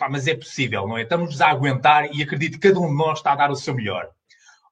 pá, 0.00 0.08
mas 0.08 0.26
é 0.26 0.34
possível, 0.34 0.88
não 0.88 0.96
é? 0.96 1.02
Estamos 1.02 1.42
a 1.42 1.50
aguentar 1.50 2.08
e 2.10 2.22
acredito 2.22 2.58
que 2.58 2.68
cada 2.68 2.80
um 2.80 2.88
de 2.88 2.96
nós 2.96 3.18
está 3.18 3.32
a 3.32 3.36
dar 3.36 3.50
o 3.50 3.54
seu 3.54 3.74
melhor. 3.74 4.08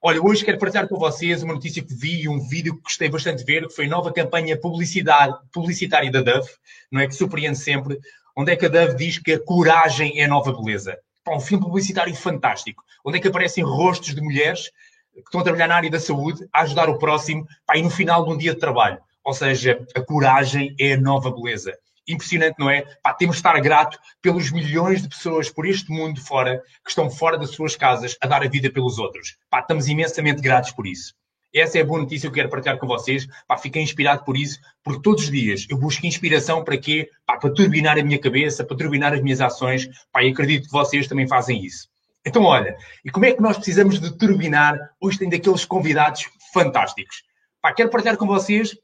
Olha, 0.01 0.23
hoje 0.23 0.43
quero 0.43 0.59
partilhar 0.59 0.89
com 0.89 0.99
vocês 0.99 1.43
uma 1.43 1.53
notícia 1.53 1.85
que 1.85 1.95
vi 1.95 2.23
e 2.23 2.29
um 2.29 2.41
vídeo 2.41 2.75
que 2.77 2.85
gostei 2.85 3.11
bastante 3.11 3.41
de 3.41 3.45
ver, 3.45 3.67
que 3.67 3.75
foi 3.75 3.85
a 3.85 3.89
nova 3.89 4.11
campanha 4.11 4.59
publicidade, 4.59 5.37
publicitária 5.53 6.11
da 6.11 6.23
Dove, 6.23 6.49
não 6.91 7.03
é? 7.03 7.07
Que 7.07 7.15
surpreende 7.15 7.59
sempre, 7.59 7.99
onde 8.35 8.53
é 8.53 8.57
que 8.57 8.65
a 8.65 8.69
Dove 8.71 8.95
diz 8.95 9.19
que 9.19 9.35
a 9.35 9.39
coragem 9.39 10.19
é 10.19 10.25
a 10.25 10.29
nova 10.29 10.51
beleza. 10.51 10.97
Pá, 11.23 11.37
um 11.37 11.41
filme 11.41 11.63
publicitário 11.63 12.15
fantástico, 12.15 12.83
onde 13.05 13.19
é 13.19 13.21
que 13.21 13.29
aparecem 13.29 13.63
rostos 13.63 14.15
de 14.15 14.23
mulheres 14.23 14.71
que 15.13 15.21
estão 15.21 15.43
a 15.43 15.45
trabalhar 15.45 15.69
na 15.69 15.77
área 15.77 15.91
da 15.91 16.01
saúde, 16.01 16.49
a 16.51 16.63
ajudar 16.63 16.89
o 16.89 16.97
próximo, 16.97 17.47
pá, 17.67 17.77
e 17.77 17.83
no 17.83 17.91
final 17.91 18.25
de 18.25 18.31
um 18.31 18.39
dia 18.39 18.55
de 18.55 18.61
trabalho. 18.61 18.99
Ou 19.23 19.35
seja, 19.35 19.87
a 19.95 20.01
coragem 20.01 20.75
é 20.81 20.95
a 20.95 21.01
nova 21.01 21.31
beleza. 21.31 21.77
Impressionante, 22.09 22.57
não 22.59 22.71
é? 22.71 22.83
Pá, 23.03 23.13
temos 23.13 23.37
de 23.37 23.41
estar 23.41 23.61
grato 23.61 23.99
pelos 24.23 24.51
milhões 24.51 25.03
de 25.03 25.09
pessoas 25.09 25.51
por 25.51 25.67
este 25.67 25.91
mundo 25.91 26.21
fora, 26.21 26.63
que 26.83 26.91
estão 26.91 27.11
fora 27.11 27.39
das 27.39 27.51
suas 27.51 27.77
casas 27.77 28.17
a 28.21 28.27
dar 28.27 28.43
a 28.43 28.49
vida 28.49 28.71
pelos 28.71 28.99
outros. 28.99 29.37
Pá, 29.51 29.61
estamos 29.61 29.89
imensamente 29.89 30.41
gratos 30.41 30.73
por 30.73 30.87
isso. 30.87 31.15
Essa 31.55 31.79
é 31.79 31.83
a 31.83 31.85
boa 31.85 32.01
notícia 32.01 32.29
que 32.29 32.33
eu 32.33 32.35
quero 32.35 32.51
partilhar 32.51 32.79
com 32.79 32.87
vocês. 32.87 33.27
Pá, 33.47 33.57
fiquei 33.57 33.83
inspirado 33.83 34.25
por 34.25 34.37
isso, 34.37 34.59
porque 34.83 35.03
todos 35.03 35.25
os 35.25 35.31
dias 35.31 35.67
eu 35.69 35.79
busco 35.79 36.07
inspiração 36.07 36.65
para 36.65 36.77
quê? 36.77 37.09
Pá, 37.27 37.37
para 37.37 37.53
turbinar 37.53 37.99
a 37.99 38.03
minha 38.03 38.19
cabeça, 38.19 38.65
para 38.65 38.77
turbinar 38.77 39.13
as 39.13 39.23
minhas 39.23 39.41
ações. 39.41 39.89
Pá, 40.13 40.23
e 40.23 40.31
acredito 40.31 40.67
que 40.67 40.73
vocês 40.73 41.07
também 41.07 41.29
fazem 41.29 41.65
isso. 41.65 41.89
Então, 42.27 42.43
olha, 42.43 42.77
e 43.05 43.11
como 43.11 43.25
é 43.25 43.33
que 43.33 43.41
nós 43.41 43.57
precisamos 43.57 44.01
de 44.01 44.17
turbinar? 44.17 44.77
Hoje 45.01 45.19
tem 45.19 45.29
daqueles 45.29 45.65
convidados 45.65 46.29
fantásticos. 46.53 47.23
Pá, 47.63 47.73
quero 47.73 47.91
partilhar 47.91 48.17
com 48.17 48.27
vocês 48.27 48.77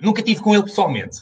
Nunca 0.00 0.22
tive 0.22 0.40
com 0.40 0.54
ele 0.54 0.64
pessoalmente. 0.64 1.18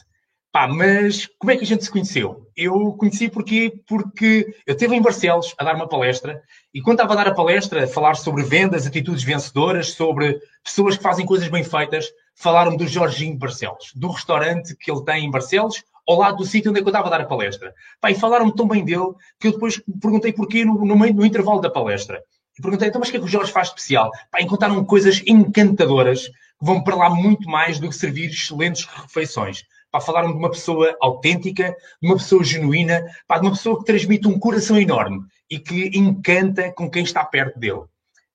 Pá, 0.53 0.67
mas 0.67 1.27
como 1.39 1.51
é 1.51 1.57
que 1.57 1.63
a 1.63 1.65
gente 1.65 1.83
se 1.83 1.89
conheceu? 1.89 2.47
Eu 2.55 2.93
conheci 2.93 3.27
porque, 3.27 3.73
porque 3.87 4.55
eu 4.67 4.73
esteve 4.73 4.95
em 4.95 5.01
Barcelos 5.01 5.55
a 5.57 5.63
dar 5.63 5.73
uma 5.73 5.89
palestra 5.89 6.43
e 6.71 6.79
quando 6.79 6.99
estava 6.99 7.13
a 7.13 7.15
dar 7.15 7.27
a 7.29 7.33
palestra, 7.33 7.85
a 7.85 7.87
falar 7.87 8.13
sobre 8.13 8.43
vendas, 8.43 8.85
atitudes 8.85 9.23
vencedoras, 9.23 9.93
sobre 9.93 10.39
pessoas 10.63 10.95
que 10.95 11.01
fazem 11.01 11.25
coisas 11.25 11.47
bem 11.47 11.63
feitas, 11.63 12.05
falaram 12.35 12.77
do 12.77 12.87
Jorginho 12.87 13.35
Barcelos, 13.35 13.93
do 13.95 14.09
restaurante 14.09 14.75
que 14.75 14.91
ele 14.91 15.03
tem 15.03 15.25
em 15.25 15.31
Barcelos, 15.31 15.83
ao 16.07 16.19
lado 16.19 16.37
do 16.37 16.45
sítio 16.45 16.69
onde 16.69 16.81
é 16.81 16.83
eu 16.83 16.87
estava 16.87 17.07
a 17.07 17.09
dar 17.09 17.21
a 17.21 17.25
palestra. 17.25 17.73
Pá, 17.99 18.11
e 18.11 18.15
falaram 18.15 18.51
tão 18.51 18.67
bem 18.67 18.85
dele 18.85 19.11
que 19.39 19.47
eu 19.47 19.53
depois 19.53 19.81
perguntei 19.99 20.31
porquê 20.31 20.63
no, 20.63 20.85
no, 20.85 20.95
meio, 20.95 21.15
no 21.15 21.25
intervalo 21.25 21.61
da 21.61 21.69
palestra. 21.71 22.21
E 22.55 22.61
perguntei, 22.61 22.89
então, 22.89 22.99
mas 22.99 23.09
o 23.09 23.11
que 23.11 23.17
é 23.17 23.19
que 23.19 23.25
o 23.25 23.29
Jorge 23.29 23.51
faz 23.51 23.69
especial? 23.69 24.11
Pá, 24.29 24.39
encontraram 24.39 24.85
coisas 24.85 25.23
encantadoras 25.25 26.29
vão 26.61 26.83
para 26.83 26.95
lá 26.95 27.09
muito 27.09 27.49
mais 27.49 27.79
do 27.79 27.89
que 27.89 27.95
servir 27.95 28.29
excelentes 28.29 28.85
refeições. 28.85 29.63
Para 29.93 30.01
falar 30.01 30.25
de 30.25 30.33
uma 30.33 30.49
pessoa 30.49 30.97
autêntica, 30.99 31.77
de 32.01 32.07
uma 32.07 32.15
pessoa 32.15 32.43
genuína, 32.43 33.05
para 33.27 33.41
de 33.41 33.45
uma 33.45 33.53
pessoa 33.53 33.77
que 33.77 33.85
transmite 33.85 34.27
um 34.27 34.39
coração 34.39 34.79
enorme 34.79 35.21
e 35.47 35.59
que 35.59 35.91
encanta 35.93 36.71
com 36.71 36.89
quem 36.89 37.03
está 37.03 37.23
perto 37.23 37.59
dele. 37.59 37.83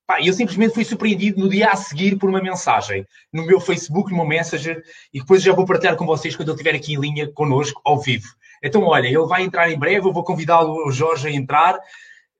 Pá, 0.06 0.22
eu 0.22 0.32
simplesmente 0.32 0.72
fui 0.72 0.84
surpreendido 0.84 1.40
no 1.40 1.48
dia 1.48 1.70
a 1.70 1.74
seguir 1.74 2.16
por 2.16 2.30
uma 2.30 2.40
mensagem 2.40 3.04
no 3.32 3.44
meu 3.44 3.58
Facebook, 3.58 4.08
no 4.12 4.18
meu 4.18 4.26
Messenger, 4.26 4.80
e 5.12 5.18
depois 5.18 5.42
já 5.42 5.52
vou 5.52 5.66
partilhar 5.66 5.96
com 5.96 6.06
vocês 6.06 6.36
quando 6.36 6.50
ele 6.50 6.54
estiver 6.54 6.76
aqui 6.76 6.94
em 6.94 7.00
linha 7.00 7.28
connosco, 7.32 7.82
ao 7.84 8.00
vivo. 8.00 8.28
Então, 8.62 8.84
olha, 8.84 9.08
ele 9.08 9.26
vai 9.26 9.42
entrar 9.42 9.68
em 9.68 9.76
breve, 9.76 10.06
eu 10.06 10.12
vou 10.12 10.22
convidá-lo, 10.22 10.86
o 10.86 10.92
Jorge, 10.92 11.26
a 11.26 11.32
entrar 11.32 11.76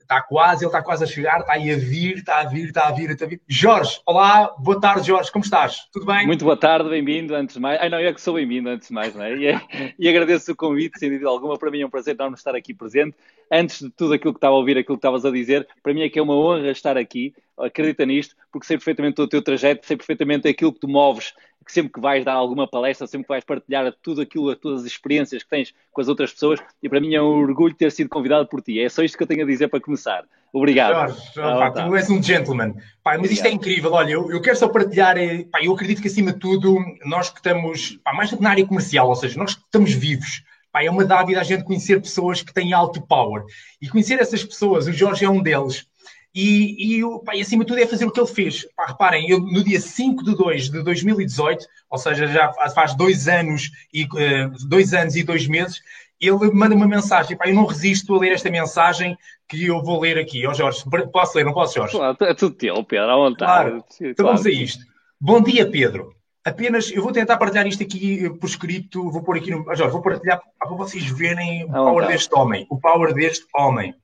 está 0.09 0.23
quase, 0.23 0.64
ele 0.64 0.69
está 0.69 0.83
quase 0.83 1.05
a 1.05 1.06
chegar, 1.06 1.41
está 1.41 1.53
aí 1.53 1.70
a 1.70 1.77
vir, 1.77 2.17
está 2.17 2.41
a 2.41 2.45
vir, 2.45 2.69
está 2.69 2.89
a 2.89 2.92
vir, 2.92 3.11
está 3.11 3.27
a 3.27 3.28
vir. 3.28 3.42
Jorge, 3.47 4.01
olá, 4.06 4.55
boa 4.59 4.81
tarde, 4.81 5.06
Jorge, 5.06 5.31
como 5.31 5.45
estás? 5.45 5.87
Tudo 5.92 6.06
bem? 6.06 6.27
Muito 6.27 6.47
boa 6.47 6.56
tarde, 6.56 6.89
bem-vindo, 6.89 7.34
antes 7.34 7.56
de 7.56 7.61
mais. 7.61 7.78
Ai, 7.78 7.91
não, 7.91 8.01
eu 8.01 8.09
é 8.09 8.14
que 8.14 8.20
sou 8.20 8.33
bem-vindo, 8.33 8.70
antes 8.70 8.89
de 8.89 8.95
mais, 8.95 9.14
não 9.14 9.23
é? 9.23 9.34
E, 9.34 9.95
e, 9.98 10.09
agradeço 10.09 10.51
o 10.51 10.56
convite, 10.56 10.98
sem 10.98 11.11
dúvida 11.11 11.29
alguma, 11.29 11.59
para 11.59 11.70
mim 11.70 11.83
é 11.83 11.86
um 11.86 11.91
prazer 11.91 12.14
enorme 12.14 12.36
estar 12.36 12.56
aqui 12.56 12.73
presente. 12.73 13.14
Antes 13.53 13.81
de 13.81 13.91
tudo 13.91 14.14
aquilo 14.14 14.33
que 14.33 14.39
estava 14.39 14.55
a 14.55 14.59
ouvir, 14.59 14.79
aquilo 14.79 14.97
que 14.97 15.06
estavas 15.06 15.27
a 15.27 15.31
dizer, 15.31 15.69
para 15.83 15.92
mim 15.92 16.01
é 16.01 16.09
que 16.09 16.19
é 16.19 16.23
uma 16.23 16.34
honra 16.34 16.70
estar 16.70 16.97
aqui, 16.97 17.34
acredita 17.59 18.06
nisto, 18.06 18.34
porque 18.51 18.67
sei 18.67 18.79
perfeitamente 18.79 19.20
o 19.20 19.29
teu 19.29 19.42
trajeto, 19.42 19.86
sei 19.86 19.97
perfeitamente 19.97 20.48
aquilo 20.48 20.73
que 20.73 20.81
tu 20.81 20.89
moves 20.89 21.34
que 21.68 21.73
sempre 21.74 21.92
que 21.92 22.01
vais 22.01 22.24
dar 22.24 22.33
alguma 22.33 22.67
palestra, 22.67 23.06
sempre 23.06 23.27
que 23.27 23.29
vais 23.29 23.45
partilhar 23.45 23.92
tudo 24.02 24.23
aquilo, 24.23 24.56
todas 24.56 24.80
as 24.80 24.86
experiências 24.86 25.42
que 25.42 25.51
tens 25.51 25.74
com 25.92 26.01
as 26.01 26.08
outras 26.08 26.33
pessoas, 26.33 26.58
e 26.83 26.89
para 26.89 26.98
mim 26.98 27.14
é 27.14 27.20
um 27.20 27.42
orgulho 27.42 27.74
ter 27.74 27.92
sido 27.92 28.08
convidado 28.08 28.48
por 28.48 28.62
ti. 28.62 28.80
É 28.80 28.89
só 28.89 29.02
isto 29.02 29.18
que 29.18 29.23
eu 29.23 29.27
tenho 29.27 29.42
a 29.42 29.46
dizer 29.46 29.68
para 29.68 29.78
começar. 29.78 30.24
Obrigado. 30.51 31.14
Jorge, 31.34 31.34
pá, 31.34 31.70
tu 31.70 31.95
és 31.95 32.08
um 32.08 32.23
gentleman. 32.23 32.74
Pá, 33.02 33.18
mas 33.18 33.30
isto 33.30 33.46
é 33.46 33.51
incrível. 33.51 33.92
Olha, 33.92 34.12
eu, 34.12 34.33
eu 34.33 34.40
quero 34.40 34.57
só 34.57 34.67
partilhar. 34.67 35.18
Eh, 35.18 35.45
pá, 35.45 35.62
eu 35.62 35.74
acredito 35.74 36.01
que, 36.01 36.08
acima 36.08 36.33
de 36.33 36.39
tudo, 36.39 36.78
nós 37.05 37.28
que 37.28 37.36
estamos, 37.36 37.98
mais 38.14 38.30
do 38.30 38.39
que 38.39 38.42
na 38.42 38.51
área 38.51 38.67
comercial, 38.67 39.07
ou 39.07 39.14
seja, 39.14 39.39
nós 39.39 39.55
que 39.55 39.61
estamos 39.61 39.92
vivos, 39.92 40.42
é 40.74 40.90
uma 40.90 41.05
dávida 41.05 41.40
a 41.40 41.45
gente 41.45 41.64
conhecer 41.64 42.01
pessoas 42.01 42.40
que 42.40 42.55
têm 42.55 42.73
alto 42.73 43.02
power. 43.02 43.45
E 43.83 43.89
conhecer 43.89 44.20
essas 44.20 44.45
pessoas, 44.45 44.86
o 44.86 44.92
Jorge 44.92 45.24
é 45.24 45.28
um 45.28 45.42
deles. 45.42 45.86
E, 46.34 47.00
e, 47.00 47.24
pá, 47.24 47.34
e, 47.34 47.40
acima 47.40 47.64
de 47.64 47.68
tudo 47.68 47.80
é 47.80 47.86
fazer 47.86 48.05
o 48.05 48.12
que 48.12 48.20
ele 48.20 48.28
fez. 48.28 48.66
Pá, 48.77 48.86
reparem, 48.86 49.28
eu, 49.28 49.40
no 49.40 49.64
dia 49.64 49.80
5 49.80 50.22
de 50.24 50.36
2 50.36 50.70
de 50.70 50.83
2018, 50.83 51.66
ou 51.90 51.98
seja, 51.98 52.27
já 52.27 52.52
faz 52.74 52.94
dois 52.94 53.28
anos 53.28 53.70
e, 53.92 54.05
uh, 54.05 54.68
dois 54.68 54.92
anos 54.92 55.16
e 55.16 55.22
dois 55.22 55.46
meses, 55.46 55.80
ele 56.20 56.50
manda 56.52 56.74
uma 56.74 56.86
mensagem. 56.86 57.36
Pá, 57.36 57.48
eu 57.48 57.55
não 57.55 57.64
resisto 57.64 58.14
a 58.14 58.18
ler 58.18 58.33
esta 58.33 58.50
mensagem 58.50 59.16
que 59.48 59.66
eu 59.66 59.83
vou 59.83 60.00
ler 60.00 60.18
aqui. 60.18 60.46
Ó 60.46 60.50
oh, 60.50 60.55
Jorge, 60.55 60.84
posso 61.12 61.36
ler, 61.36 61.44
não 61.44 61.55
posso, 61.55 61.74
Jorge? 61.74 61.96
Claro, 61.96 62.16
é 62.20 62.34
tudo 62.34 62.55
teu, 62.55 62.84
Pedro, 62.84 63.10
à 63.10 63.16
vontade. 63.16 63.70
Claro. 63.70 63.84
Então 64.00 64.24
claro. 64.24 64.39
vamos 64.39 64.46
a 64.46 64.50
isto. 64.50 64.84
Bom 65.20 65.40
dia, 65.40 65.68
Pedro. 65.68 66.14
Apenas, 66.45 66.90
eu 66.90 67.02
vou 67.02 67.12
tentar 67.12 67.36
partilhar 67.36 67.66
isto 67.66 67.83
aqui 67.83 68.24
eh, 68.24 68.30
por 68.30 68.48
escrito, 68.48 69.10
vou 69.10 69.22
pôr 69.22 69.36
aqui 69.36 69.50
no. 69.50 69.64
Jorge, 69.74 69.92
vou 69.92 70.00
partilhar 70.00 70.40
para 70.58 70.68
vocês 70.70 71.05
verem 71.05 71.64
o 71.64 71.72
power 71.72 72.06
deste 72.06 72.34
homem. 72.34 72.66
O 72.70 72.80
power 72.80 73.12
deste 73.12 73.46
homem 73.55 73.95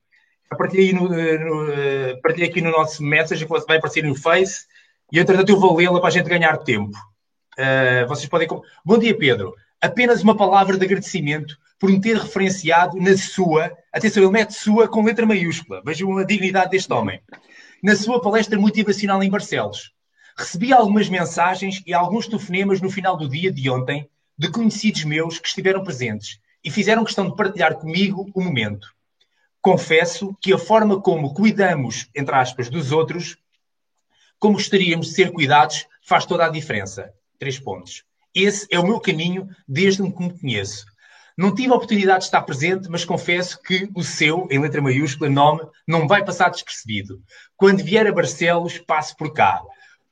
partilhei, 0.55 0.93
no, 0.93 1.13
eh, 1.13 1.39
no, 1.39 1.73
eh, 1.73 2.21
partilhei 2.23 2.49
aqui 2.49 2.61
no 2.61 2.71
nosso 2.71 3.03
message, 3.03 3.45
que 3.45 3.51
vai 3.67 3.79
aparecer 3.79 4.05
no 4.05 4.15
Face, 4.15 4.67
e 5.13 5.19
entretanto 5.19 5.51
eu 5.51 5.59
vou 5.59 5.77
lê-la 5.77 6.01
para 6.01 6.09
a 6.09 6.13
gente 6.13 6.29
ganhar 6.29 6.57
tempo. 6.59 6.97
Uh, 7.59 8.07
vocês 8.09 8.29
podem. 8.29 8.49
Bom 8.85 8.99
dia, 8.99 9.17
Pedro. 9.17 9.55
Apenas 9.81 10.23
uma 10.23 10.37
palavra 10.37 10.77
de 10.77 10.85
agradecimento 10.85 11.57
por 11.79 11.89
me 11.91 12.01
ter 12.01 12.17
referenciado 12.17 12.97
na 12.99 13.17
sua. 13.17 13.73
Atenção, 13.93 14.23
ele 14.23 14.33
mete 14.33 14.55
sua 14.55 14.89
com 14.89 15.05
letra 15.05 15.25
maiúscula. 15.25 15.83
Vejam 15.85 16.17
a 16.19 16.25
dignidade 16.25 16.71
deste 16.71 16.93
homem. 16.93 17.21
Na 17.83 17.95
sua 17.95 18.21
palestra 18.21 18.59
motivacional 18.59 19.23
em 19.23 19.31
Barcelos. 19.31 19.93
Recebi 20.37 20.73
algumas 20.73 21.09
mensagens 21.09 21.83
e 21.87 21.95
alguns 21.95 22.27
telefonemas 22.27 22.81
no 22.81 22.91
final 22.91 23.17
do 23.17 23.29
dia 23.29 23.53
de 23.53 23.71
ontem 23.71 24.09
de 24.37 24.51
conhecidos 24.51 25.05
meus 25.05 25.39
que 25.39 25.47
estiveram 25.47 25.85
presentes 25.85 26.41
e 26.65 26.71
fizeram 26.71 27.05
questão 27.05 27.29
de 27.29 27.37
partilhar 27.37 27.77
comigo 27.77 28.29
o 28.35 28.43
momento 28.43 28.94
confesso 29.65 30.37
que 30.43 30.53
a 30.53 30.59
forma 30.59 31.01
como 31.01 31.33
cuidamos, 31.33 32.07
entre 32.15 32.35
aspas, 32.35 32.69
dos 32.69 32.93
outros, 32.93 33.39
como 34.39 34.57
gostaríamos 34.57 35.07
de 35.07 35.15
ser 35.15 35.33
cuidados, 35.33 35.87
faz 36.03 36.27
toda 36.27 36.45
a 36.45 36.51
diferença. 36.51 37.11
Três 37.39 37.59
pontos. 37.59 38.05
Esse 38.35 38.67
é 38.71 38.79
o 38.79 38.87
meu 38.87 39.01
caminho 39.01 39.49
desde 39.67 40.03
que 40.03 40.23
me 40.23 40.39
conheço. 40.39 40.85
Não 41.35 41.55
tive 41.55 41.73
a 41.73 41.77
oportunidade 41.77 42.19
de 42.19 42.25
estar 42.27 42.43
presente, 42.43 42.91
mas 42.91 43.07
confesso 43.07 43.59
que 43.63 43.89
o 43.95 44.05
seu, 44.05 44.47
em 44.51 44.59
letra 44.59 44.83
maiúscula, 44.83 45.31
nome, 45.31 45.63
não 45.89 46.07
vai 46.07 46.23
passar 46.23 46.51
despercebido. 46.51 47.23
Quando 47.57 47.83
vier 47.83 48.07
a 48.07 48.13
Barcelos, 48.13 48.77
passo 48.77 49.17
por 49.17 49.33
cá. 49.33 49.63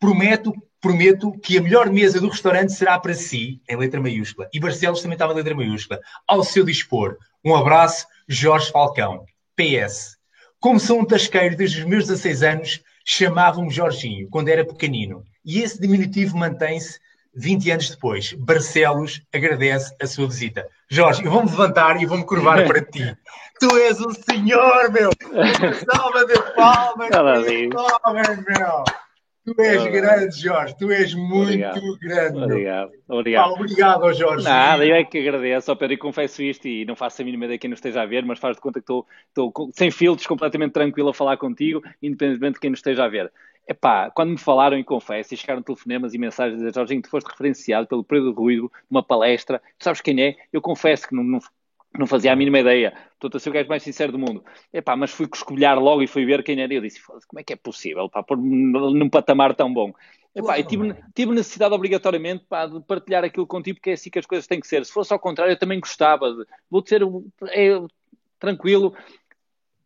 Prometo, 0.01 0.55
prometo 0.81 1.31
que 1.31 1.59
a 1.59 1.63
melhor 1.63 1.91
mesa 1.91 2.19
do 2.19 2.31
restaurante 2.31 2.73
será 2.73 2.99
para 2.99 3.13
si, 3.13 3.61
em 3.69 3.77
letra 3.77 4.01
maiúscula. 4.01 4.49
E 4.51 4.59
Barcelos 4.59 5.03
também 5.03 5.15
estava 5.15 5.35
em 5.35 5.37
letra 5.37 5.55
maiúscula. 5.55 6.01
Ao 6.27 6.43
seu 6.43 6.65
dispor. 6.65 7.19
Um 7.45 7.55
abraço, 7.55 8.07
Jorge 8.27 8.73
Falcão. 8.73 9.27
PS. 9.57 10.17
Como 10.61 10.79
sou 10.79 11.01
um 11.01 11.05
tasqueiro 11.05 11.57
desde 11.57 11.81
os 11.81 11.85
meus 11.85 12.07
16 12.07 12.43
anos, 12.43 12.81
chamavam-me 13.05 13.71
Jorginho, 13.71 14.29
quando 14.31 14.49
era 14.49 14.65
pequenino. 14.65 15.23
E 15.45 15.61
esse 15.61 15.81
diminutivo 15.81 16.37
mantém-se 16.37 16.99
20 17.35 17.71
anos 17.71 17.91
depois. 17.91 18.33
Barcelos 18.35 19.23
agradece 19.35 19.95
a 20.01 20.07
sua 20.07 20.29
visita. 20.29 20.67
Jorge, 20.89 21.25
eu 21.25 21.31
vou-me 21.31 21.51
levantar 21.51 22.01
e 22.01 22.07
vou-me 22.07 22.25
curvar 22.25 22.65
para 22.69 22.83
ti. 22.83 23.17
Tu 23.59 23.77
és 23.79 24.01
um 24.01 24.11
senhor, 24.11 24.91
meu! 24.93 25.11
Salva 25.91 26.27
de 26.27 26.55
palmas! 26.55 27.11
Palmas, 27.11 28.45
meu! 28.45 28.85
Tu 29.45 29.61
és 29.61 29.85
grande, 29.87 30.41
Jorge. 30.41 30.77
Tu 30.79 30.91
és 30.93 31.15
muito 31.15 31.43
obrigado. 31.43 31.99
grande. 31.99 32.39
Obrigado. 32.39 32.93
Obrigado. 33.09 33.45
Ah, 33.45 33.53
obrigado, 33.53 34.13
Jorge. 34.15 34.45
Nada, 34.45 34.87
eu 34.87 34.95
é 34.95 35.05
que 35.05 35.19
agradeço. 35.19 35.73
Ó, 35.73 35.75
Pedro, 35.75 35.95
e 35.95 35.97
confesso 35.97 36.43
isto 36.43 36.69
e 36.69 36.85
não 36.85 36.95
faço 36.95 37.23
a 37.23 37.25
mínima 37.25 37.47
ideia 37.47 37.59
de 37.59 37.61
quem 37.61 37.71
nos 37.71 37.79
esteja 37.79 38.03
a 38.03 38.07
ver, 38.07 38.25
mas 38.25 38.39
faz 38.39 38.57
de 38.57 38.63
conta 38.63 38.79
que 38.79 38.85
estou, 38.85 39.07
estou 39.29 39.71
sem 39.73 39.91
filtros, 39.91 40.29
completamente 40.29 40.73
tranquilo 40.73 41.09
a 41.09 41.15
falar 41.15 41.37
contigo, 41.39 41.83
independentemente 42.01 42.55
de 42.55 42.61
quem 42.61 42.71
nos 42.71 42.79
esteja 42.79 43.05
a 43.05 43.09
ver. 43.09 43.33
Epá, 43.69 44.11
quando 44.11 44.31
me 44.31 44.39
falaram 44.39 44.79
e 44.79 44.85
confesso, 44.85 45.35
e 45.35 45.37
chegaram 45.37 45.63
telefonemas 45.63 46.15
e 46.15 46.19
mensagens 46.19 46.61
de 46.61 46.73
Jorginho, 46.73 47.03
tu 47.03 47.09
foste 47.09 47.29
referenciado 47.29 47.87
pelo 47.87 48.05
Pedro 48.05 48.33
Ruido 48.33 48.71
numa 48.91 49.03
palestra, 49.03 49.61
tu 49.79 49.85
sabes 49.85 50.01
quem 50.01 50.21
é? 50.21 50.37
Eu 50.53 50.61
confesso 50.61 51.09
que 51.09 51.15
não, 51.15 51.23
não, 51.23 51.41
não 51.99 52.07
fazia 52.07 52.33
a 52.33 52.37
mínima 52.37 52.61
ideia. 52.61 52.95
Estou 53.13 53.31
a 53.35 53.39
ser 53.39 53.51
o 53.51 53.53
gajo 53.53 53.69
mais 53.69 53.83
sincero 53.83 54.13
do 54.13 54.19
mundo. 54.19 54.45
Epá, 54.73 54.97
mas 54.97 55.11
fui 55.11 55.29
escolher 55.33 55.75
logo 55.75 56.03
e 56.03 56.07
fui 56.07 56.25
ver 56.25 56.43
quem 56.43 56.61
era. 56.61 56.73
Eu 56.73 56.81
disse, 56.81 57.01
como 57.03 57.39
é 57.39 57.43
que 57.43 57.53
é 57.53 57.57
possível, 57.57 58.09
pá, 58.09 58.23
pôr 58.23 58.37
num 58.37 59.09
patamar 59.09 59.55
tão 59.55 59.73
bom? 59.73 59.93
Epá, 60.35 60.59
e 60.59 60.65
tive, 60.65 60.95
tive, 61.15 61.33
necessidade 61.33 61.75
obrigatoriamente 61.75 62.47
pá, 62.49 62.67
de 62.67 62.81
partilhar 62.81 63.23
aquilo 63.23 63.47
contigo, 63.47 63.77
porque 63.77 63.91
é 63.91 63.93
assim 63.93 64.09
que 64.09 64.19
as 64.19 64.25
coisas 64.25 64.47
têm 64.47 64.61
que 64.61 64.67
ser. 64.67 64.85
Se 64.87 64.93
fosse 64.93 65.13
ao 65.13 65.19
contrário, 65.19 65.53
eu 65.53 65.59
também 65.59 65.79
gostava. 65.79 66.33
De, 66.33 66.47
vou 66.71 66.83
ser 66.85 67.03
é, 67.49 67.79
tranquilo. 68.39 68.95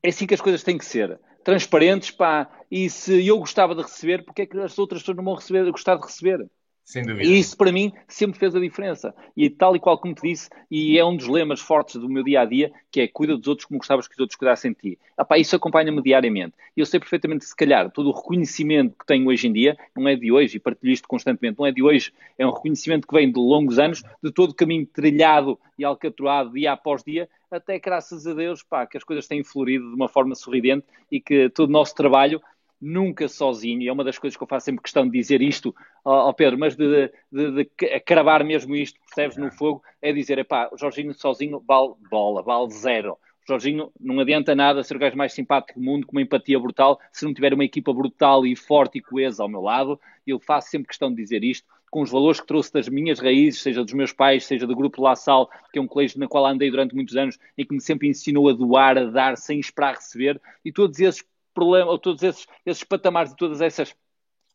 é 0.02 0.08
assim 0.08 0.26
que 0.26 0.34
as 0.34 0.40
coisas 0.40 0.62
têm 0.62 0.78
que 0.78 0.84
ser. 0.84 1.18
Transparentes, 1.42 2.12
pá, 2.12 2.48
e 2.70 2.88
se 2.88 3.26
eu 3.26 3.38
gostava 3.38 3.74
de 3.74 3.82
receber, 3.82 4.24
porque 4.24 4.42
é 4.42 4.46
que 4.46 4.58
as 4.58 4.78
outras 4.78 5.02
pessoas 5.02 5.16
não 5.16 5.24
vão 5.24 5.34
receber, 5.34 5.68
gostar 5.70 5.96
de 5.96 6.02
receber? 6.02 6.46
Sem 6.86 7.04
dúvida. 7.04 7.28
E 7.28 7.40
isso 7.40 7.56
para 7.56 7.72
mim 7.72 7.92
sempre 8.06 8.38
fez 8.38 8.54
a 8.54 8.60
diferença. 8.60 9.12
E 9.36 9.50
tal 9.50 9.74
e 9.74 9.80
qual 9.80 9.98
como 9.98 10.14
te 10.14 10.22
disse, 10.22 10.48
e 10.70 10.96
é 10.96 11.04
um 11.04 11.16
dos 11.16 11.26
lemas 11.26 11.58
fortes 11.58 11.96
do 11.96 12.08
meu 12.08 12.22
dia 12.22 12.42
a 12.42 12.44
dia, 12.44 12.72
que 12.92 13.00
é 13.00 13.08
cuida 13.08 13.36
dos 13.36 13.48
outros 13.48 13.66
como 13.66 13.78
gostavas 13.78 14.06
que 14.06 14.14
os 14.14 14.20
outros 14.20 14.38
cuidassem 14.38 14.70
de 14.70 14.78
ti. 14.78 14.98
Epá, 15.18 15.36
isso 15.36 15.56
acompanha-me 15.56 16.00
diariamente. 16.00 16.54
E 16.76 16.80
eu 16.80 16.86
sei 16.86 17.00
perfeitamente, 17.00 17.44
se 17.44 17.56
calhar, 17.56 17.90
todo 17.90 18.10
o 18.10 18.12
reconhecimento 18.12 18.96
que 18.96 19.04
tenho 19.04 19.26
hoje 19.26 19.48
em 19.48 19.52
dia, 19.52 19.76
não 19.96 20.06
é 20.06 20.14
de 20.14 20.30
hoje, 20.30 20.58
e 20.58 20.60
partilho 20.60 20.92
isto 20.92 21.08
constantemente, 21.08 21.58
não 21.58 21.66
é 21.66 21.72
de 21.72 21.82
hoje, 21.82 22.12
é 22.38 22.46
um 22.46 22.52
reconhecimento 22.52 23.08
que 23.08 23.14
vem 23.14 23.32
de 23.32 23.40
longos 23.40 23.80
anos, 23.80 24.04
de 24.22 24.30
todo 24.30 24.50
o 24.50 24.54
caminho 24.54 24.86
trilhado 24.86 25.58
e 25.76 25.84
alcatroado 25.84 26.52
dia 26.52 26.72
após 26.72 27.02
dia, 27.02 27.28
até 27.50 27.80
graças 27.80 28.28
a 28.28 28.34
Deus, 28.34 28.62
pá, 28.62 28.86
que 28.86 28.96
as 28.96 29.02
coisas 29.02 29.26
têm 29.26 29.42
florido 29.42 29.88
de 29.88 29.94
uma 29.94 30.08
forma 30.08 30.36
sorridente 30.36 30.86
e 31.10 31.20
que 31.20 31.48
todo 31.50 31.68
o 31.68 31.72
nosso 31.72 31.96
trabalho 31.96 32.40
nunca 32.80 33.28
sozinho, 33.28 33.82
e 33.82 33.88
é 33.88 33.92
uma 33.92 34.04
das 34.04 34.18
coisas 34.18 34.36
que 34.36 34.42
eu 34.42 34.48
faço 34.48 34.66
sempre 34.66 34.82
questão 34.82 35.04
de 35.04 35.10
dizer 35.10 35.40
isto 35.40 35.74
ao, 36.04 36.32
Pedro, 36.34 36.58
mas 36.58 36.76
de, 36.76 37.10
de, 37.32 37.50
de, 37.50 37.52
de 37.52 38.00
cravar 38.00 38.44
mesmo 38.44 38.74
isto, 38.76 38.98
percebes, 39.00 39.36
no 39.36 39.50
fogo, 39.50 39.82
é 40.00 40.12
dizer, 40.12 40.38
epá, 40.38 40.68
o 40.72 40.78
Jorginho 40.78 41.14
sozinho 41.14 41.62
vale 41.66 41.94
bola, 42.10 42.42
vale 42.42 42.70
zero. 42.70 43.12
O 43.12 43.48
Jorginho 43.48 43.92
não 43.98 44.18
adianta 44.18 44.54
nada 44.54 44.82
ser 44.82 44.96
o 44.96 44.98
gajo 44.98 45.16
mais 45.16 45.32
simpático 45.32 45.78
do 45.78 45.84
mundo, 45.84 46.06
com 46.06 46.12
uma 46.12 46.22
empatia 46.22 46.58
brutal, 46.58 46.98
se 47.12 47.24
não 47.24 47.32
tiver 47.32 47.54
uma 47.54 47.64
equipa 47.64 47.92
brutal 47.92 48.44
e 48.44 48.56
forte 48.56 48.98
e 48.98 49.00
coesa 49.00 49.42
ao 49.42 49.48
meu 49.48 49.60
lado. 49.60 50.00
Eu 50.26 50.40
faço 50.40 50.68
sempre 50.68 50.88
questão 50.88 51.10
de 51.10 51.16
dizer 51.16 51.44
isto, 51.44 51.66
com 51.88 52.02
os 52.02 52.10
valores 52.10 52.40
que 52.40 52.46
trouxe 52.46 52.72
das 52.72 52.88
minhas 52.88 53.20
raízes, 53.20 53.62
seja 53.62 53.84
dos 53.84 53.94
meus 53.94 54.12
pais, 54.12 54.44
seja 54.44 54.66
do 54.66 54.74
Grupo 54.74 55.00
La 55.00 55.14
Salle, 55.14 55.46
que 55.72 55.78
é 55.78 55.82
um 55.82 55.86
colégio 55.86 56.18
na 56.18 56.26
qual 56.26 56.44
andei 56.44 56.70
durante 56.70 56.94
muitos 56.94 57.16
anos 57.16 57.38
e 57.56 57.64
que 57.64 57.72
me 57.72 57.80
sempre 57.80 58.08
ensinou 58.08 58.48
a 58.48 58.52
doar, 58.52 58.98
a 58.98 59.04
dar, 59.04 59.36
sem 59.36 59.60
esperar 59.60 59.94
receber, 59.94 60.40
e 60.64 60.72
todos 60.72 60.98
esses 60.98 61.24
problema, 61.56 61.90
ou 61.90 61.98
todos 61.98 62.22
esses, 62.22 62.46
esses 62.64 62.84
patamares 62.84 63.32
e 63.32 63.36
todas 63.36 63.60
essas 63.60 63.96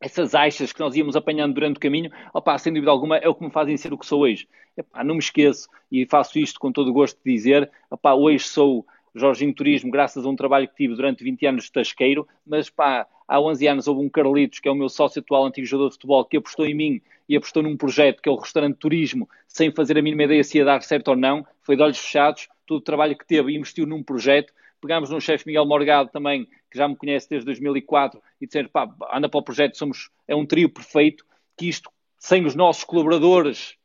essas 0.04 0.34
achas 0.34 0.74
que 0.74 0.80
nós 0.80 0.96
íamos 0.96 1.16
apanhando 1.16 1.54
durante 1.54 1.78
o 1.78 1.80
caminho, 1.80 2.10
opá, 2.34 2.58
sem 2.58 2.74
dúvida 2.74 2.90
alguma, 2.90 3.18
é 3.18 3.30
o 3.30 3.36
que 3.36 3.44
me 3.44 3.52
fazem 3.52 3.78
ser 3.78 3.94
o 3.94 3.98
que 4.00 4.06
sou 4.06 4.22
hoje. 4.22 4.48
Epá, 4.76 5.04
não 5.04 5.14
me 5.14 5.20
esqueço 5.20 5.70
e 5.92 6.08
faço 6.08 6.40
isto 6.40 6.60
com 6.60 6.72
todo 6.72 6.90
o 6.90 6.94
gosto 6.94 7.20
de 7.24 7.32
dizer, 7.32 7.70
opá, 7.88 8.16
hoje 8.16 8.46
sou 8.46 8.84
Jorginho 9.14 9.54
Turismo 9.54 9.92
graças 9.92 10.26
a 10.26 10.30
um 10.30 10.36
trabalho 10.36 10.68
que 10.68 10.76
tive 10.76 10.96
durante 10.96 11.24
20 11.24 11.46
anos 11.46 11.66
de 11.66 11.72
tasqueiro, 11.72 12.28
mas 12.48 12.68
pá, 12.68 13.06
há 13.28 13.40
11 13.40 13.68
anos 13.68 13.88
houve 13.88 14.02
um 14.02 14.10
Carlitos, 14.10 14.60
que 14.60 14.68
é 14.68 14.72
o 14.72 14.76
meu 14.76 14.90
sócio 14.90 15.22
atual, 15.22 15.46
antigo 15.46 15.68
jogador 15.68 15.90
de 15.90 15.96
futebol, 15.96 16.26
que 16.26 16.38
apostou 16.38 16.66
em 16.66 16.74
mim 16.74 17.02
e 17.30 17.36
apostou 17.36 17.62
num 17.62 17.78
projeto 17.78 18.22
que 18.22 18.30
é 18.30 18.32
o 18.32 18.36
restaurante 18.36 18.78
turismo, 18.78 19.30
sem 19.48 19.72
fazer 19.72 19.98
a 20.00 20.02
mínima 20.02 20.24
ideia 20.24 20.44
se 20.44 20.58
ia 20.58 20.66
dar 20.66 20.82
certo 20.82 21.10
ou 21.10 21.16
não, 21.16 21.46
foi 21.62 21.76
de 21.76 21.84
olhos 21.84 22.00
fechados, 22.00 22.50
todo 22.66 22.80
o 22.80 22.82
trabalho 22.82 23.16
que 23.16 23.26
teve 23.26 23.52
e 23.52 23.56
investiu 23.56 23.86
num 23.86 24.02
projeto. 24.02 24.52
Pegámos 24.82 25.10
no 25.10 25.22
chefe 25.22 25.46
Miguel 25.48 25.66
Morgado 25.66 26.10
também, 26.10 26.46
que 26.70 26.78
já 26.78 26.88
me 26.88 26.96
conhece 26.96 27.30
desde 27.30 27.46
2004, 27.46 28.22
e 28.42 28.48
dizer, 28.48 28.68
pá, 28.70 28.90
anda 29.14 29.30
para 29.30 29.40
o 29.40 29.44
projeto, 29.44 29.78
somos, 29.78 30.10
é 30.28 30.36
um 30.36 30.46
trio 30.46 30.70
perfeito, 30.70 31.24
que 31.56 31.70
isto, 31.70 31.90
sem 32.18 32.46
os 32.46 32.56
nossos 32.56 32.84
colaboradores 32.84 33.78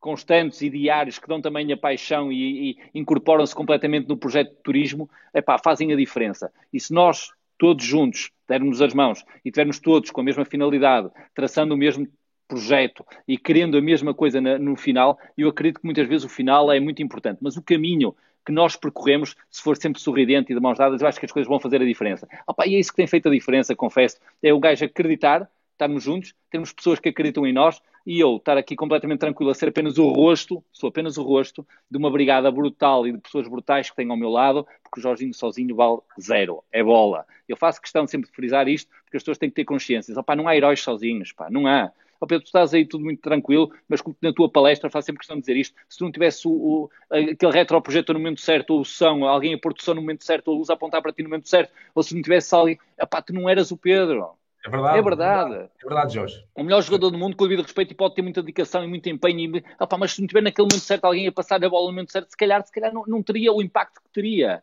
constantes 0.00 0.60
e 0.60 0.68
diários 0.68 1.18
que 1.18 1.26
dão 1.26 1.40
também 1.40 1.72
a 1.72 1.76
paixão 1.76 2.30
e, 2.30 2.72
e 2.72 2.76
incorporam-se 2.94 3.54
completamente 3.54 4.06
no 4.06 4.18
projeto 4.18 4.50
de 4.50 4.62
turismo, 4.62 5.08
epá, 5.32 5.58
fazem 5.58 5.92
a 5.92 5.96
diferença. 5.96 6.52
E 6.70 6.78
se 6.78 6.92
nós 6.92 7.30
todos 7.58 7.84
juntos 7.84 8.30
dermos 8.46 8.82
as 8.82 8.92
mãos 8.92 9.24
e 9.42 9.50
tivermos 9.50 9.78
todos 9.78 10.10
com 10.10 10.20
a 10.20 10.24
mesma 10.24 10.44
finalidade, 10.44 11.10
traçando 11.34 11.74
o 11.74 11.76
mesmo 11.78 12.06
projeto 12.46 13.04
e 13.26 13.38
querendo 13.38 13.78
a 13.78 13.80
mesma 13.80 14.12
coisa 14.12 14.40
na, 14.40 14.58
no 14.58 14.76
final, 14.76 15.18
eu 15.36 15.48
acredito 15.48 15.80
que 15.80 15.86
muitas 15.86 16.06
vezes 16.06 16.24
o 16.24 16.28
final 16.28 16.70
é 16.70 16.78
muito 16.78 17.02
importante, 17.02 17.38
mas 17.40 17.56
o 17.56 17.62
caminho 17.62 18.14
que 18.44 18.52
nós 18.52 18.76
percorremos, 18.76 19.34
se 19.50 19.62
for 19.62 19.76
sempre 19.76 20.00
sorridente 20.00 20.52
e 20.52 20.54
de 20.54 20.60
mãos 20.60 20.78
dadas, 20.78 21.00
eu 21.00 21.08
acho 21.08 21.18
que 21.18 21.26
as 21.26 21.32
coisas 21.32 21.48
vão 21.48 21.58
fazer 21.58 21.80
a 21.80 21.84
diferença. 21.84 22.28
Opa, 22.46 22.66
e 22.66 22.74
é 22.74 22.78
isso 22.78 22.90
que 22.90 22.96
tem 22.96 23.06
feito 23.06 23.28
a 23.28 23.32
diferença, 23.32 23.74
confesso. 23.74 24.18
É 24.42 24.52
o 24.52 24.60
gajo 24.60 24.84
acreditar, 24.84 25.48
estarmos 25.72 26.02
juntos, 26.02 26.34
termos 26.50 26.72
pessoas 26.72 27.00
que 27.00 27.08
acreditam 27.08 27.46
em 27.46 27.52
nós 27.52 27.80
e 28.06 28.20
eu 28.20 28.36
estar 28.36 28.58
aqui 28.58 28.76
completamente 28.76 29.20
tranquilo 29.20 29.50
a 29.50 29.54
ser 29.54 29.68
apenas 29.70 29.96
o 29.96 30.08
rosto, 30.08 30.62
sou 30.70 30.88
apenas 30.88 31.16
o 31.16 31.22
rosto 31.22 31.66
de 31.90 31.96
uma 31.96 32.10
brigada 32.10 32.50
brutal 32.50 33.06
e 33.06 33.12
de 33.12 33.18
pessoas 33.18 33.48
brutais 33.48 33.88
que 33.88 33.96
tenho 33.96 34.10
ao 34.10 34.16
meu 34.16 34.28
lado, 34.28 34.66
porque 34.82 35.00
o 35.00 35.02
Jorginho 35.02 35.32
sozinho 35.32 35.74
vale 35.74 36.00
zero, 36.20 36.62
é 36.70 36.82
bola. 36.82 37.24
Eu 37.48 37.56
faço 37.56 37.80
questão 37.80 38.06
sempre 38.06 38.28
de 38.28 38.36
frisar 38.36 38.68
isto, 38.68 38.90
porque 39.04 39.16
as 39.16 39.22
pessoas 39.22 39.38
têm 39.38 39.48
que 39.48 39.56
ter 39.56 39.64
consciência. 39.64 40.18
Opa, 40.18 40.36
não 40.36 40.46
há 40.46 40.54
heróis 40.54 40.80
sozinhos, 40.82 41.32
pá, 41.32 41.48
não 41.50 41.66
há 41.66 41.90
oh 42.24 42.26
Pedro, 42.26 42.44
tu 42.44 42.48
estás 42.48 42.74
aí 42.74 42.86
tudo 42.86 43.04
muito 43.04 43.20
tranquilo, 43.20 43.70
mas 43.88 44.00
como 44.00 44.16
na 44.20 44.32
tua 44.32 44.48
palestra 44.48 44.90
faz 44.90 45.04
sempre 45.04 45.20
questão 45.20 45.36
de 45.36 45.42
dizer 45.42 45.56
isto, 45.56 45.74
se 45.88 45.98
tu 45.98 46.04
não 46.04 46.12
tivesse 46.12 46.48
o, 46.48 46.50
o, 46.50 46.90
aquele 47.10 47.52
retroprojetor 47.52 48.14
no 48.14 48.20
momento 48.20 48.40
certo, 48.40 48.70
ou 48.70 48.80
o 48.80 48.84
som, 48.84 49.24
alguém 49.24 49.54
a 49.54 49.58
pôr 49.58 49.74
no 49.88 49.94
momento 49.96 50.24
certo, 50.24 50.48
ou 50.48 50.54
a 50.54 50.58
luz 50.58 50.70
a 50.70 50.74
apontar 50.74 51.00
para 51.02 51.12
ti 51.12 51.22
no 51.22 51.28
momento 51.28 51.48
certo, 51.48 51.72
ou 51.94 52.02
se 52.02 52.14
não 52.14 52.22
tivesse 52.22 52.54
alguém, 52.54 52.78
epá, 52.98 53.22
tu 53.22 53.32
não 53.32 53.48
eras 53.48 53.70
o 53.70 53.76
Pedro. 53.76 54.30
É 54.66 54.70
verdade. 54.70 54.98
É 54.98 55.02
verdade. 55.02 55.54
É 55.54 55.86
verdade, 55.86 56.14
Jorge. 56.14 56.44
O 56.54 56.62
melhor 56.62 56.80
jogador 56.82 57.10
do 57.10 57.18
mundo, 57.18 57.36
com 57.36 57.44
o 57.44 57.46
devido 57.46 57.64
respeito, 57.64 57.92
e 57.92 57.94
pode 57.94 58.14
ter 58.14 58.22
muita 58.22 58.40
dedicação 58.40 58.82
e 58.82 58.86
muito 58.86 59.06
empenho. 59.10 59.56
E, 59.56 59.64
opa, 59.78 59.98
mas 59.98 60.12
se 60.12 60.22
não 60.22 60.26
tiver 60.26 60.40
naquele 60.40 60.66
momento 60.70 60.84
certo 60.84 61.04
alguém 61.04 61.26
a 61.28 61.32
passar 61.32 61.62
a 61.62 61.68
bola 61.68 61.86
no 61.86 61.92
momento 61.92 62.10
certo, 62.10 62.30
se 62.30 62.36
calhar, 62.36 62.64
se 62.64 62.72
calhar 62.72 62.92
não, 62.92 63.04
não 63.06 63.22
teria 63.22 63.52
o 63.52 63.60
impacto 63.60 64.00
que 64.00 64.08
teria. 64.10 64.62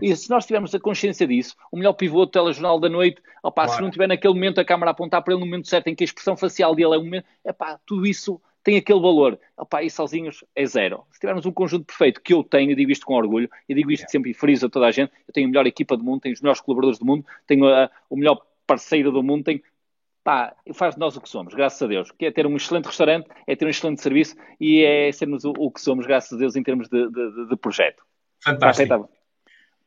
E 0.00 0.16
se 0.16 0.30
nós 0.30 0.46
tivermos 0.46 0.74
a 0.74 0.80
consciência 0.80 1.26
disso, 1.26 1.54
o 1.70 1.76
melhor 1.76 1.92
pivô 1.92 2.24
do 2.24 2.30
telejornal 2.30 2.80
da 2.80 2.88
noite, 2.88 3.20
opa, 3.42 3.64
claro. 3.64 3.76
se 3.76 3.82
não 3.82 3.90
tiver 3.90 4.06
naquele 4.06 4.34
momento 4.34 4.60
a 4.60 4.64
câmara 4.64 4.90
a 4.90 4.92
apontar 4.92 5.22
para 5.22 5.34
ele 5.34 5.40
no 5.40 5.46
momento 5.46 5.68
certo, 5.68 5.88
em 5.88 5.94
que 5.94 6.02
a 6.02 6.06
expressão 6.06 6.36
facial 6.36 6.74
dele 6.74 6.94
é 6.94 6.98
um 6.98 7.04
momento, 7.04 7.26
epá, 7.44 7.78
tudo 7.86 8.06
isso 8.06 8.40
tem 8.62 8.76
aquele 8.76 9.00
valor. 9.00 9.38
Opa, 9.56 9.82
e 9.82 9.90
sozinhos 9.90 10.44
é 10.54 10.64
zero. 10.64 11.04
Se 11.10 11.20
tivermos 11.20 11.44
um 11.44 11.52
conjunto 11.52 11.84
perfeito, 11.84 12.20
que 12.20 12.32
eu 12.32 12.42
tenho, 12.42 12.70
e 12.70 12.74
digo 12.74 12.90
isto 12.90 13.04
com 13.04 13.14
orgulho, 13.14 13.50
e 13.68 13.74
digo 13.74 13.90
isto 13.90 14.08
sempre 14.10 14.30
e 14.30 14.34
friso 14.34 14.66
a 14.66 14.70
toda 14.70 14.86
a 14.86 14.90
gente, 14.90 15.12
eu 15.26 15.34
tenho 15.34 15.46
a 15.46 15.50
melhor 15.50 15.66
equipa 15.66 15.96
do 15.96 16.04
mundo, 16.04 16.20
tenho 16.20 16.34
os 16.34 16.40
melhores 16.40 16.60
colaboradores 16.60 16.98
do 16.98 17.04
mundo, 17.04 17.24
tenho 17.46 17.66
a, 17.66 17.90
o 18.08 18.16
melhor 18.16 18.40
parceiro 18.66 19.10
do 19.10 19.22
mundo, 19.22 19.44
tenho 19.44 19.60
pá, 20.24 20.54
faz 20.74 20.94
de 20.94 21.00
nós 21.00 21.16
o 21.16 21.20
que 21.20 21.28
somos, 21.28 21.54
graças 21.54 21.82
a 21.82 21.86
Deus. 21.86 22.10
Que 22.12 22.26
é 22.26 22.30
ter 22.30 22.46
um 22.46 22.56
excelente 22.56 22.86
restaurante, 22.86 23.28
é 23.46 23.56
ter 23.56 23.66
um 23.66 23.68
excelente 23.68 24.00
serviço 24.00 24.36
e 24.60 24.82
é 24.82 25.10
sermos 25.12 25.44
o, 25.44 25.52
o 25.58 25.70
que 25.70 25.80
somos, 25.80 26.06
graças 26.06 26.32
a 26.32 26.36
Deus, 26.36 26.56
em 26.56 26.62
termos 26.62 26.88
de, 26.88 27.08
de, 27.10 27.48
de 27.48 27.56
projeto. 27.56 28.02
Fantástico. 28.42 29.08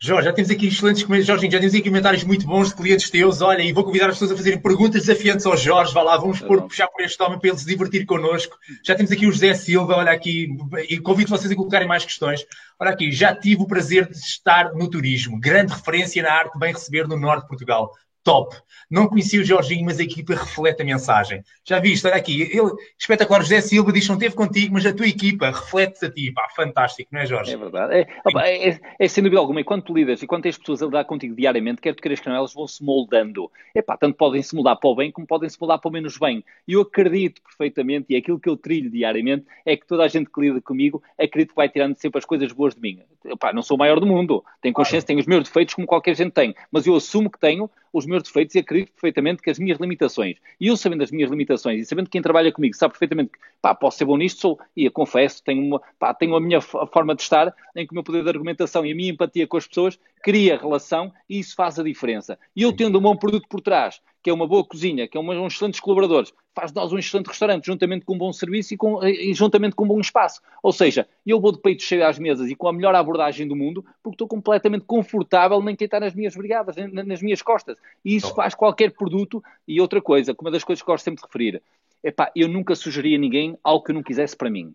Jorge, 0.05 0.25
já 0.25 0.33
temos 0.33 0.51
aqui 0.51 0.67
excelentes 0.67 1.01
comentários. 1.01 1.25
Jorge, 1.25 1.49
já 1.49 1.59
temos 1.59 1.73
aqui 1.73 1.89
comentários 1.89 2.23
muito 2.23 2.45
bons 2.45 2.69
de 2.69 2.75
clientes 2.75 3.09
teus. 3.09 3.41
Olha, 3.41 3.63
e 3.63 3.73
vou 3.73 3.83
convidar 3.83 4.05
as 4.05 4.13
pessoas 4.13 4.33
a 4.33 4.37
fazerem 4.37 4.61
perguntas 4.61 5.07
desafiantes 5.07 5.47
ao 5.47 5.57
Jorge. 5.57 5.95
Vá 5.95 6.03
lá, 6.03 6.15
vamos 6.15 6.39
pôr, 6.39 6.61
puxar 6.61 6.87
por 6.89 7.01
este 7.01 7.21
homem 7.23 7.39
para 7.39 7.49
ele 7.49 7.57
se 7.57 7.65
divertir 7.65 8.05
connosco. 8.05 8.55
Já 8.83 8.93
temos 8.93 9.11
aqui 9.11 9.25
o 9.25 9.31
José 9.31 9.55
Silva, 9.55 9.95
olha 9.95 10.11
aqui, 10.11 10.47
e 10.87 10.99
convido 10.99 11.31
vocês 11.31 11.51
a 11.51 11.55
colocarem 11.55 11.87
mais 11.87 12.05
questões. 12.05 12.45
Olha 12.79 12.91
aqui, 12.91 13.11
já 13.11 13.35
tive 13.35 13.63
o 13.63 13.67
prazer 13.67 14.07
de 14.07 14.15
estar 14.15 14.75
no 14.75 14.87
turismo. 14.87 15.39
Grande 15.39 15.73
referência 15.73 16.21
na 16.21 16.33
arte, 16.33 16.59
bem 16.59 16.71
receber 16.71 17.07
no 17.07 17.17
norte 17.17 17.41
de 17.41 17.47
Portugal 17.47 17.89
top. 18.25 18.57
Não 18.89 19.07
conhecia 19.07 19.39
o 19.39 19.43
Jorginho, 19.43 19.85
mas 19.85 19.99
a 19.99 20.03
equipa 20.03 20.33
reflete 20.33 20.81
a 20.81 20.85
mensagem. 20.85 21.43
Já 21.63 21.79
viste, 21.79 22.05
olha 22.05 22.15
aqui, 22.15 22.41
ele, 22.41 22.71
espetacular, 22.99 23.41
José 23.41 23.61
Silva 23.61 23.91
diz 23.91 24.03
que 24.03 24.09
não 24.09 24.15
esteve 24.15 24.35
contigo, 24.35 24.73
mas 24.73 24.85
a 24.85 24.93
tua 24.93 25.07
equipa 25.07 25.47
reflete-se 25.47 26.05
a 26.05 26.11
ti. 26.11 26.31
Pá, 26.31 26.47
fantástico, 26.55 27.09
não 27.11 27.21
é, 27.21 27.25
Jorge? 27.25 27.53
É 27.53 27.57
verdade. 27.57 27.93
É, 27.93 28.07
é, 28.35 28.69
é, 28.69 28.79
é 28.99 29.07
sem 29.07 29.23
dúvida 29.23 29.39
alguma. 29.39 29.61
E 29.61 29.63
quando 29.63 29.83
tu 29.83 29.93
lidas 29.93 30.21
e 30.21 30.27
quando 30.27 30.43
tens 30.43 30.57
pessoas 30.57 30.81
a 30.83 30.85
lidar 30.85 31.05
contigo 31.05 31.35
diariamente, 31.35 31.81
quer 31.81 31.95
tu 31.95 32.01
queiras 32.01 32.19
que 32.19 32.27
não, 32.27 32.35
elas 32.35 32.53
vão 32.53 32.67
se 32.67 32.83
moldando. 32.83 33.49
É 33.73 33.81
pá, 33.81 33.97
tanto 33.97 34.17
podem 34.17 34.41
se 34.41 34.55
mudar 34.55 34.75
para 34.75 34.89
o 34.89 34.95
bem 34.95 35.11
como 35.11 35.25
podem 35.25 35.49
se 35.49 35.59
mudar 35.59 35.77
para 35.77 35.89
o 35.89 35.91
menos 35.91 36.17
bem. 36.17 36.43
E 36.67 36.73
eu 36.73 36.81
acredito 36.81 37.41
perfeitamente, 37.41 38.07
e 38.09 38.15
aquilo 38.15 38.39
que 38.39 38.49
eu 38.49 38.57
trilho 38.57 38.89
diariamente, 38.89 39.45
é 39.65 39.75
que 39.75 39.85
toda 39.87 40.03
a 40.03 40.07
gente 40.07 40.29
que 40.29 40.41
lida 40.41 40.61
comigo 40.61 41.01
acredito 41.17 41.49
que 41.49 41.55
vai 41.55 41.69
tirando 41.69 41.95
sempre 41.95 42.19
as 42.19 42.25
coisas 42.25 42.51
boas 42.51 42.75
de 42.75 42.81
mim. 42.81 42.99
Eu, 43.23 43.37
pá, 43.37 43.51
não 43.51 43.63
sou 43.63 43.75
o 43.75 43.79
maior 43.79 43.99
do 43.99 44.05
mundo. 44.05 44.43
Tenho 44.61 44.73
consciência, 44.73 45.07
tenho 45.07 45.19
os 45.19 45.25
meus 45.25 45.43
defeitos 45.43 45.73
como 45.73 45.87
qualquer 45.87 46.15
gente 46.15 46.31
tem. 46.31 46.55
Mas 46.71 46.85
eu 46.85 46.95
assumo 46.95 47.29
que 47.29 47.39
tenho 47.39 47.69
os 47.97 48.05
meus 48.05 48.23
defeitos 48.23 48.53
e 48.55 48.59
acredito 48.59 48.91
perfeitamente 48.91 49.41
que 49.41 49.49
as 49.49 49.57
minhas 49.57 49.79
limitações, 49.79 50.35
e 50.59 50.67
eu 50.67 50.75
sabendo 50.75 51.03
as 51.03 51.11
minhas 51.11 51.31
limitações 51.31 51.81
e 51.81 51.85
sabendo 51.85 52.07
que 52.07 52.11
quem 52.11 52.21
trabalha 52.21 52.51
comigo 52.51 52.75
sabe 52.75 52.91
perfeitamente 52.91 53.31
que 53.31 53.39
pá, 53.61 53.73
posso 53.73 53.97
ser 53.97 54.03
bom 54.03 54.17
nisto, 54.17 54.41
sou, 54.41 54.59
e 54.75 54.89
confesso, 54.89 55.41
tenho, 55.41 55.63
uma, 55.63 55.81
pá, 55.97 56.13
tenho 56.13 56.35
a 56.35 56.41
minha 56.41 56.59
forma 56.59 57.15
de 57.15 57.21
estar 57.21 57.55
em 57.73 57.87
que 57.87 57.93
o 57.93 57.95
meu 57.95 58.03
poder 58.03 58.21
de 58.23 58.29
argumentação 58.29 58.85
e 58.85 58.91
a 58.91 58.95
minha 58.95 59.11
empatia 59.11 59.47
com 59.47 59.55
as 59.55 59.65
pessoas 59.65 59.97
cria 60.21 60.57
relação 60.57 61.13
e 61.29 61.39
isso 61.39 61.55
faz 61.55 61.79
a 61.79 61.83
diferença. 61.83 62.37
E 62.53 62.63
eu 62.63 62.73
tendo 62.73 62.99
um 62.99 63.01
bom 63.01 63.15
produto 63.15 63.47
por 63.47 63.61
trás, 63.61 64.01
que 64.25 64.29
é 64.31 64.33
uma 64.33 64.47
boa 64.47 64.65
cozinha, 64.65 65.07
que 65.07 65.15
é 65.15 65.19
uma, 65.19 65.35
uns 65.35 65.53
excelentes 65.53 65.79
colaboradores, 65.79 66.33
faz 66.55 66.71
de 66.71 66.75
nós 66.75 66.91
um 66.91 66.97
excelente 66.97 67.27
restaurante, 67.27 67.67
juntamente 67.67 68.03
com 68.03 68.15
um 68.15 68.17
bom 68.17 68.33
serviço 68.33 68.73
e, 68.73 68.77
com, 68.77 69.05
e 69.05 69.31
juntamente 69.35 69.75
com 69.75 69.83
um 69.83 69.87
bom 69.87 69.99
espaço. 69.99 70.41
Ou 70.63 70.73
seja, 70.73 71.07
eu 71.23 71.39
vou 71.39 71.51
de 71.51 71.59
peito 71.59 71.83
cheio 71.83 72.03
às 72.03 72.17
mesas 72.17 72.49
e 72.49 72.55
com 72.55 72.67
a 72.67 72.73
melhor 72.73 72.95
abordagem 72.95 73.47
do 73.47 73.55
mundo, 73.55 73.85
porque 74.01 74.15
estou 74.15 74.27
completamente 74.27 74.83
confortável 74.83 75.61
nem 75.61 75.75
quem 75.75 75.85
está 75.85 75.99
nas 75.99 76.15
minhas 76.15 76.35
brigadas, 76.35 76.75
nas 76.91 77.21
minhas 77.21 77.43
costas. 77.43 77.77
E 78.03 78.15
isso 78.15 78.33
faz 78.33 78.55
qualquer 78.55 78.93
produto. 78.93 79.43
E 79.67 79.79
outra 79.79 80.01
coisa, 80.01 80.33
que 80.33 80.41
uma 80.41 80.49
das 80.49 80.63
coisas 80.63 80.81
que 80.81 80.87
gosto 80.87 81.03
sempre 81.03 81.21
de 81.21 81.27
referir, 81.27 81.61
é 82.01 82.09
pá, 82.09 82.31
eu 82.35 82.47
nunca 82.47 82.73
sugeria 82.73 83.17
a 83.17 83.21
ninguém 83.21 83.55
algo 83.63 83.85
que 83.85 83.91
eu 83.91 83.95
não 83.95 84.01
quisesse 84.01 84.35
para 84.35 84.49
mim. 84.49 84.73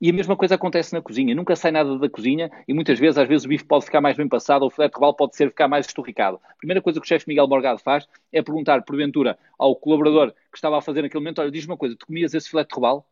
E 0.00 0.10
a 0.10 0.12
mesma 0.12 0.36
coisa 0.36 0.56
acontece 0.56 0.92
na 0.92 1.00
cozinha. 1.00 1.34
Nunca 1.34 1.56
sai 1.56 1.70
nada 1.70 1.98
da 1.98 2.08
cozinha 2.08 2.50
e 2.66 2.74
muitas 2.74 2.98
vezes, 2.98 3.16
às 3.16 3.28
vezes, 3.28 3.44
o 3.44 3.48
bife 3.48 3.64
pode 3.64 3.84
ficar 3.84 4.00
mais 4.00 4.16
bem 4.16 4.28
passado 4.28 4.62
ou 4.62 4.68
o 4.68 4.70
filete 4.70 4.94
de 4.94 5.16
pode 5.16 5.36
ser 5.36 5.48
ficar 5.48 5.68
mais 5.68 5.86
esturricado. 5.86 6.40
A 6.44 6.56
primeira 6.56 6.82
coisa 6.82 7.00
que 7.00 7.06
o 7.06 7.08
chefe 7.08 7.28
Miguel 7.28 7.48
Morgado 7.48 7.78
faz 7.80 8.06
é 8.32 8.42
perguntar, 8.42 8.82
porventura, 8.82 9.38
ao 9.58 9.74
colaborador 9.76 10.32
que 10.32 10.58
estava 10.58 10.78
a 10.78 10.82
fazer 10.82 11.02
naquele 11.02 11.20
momento: 11.20 11.40
olha, 11.40 11.50
diz-me 11.50 11.72
uma 11.72 11.78
coisa, 11.78 11.96
tu 11.96 12.06
comias 12.06 12.34
esse 12.34 12.50
filete 12.50 12.68
de 12.68 12.74
robalo? 12.74 13.04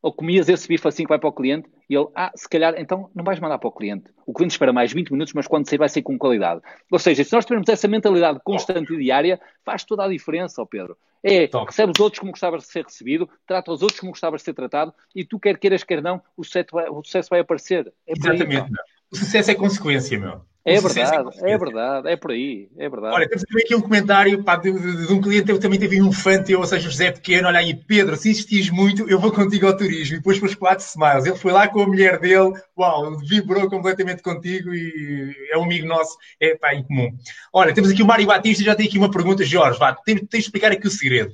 Ou 0.00 0.12
comias 0.12 0.48
esse 0.48 0.68
bife 0.68 0.86
assim 0.86 1.02
que 1.02 1.08
vai 1.08 1.18
para 1.18 1.28
o 1.28 1.32
cliente 1.32 1.68
e 1.90 1.96
ele, 1.96 2.06
ah, 2.14 2.30
se 2.34 2.48
calhar, 2.48 2.74
então 2.78 3.10
não 3.14 3.24
vais 3.24 3.40
mandar 3.40 3.58
para 3.58 3.68
o 3.68 3.72
cliente. 3.72 4.10
O 4.26 4.32
cliente 4.32 4.52
espera 4.52 4.72
mais 4.72 4.92
20 4.92 5.10
minutos, 5.10 5.34
mas 5.34 5.46
quando 5.46 5.68
sair 5.68 5.78
vai 5.78 5.88
ser 5.88 6.02
com 6.02 6.16
qualidade. 6.16 6.60
Ou 6.90 6.98
seja, 6.98 7.24
se 7.24 7.32
nós 7.32 7.44
tivermos 7.44 7.68
essa 7.68 7.88
mentalidade 7.88 8.40
constante 8.44 8.92
e 8.92 8.98
diária, 8.98 9.40
faz 9.64 9.84
toda 9.84 10.04
a 10.04 10.08
diferença, 10.08 10.62
ó 10.62 10.66
Pedro. 10.66 10.96
É, 11.22 11.48
Top. 11.48 11.66
recebe 11.66 11.92
os 11.92 12.00
outros 12.00 12.20
como 12.20 12.30
gostavas 12.30 12.62
de 12.62 12.68
ser 12.68 12.84
recebido, 12.84 13.28
trata 13.46 13.72
os 13.72 13.82
outros 13.82 13.98
como 13.98 14.12
gostavas 14.12 14.40
de 14.40 14.44
ser 14.44 14.54
tratado 14.54 14.94
e 15.14 15.24
tu, 15.24 15.38
quer 15.38 15.58
queiras, 15.58 15.82
quer 15.82 16.00
não, 16.00 16.22
o 16.36 16.44
sucesso 16.44 16.68
vai, 16.72 16.88
o 16.88 17.02
sucesso 17.02 17.28
vai 17.28 17.40
aparecer. 17.40 17.92
É 18.06 18.12
Exatamente. 18.12 18.56
Aí, 18.56 18.70
o 19.10 19.16
sucesso 19.16 19.50
é 19.50 19.54
consequência, 19.54 20.18
meu. 20.18 20.42
É 20.64 20.80
verdade, 20.80 21.28
é, 21.42 21.56
verdade, 21.58 22.08
é 22.08 22.16
por 22.16 22.30
aí, 22.30 22.68
é 22.76 22.88
verdade. 22.88 23.14
Olha, 23.14 23.28
temos 23.28 23.44
também 23.44 23.64
aqui 23.64 23.74
um 23.74 23.80
comentário 23.80 24.44
pá, 24.44 24.56
de, 24.56 24.70
de, 24.70 25.06
de, 25.06 25.12
um 25.12 25.20
cliente, 25.20 25.50
eu 25.50 25.58
também 25.58 25.78
teve 25.78 26.02
um 26.02 26.12
fã 26.12 26.42
teu, 26.42 26.60
ou 26.60 26.66
seja, 26.66 26.90
José 26.90 27.10
Pequeno, 27.10 27.48
olha 27.48 27.60
aí, 27.60 27.74
Pedro, 27.74 28.16
se 28.16 28.30
insistis 28.30 28.68
muito, 28.68 29.08
eu 29.08 29.18
vou 29.18 29.32
contigo 29.32 29.66
ao 29.66 29.76
turismo. 29.76 30.16
E 30.16 30.18
depois 30.18 30.38
para 30.38 30.46
os 30.46 30.54
quatro 30.54 30.84
smiles. 30.84 31.24
Ele 31.24 31.36
foi 31.36 31.52
lá 31.52 31.68
com 31.68 31.80
a 31.80 31.86
mulher 31.86 32.18
dele, 32.18 32.52
uau, 32.76 33.16
vibrou 33.18 33.68
completamente 33.70 34.22
contigo 34.22 34.74
e 34.74 35.34
é 35.50 35.56
um 35.56 35.64
amigo 35.64 35.86
nosso, 35.86 36.16
é 36.40 36.54
pá, 36.56 36.74
em 36.74 36.82
comum. 36.82 37.16
Olha, 37.52 37.72
temos 37.72 37.90
aqui 37.90 38.02
o 38.02 38.06
Mário 38.06 38.26
Batista, 38.26 38.62
já 38.62 38.74
tem 38.74 38.86
aqui 38.86 38.98
uma 38.98 39.10
pergunta, 39.10 39.44
Jorge, 39.44 39.78
vá, 39.78 39.94
tens, 39.94 40.20
tens 40.20 40.28
de 40.30 40.38
explicar 40.38 40.72
aqui 40.72 40.86
o 40.86 40.90
segredo. 40.90 41.32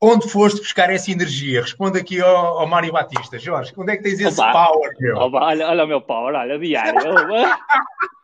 Onde 0.00 0.28
foste 0.28 0.60
buscar 0.60 0.90
essa 0.90 1.10
energia? 1.10 1.62
Responde 1.62 1.98
aqui 1.98 2.20
ao, 2.20 2.58
ao 2.58 2.66
Mário 2.66 2.92
Batista. 2.92 3.38
Jorge, 3.38 3.72
onde 3.76 3.92
é 3.92 3.96
que 3.96 4.02
tens 4.02 4.20
esse 4.20 4.40
Opa. 4.40 4.52
power, 4.52 4.90
meu? 5.00 5.16
Opa, 5.16 5.44
olha, 5.46 5.68
olha 5.68 5.84
o 5.84 5.88
meu 5.88 6.00
power, 6.00 6.34
olha, 6.34 6.58
diário. 6.58 7.00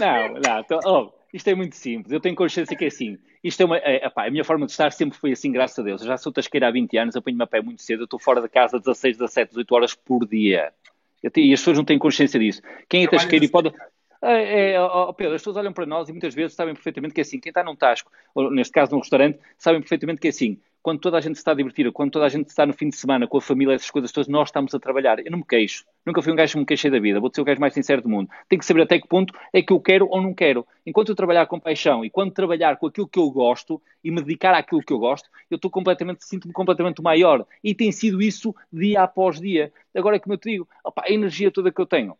não, 0.00 0.34
não, 0.34 0.62
tô, 0.64 0.80
oh, 0.84 1.12
isto 1.32 1.48
é 1.48 1.54
muito 1.54 1.76
simples. 1.76 2.12
Eu 2.12 2.20
tenho 2.20 2.34
consciência 2.34 2.76
que 2.76 2.84
é 2.84 2.88
assim. 2.88 3.18
Isto 3.42 3.62
é 3.62 3.64
uma. 3.66 3.78
É, 3.78 4.06
epá, 4.06 4.26
a 4.26 4.30
minha 4.30 4.44
forma 4.44 4.66
de 4.66 4.72
estar 4.72 4.90
sempre 4.92 5.18
foi 5.18 5.32
assim, 5.32 5.52
graças 5.52 5.78
a 5.78 5.82
Deus. 5.82 6.00
Eu 6.00 6.08
já 6.08 6.16
sou 6.16 6.32
tasqueira 6.32 6.68
há 6.68 6.70
20 6.70 6.96
anos, 6.96 7.16
apanho-me 7.16 7.42
a 7.42 7.46
pé 7.46 7.60
muito 7.60 7.82
cedo, 7.82 8.00
eu 8.00 8.04
estou 8.04 8.18
fora 8.18 8.40
de 8.40 8.48
casa 8.48 8.78
16, 8.78 9.18
17, 9.18 9.50
18 9.50 9.74
horas 9.74 9.94
por 9.94 10.26
dia. 10.26 10.72
E 11.22 11.52
as 11.52 11.60
pessoas 11.60 11.76
não 11.76 11.84
têm 11.84 11.98
consciência 11.98 12.38
disso. 12.38 12.62
Quem 12.88 13.04
é 13.04 13.08
tasqueiro 13.08 13.44
e 13.44 13.48
pode. 13.48 13.72
É, 14.28 14.72
é, 14.72 14.82
oh, 14.82 15.14
Pedro, 15.14 15.36
as 15.36 15.40
pessoas 15.40 15.56
olham 15.56 15.72
para 15.72 15.86
nós 15.86 16.08
e 16.08 16.12
muitas 16.12 16.34
vezes 16.34 16.56
sabem 16.56 16.74
perfeitamente 16.74 17.14
que 17.14 17.20
é 17.20 17.22
assim. 17.22 17.38
Quem 17.38 17.50
está 17.50 17.62
num 17.62 17.76
tasco, 17.76 18.10
ou 18.34 18.50
neste 18.50 18.72
caso 18.72 18.90
num 18.90 18.98
restaurante, 18.98 19.38
sabem 19.56 19.80
perfeitamente 19.80 20.20
que 20.20 20.26
é 20.26 20.30
assim. 20.30 20.58
Quando 20.82 21.00
toda 21.00 21.16
a 21.16 21.20
gente 21.20 21.36
está 21.36 21.52
a 21.52 21.54
divertir, 21.54 21.90
quando 21.92 22.10
toda 22.10 22.26
a 22.26 22.28
gente 22.28 22.48
está 22.48 22.66
no 22.66 22.72
fim 22.72 22.88
de 22.88 22.96
semana 22.96 23.28
com 23.28 23.38
a 23.38 23.40
família, 23.40 23.74
essas 23.74 23.90
coisas 23.90 24.10
todas, 24.10 24.28
nós 24.28 24.48
estamos 24.48 24.74
a 24.74 24.80
trabalhar. 24.80 25.18
Eu 25.24 25.30
não 25.30 25.38
me 25.38 25.44
queixo. 25.44 25.84
Nunca 26.04 26.22
fui 26.22 26.32
um 26.32 26.36
gajo 26.36 26.54
que 26.54 26.58
me 26.58 26.66
queixei 26.66 26.90
da 26.90 26.98
vida. 26.98 27.20
Vou 27.20 27.30
ser 27.32 27.40
o 27.40 27.44
gajo 27.44 27.60
mais 27.60 27.72
sincero 27.72 28.02
do 28.02 28.08
mundo. 28.08 28.28
Tenho 28.48 28.58
que 28.58 28.66
saber 28.66 28.82
até 28.82 28.98
que 28.98 29.06
ponto 29.06 29.32
é 29.52 29.62
que 29.62 29.72
eu 29.72 29.80
quero 29.80 30.08
ou 30.08 30.20
não 30.20 30.34
quero. 30.34 30.66
Enquanto 30.84 31.10
eu 31.10 31.16
trabalhar 31.16 31.46
com 31.46 31.58
paixão 31.60 32.04
e 32.04 32.10
quando 32.10 32.32
trabalhar 32.32 32.76
com 32.78 32.86
aquilo 32.86 33.08
que 33.08 33.18
eu 33.18 33.30
gosto 33.30 33.80
e 34.02 34.10
me 34.10 34.22
dedicar 34.22 34.54
àquilo 34.54 34.80
que 34.80 34.92
eu 34.92 34.98
gosto, 34.98 35.28
eu 35.50 35.56
estou 35.56 35.70
completamente, 35.70 36.24
sinto-me 36.24 36.52
completamente 36.52 37.02
maior. 37.02 37.44
E 37.62 37.74
tem 37.74 37.90
sido 37.92 38.22
isso 38.22 38.54
dia 38.72 39.02
após 39.02 39.40
dia. 39.40 39.72
Agora, 39.94 40.18
como 40.20 40.34
eu 40.34 40.38
te 40.38 40.50
digo, 40.50 40.68
opa, 40.84 41.02
a 41.04 41.12
energia 41.12 41.50
toda 41.50 41.72
que 41.72 41.80
eu 41.80 41.86
tenho, 41.86 42.16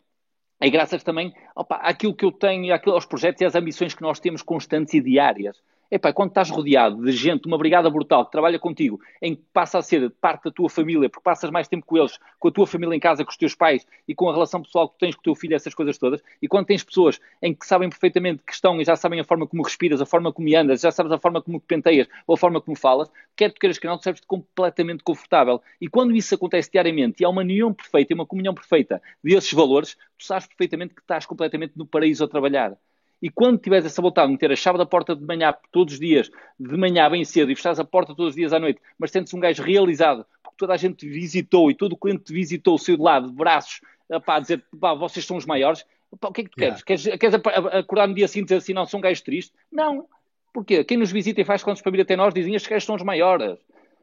é 0.60 0.70
graças 0.70 1.02
também 1.02 1.34
opa, 1.54 1.76
àquilo 1.76 2.14
que 2.14 2.24
eu 2.24 2.32
tenho, 2.32 2.64
e 2.64 2.72
aos 2.72 3.06
projetos 3.06 3.40
e 3.40 3.44
às 3.44 3.54
ambições 3.54 3.94
que 3.94 4.02
nós 4.02 4.20
temos 4.20 4.42
constantes 4.42 4.94
e 4.94 5.00
diárias. 5.00 5.60
Epá, 5.88 6.12
quando 6.12 6.30
estás 6.30 6.50
rodeado 6.50 7.04
de 7.04 7.12
gente, 7.12 7.46
uma 7.46 7.56
brigada 7.56 7.88
brutal 7.88 8.24
que 8.24 8.32
trabalha 8.32 8.58
contigo, 8.58 9.00
em 9.22 9.36
que 9.36 9.42
passa 9.52 9.78
a 9.78 9.82
ser 9.82 10.10
parte 10.20 10.44
da 10.44 10.50
tua 10.50 10.68
família, 10.68 11.08
porque 11.08 11.22
passas 11.22 11.48
mais 11.48 11.68
tempo 11.68 11.86
com 11.86 11.96
eles, 11.96 12.18
com 12.40 12.48
a 12.48 12.50
tua 12.50 12.66
família 12.66 12.94
em 12.96 12.98
casa, 12.98 13.24
com 13.24 13.30
os 13.30 13.36
teus 13.36 13.54
pais 13.54 13.86
e 14.06 14.12
com 14.12 14.28
a 14.28 14.32
relação 14.32 14.60
pessoal 14.60 14.88
que 14.88 14.98
tens 14.98 15.14
com 15.14 15.20
o 15.20 15.22
teu 15.24 15.34
filho, 15.36 15.54
essas 15.54 15.74
coisas 15.74 15.96
todas, 15.96 16.20
e 16.42 16.48
quando 16.48 16.66
tens 16.66 16.82
pessoas 16.82 17.20
em 17.40 17.54
que 17.54 17.64
sabem 17.64 17.88
perfeitamente 17.88 18.42
que 18.44 18.52
estão 18.52 18.80
e 18.80 18.84
já 18.84 18.96
sabem 18.96 19.20
a 19.20 19.24
forma 19.24 19.46
como 19.46 19.62
respiras, 19.62 20.00
a 20.00 20.06
forma 20.06 20.32
como 20.32 20.48
andas, 20.56 20.80
já 20.80 20.90
sabes 20.90 21.12
a 21.12 21.18
forma 21.18 21.40
como 21.40 21.60
penteias 21.60 22.08
ou 22.26 22.34
a 22.34 22.36
forma 22.36 22.60
como 22.60 22.76
falas, 22.76 23.08
quer 23.36 23.52
tu 23.52 23.60
queiras 23.60 23.78
que 23.78 23.86
não, 23.86 23.96
tu 23.96 24.02
serves-te 24.02 24.26
completamente 24.26 25.04
confortável. 25.04 25.62
E 25.80 25.88
quando 25.88 26.16
isso 26.16 26.34
acontece 26.34 26.68
diariamente 26.70 27.22
e 27.22 27.24
há 27.24 27.28
uma 27.28 27.42
união 27.42 27.72
perfeita 27.72 28.12
e 28.12 28.14
uma 28.14 28.26
comunhão 28.26 28.54
perfeita 28.54 29.00
desses 29.22 29.52
valores, 29.52 29.96
tu 30.18 30.24
sabes 30.24 30.48
perfeitamente 30.48 30.94
que 30.94 31.00
estás 31.00 31.26
completamente 31.26 31.74
no 31.76 31.86
paraíso 31.86 32.24
a 32.24 32.28
trabalhar. 32.28 32.76
E 33.20 33.30
quando 33.30 33.58
tiveres 33.58 33.86
essa 33.86 34.02
vontade 34.02 34.28
de 34.28 34.32
meter 34.32 34.52
a 34.52 34.56
chave 34.56 34.78
da 34.78 34.86
porta 34.86 35.16
de 35.16 35.24
manhã 35.24 35.54
todos 35.72 35.94
os 35.94 36.00
dias, 36.00 36.30
de 36.58 36.76
manhã 36.76 37.08
bem 37.10 37.24
cedo, 37.24 37.50
e 37.50 37.56
fechares 37.56 37.78
a 37.78 37.84
porta 37.84 38.14
todos 38.14 38.30
os 38.30 38.36
dias 38.36 38.52
à 38.52 38.58
noite, 38.58 38.80
mas 38.98 39.10
sentes 39.10 39.32
um 39.32 39.40
gajo 39.40 39.62
realizado, 39.62 40.26
porque 40.42 40.56
toda 40.58 40.74
a 40.74 40.76
gente 40.76 40.96
te 40.96 41.08
visitou 41.08 41.70
e 41.70 41.74
todo 41.74 41.92
o 41.92 41.96
cliente 41.96 42.24
te 42.24 42.32
visitou, 42.32 42.74
o 42.74 42.78
seu 42.78 42.96
de 42.96 43.02
lado, 43.02 43.28
de 43.28 43.34
braços, 43.34 43.80
para 44.24 44.40
dizer, 44.40 44.64
pá, 44.78 44.94
vocês 44.94 45.24
são 45.24 45.36
os 45.36 45.46
maiores, 45.46 45.84
pá, 46.20 46.28
o 46.28 46.32
que 46.32 46.42
é 46.42 46.44
que 46.44 46.50
tu 46.50 46.60
yeah. 46.60 46.82
queres? 46.84 47.04
Queres, 47.04 47.18
queres 47.18 47.34
acordar 47.72 48.06
no 48.06 48.14
dia 48.14 48.28
seguinte 48.28 48.44
e 48.44 48.48
dizer 48.48 48.58
assim, 48.58 48.74
não, 48.74 48.86
sou 48.86 48.98
um 48.98 49.02
gajo 49.02 49.22
triste? 49.24 49.52
Não. 49.72 50.06
Porquê? 50.52 50.84
Quem 50.84 50.96
nos 50.96 51.10
visita 51.10 51.40
e 51.40 51.44
faz 51.44 51.62
contas 51.62 51.82
para 51.82 51.92
vir 51.92 52.02
até 52.02 52.16
nós 52.16 52.32
dizem, 52.32 52.54
estes 52.54 52.70
gajos 52.70 52.84
são 52.84 52.96
os 52.96 53.02
maiores. 53.02 53.58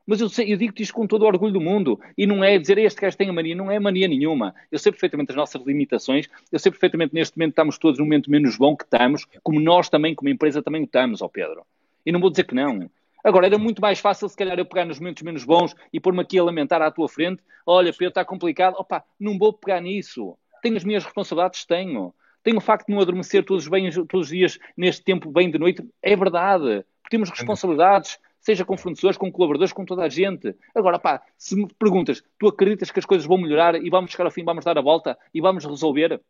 Mas 0.05 0.19
eu, 0.19 0.27
sei, 0.27 0.51
eu 0.51 0.57
digo-te 0.57 0.83
isto 0.83 0.93
com 0.93 1.07
todo 1.07 1.24
o 1.24 1.25
orgulho 1.25 1.53
do 1.53 1.62
mundo. 1.62 2.00
E 2.17 2.27
não 2.27 2.43
é 2.43 2.57
dizer 2.57 2.77
este 2.77 3.00
gajo 3.00 3.17
tem 3.17 3.29
a 3.29 3.33
mania, 3.33 3.55
não 3.55 3.72
é 3.72 3.79
mania 3.79 4.07
nenhuma. 4.07 4.53
Eu 4.72 4.77
sei 4.77 4.91
perfeitamente 4.91 5.31
as 5.31 5.38
nossas 5.38 5.62
limitações, 5.65 6.27
eu 6.51 6.60
sei 6.60 6.72
perfeitamente 6.72 7.13
neste 7.13 7.38
momento 7.38 7.51
estamos 7.51 7.77
todos 7.77 8.00
no 8.00 8.05
momento 8.05 8.29
menos 8.29 8.57
bom 8.57 8.75
que 8.75 8.83
estamos, 8.83 9.25
como 9.41 9.60
nós 9.60 9.89
também, 9.89 10.13
como 10.13 10.29
empresa, 10.29 10.62
também 10.62 10.83
estamos, 10.83 11.22
ó 11.22 11.27
Pedro. 11.27 11.65
E 12.05 12.12
não 12.12 12.19
vou 12.19 12.29
dizer 12.29 12.43
que 12.43 12.53
não. 12.53 12.89
Agora, 13.24 13.48
era 13.48 13.57
muito 13.57 13.81
mais 13.81 14.00
fácil, 14.00 14.27
se 14.27 14.36
calhar, 14.36 14.60
eu 14.60 14.65
pegar 14.65 14.83
nos 14.83 15.00
momentos 15.00 15.24
menos 15.24 15.45
bons 15.45 15.74
e 15.93 16.00
pôr-me 16.00 16.22
aqui 16.22 16.38
a 16.38 16.43
lamentar 16.43 16.81
à 16.81 16.91
tua 16.91 17.07
frente. 17.07 17.41
Olha, 17.65 17.93
Pedro, 17.93 18.10
está 18.10 18.25
complicado. 18.25 18.75
Opa, 18.77 19.03
não 19.17 19.38
vou 19.38 19.53
pegar 19.53 19.79
nisso. 19.79 20.38
Tenho 20.62 20.75
as 20.75 20.83
minhas 20.83 21.05
responsabilidades? 21.05 21.63
Tenho. 21.63 22.13
Tenho 22.43 22.57
o 22.57 22.62
facto 22.62 22.88
de 22.88 22.93
não 22.93 23.01
adormecer 23.01 23.45
todos, 23.45 23.65
todos 24.10 24.27
os 24.27 24.27
dias 24.27 24.60
neste 24.75 25.01
tempo 25.01 25.31
bem 25.31 25.50
de 25.50 25.57
noite? 25.57 25.81
É 26.01 26.13
verdade. 26.13 26.83
Temos 27.10 27.29
responsabilidades 27.29 28.19
seja 28.43 28.65
com 28.65 28.77
fornecedores, 28.77 29.17
com 29.17 29.31
colaboradores, 29.31 29.73
com 29.73 29.85
toda 29.85 30.03
a 30.03 30.09
gente. 30.09 30.53
Agora, 30.75 31.00
pá, 31.00 31.21
se 31.38 31.55
me 31.55 31.67
perguntas, 31.79 32.21
tu 32.38 32.47
acreditas 32.47 32.91
que 32.91 33.00
as 33.00 33.05
coisas 33.05 33.25
vão 33.25 33.38
melhorar 33.38 33.75
e 33.75 33.89
vamos 33.89 34.12
chegar 34.12 34.25
ao 34.25 34.31
fim, 34.31 34.43
vamos 34.43 34.65
dar 34.65 34.77
a 34.77 34.81
volta 34.81 35.17
e 35.33 35.39
vamos 35.39 35.65
resolver? 35.65 36.21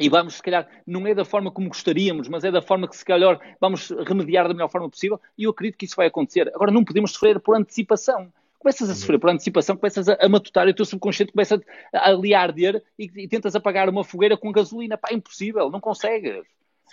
E 0.00 0.08
vamos, 0.08 0.34
se 0.34 0.42
calhar, 0.42 0.68
não 0.86 1.06
é 1.06 1.14
da 1.14 1.24
forma 1.24 1.50
como 1.50 1.68
gostaríamos, 1.68 2.26
mas 2.26 2.42
é 2.42 2.50
da 2.50 2.60
forma 2.60 2.88
que, 2.88 2.96
se 2.96 3.04
calhar, 3.04 3.38
vamos 3.60 3.90
remediar 4.06 4.48
da 4.48 4.54
melhor 4.54 4.68
forma 4.68 4.90
possível. 4.90 5.20
E 5.38 5.44
eu 5.44 5.50
acredito 5.50 5.78
que 5.78 5.84
isso 5.84 5.94
vai 5.94 6.08
acontecer. 6.08 6.48
Agora, 6.54 6.72
não 6.72 6.84
podemos 6.84 7.12
sofrer 7.12 7.38
por 7.38 7.56
antecipação. 7.56 8.32
Começas 8.58 8.90
a 8.90 8.94
sofrer 8.94 9.18
por 9.18 9.30
antecipação, 9.30 9.76
começas 9.76 10.08
a, 10.08 10.28
matutar 10.28 10.66
e 10.66 10.70
o 10.70 10.74
teu 10.74 10.84
subconsciente 10.84 11.32
começa 11.32 11.60
a, 11.92 11.98
a 11.98 12.08
ali 12.10 12.32
a 12.32 12.40
arder 12.40 12.82
e, 12.98 13.10
e 13.16 13.28
tentas 13.28 13.54
apagar 13.54 13.88
uma 13.88 14.02
fogueira 14.02 14.36
com 14.36 14.50
gasolina. 14.50 14.96
Pá, 14.96 15.12
impossível, 15.12 15.70
não 15.70 15.80
consegues. 15.80 16.44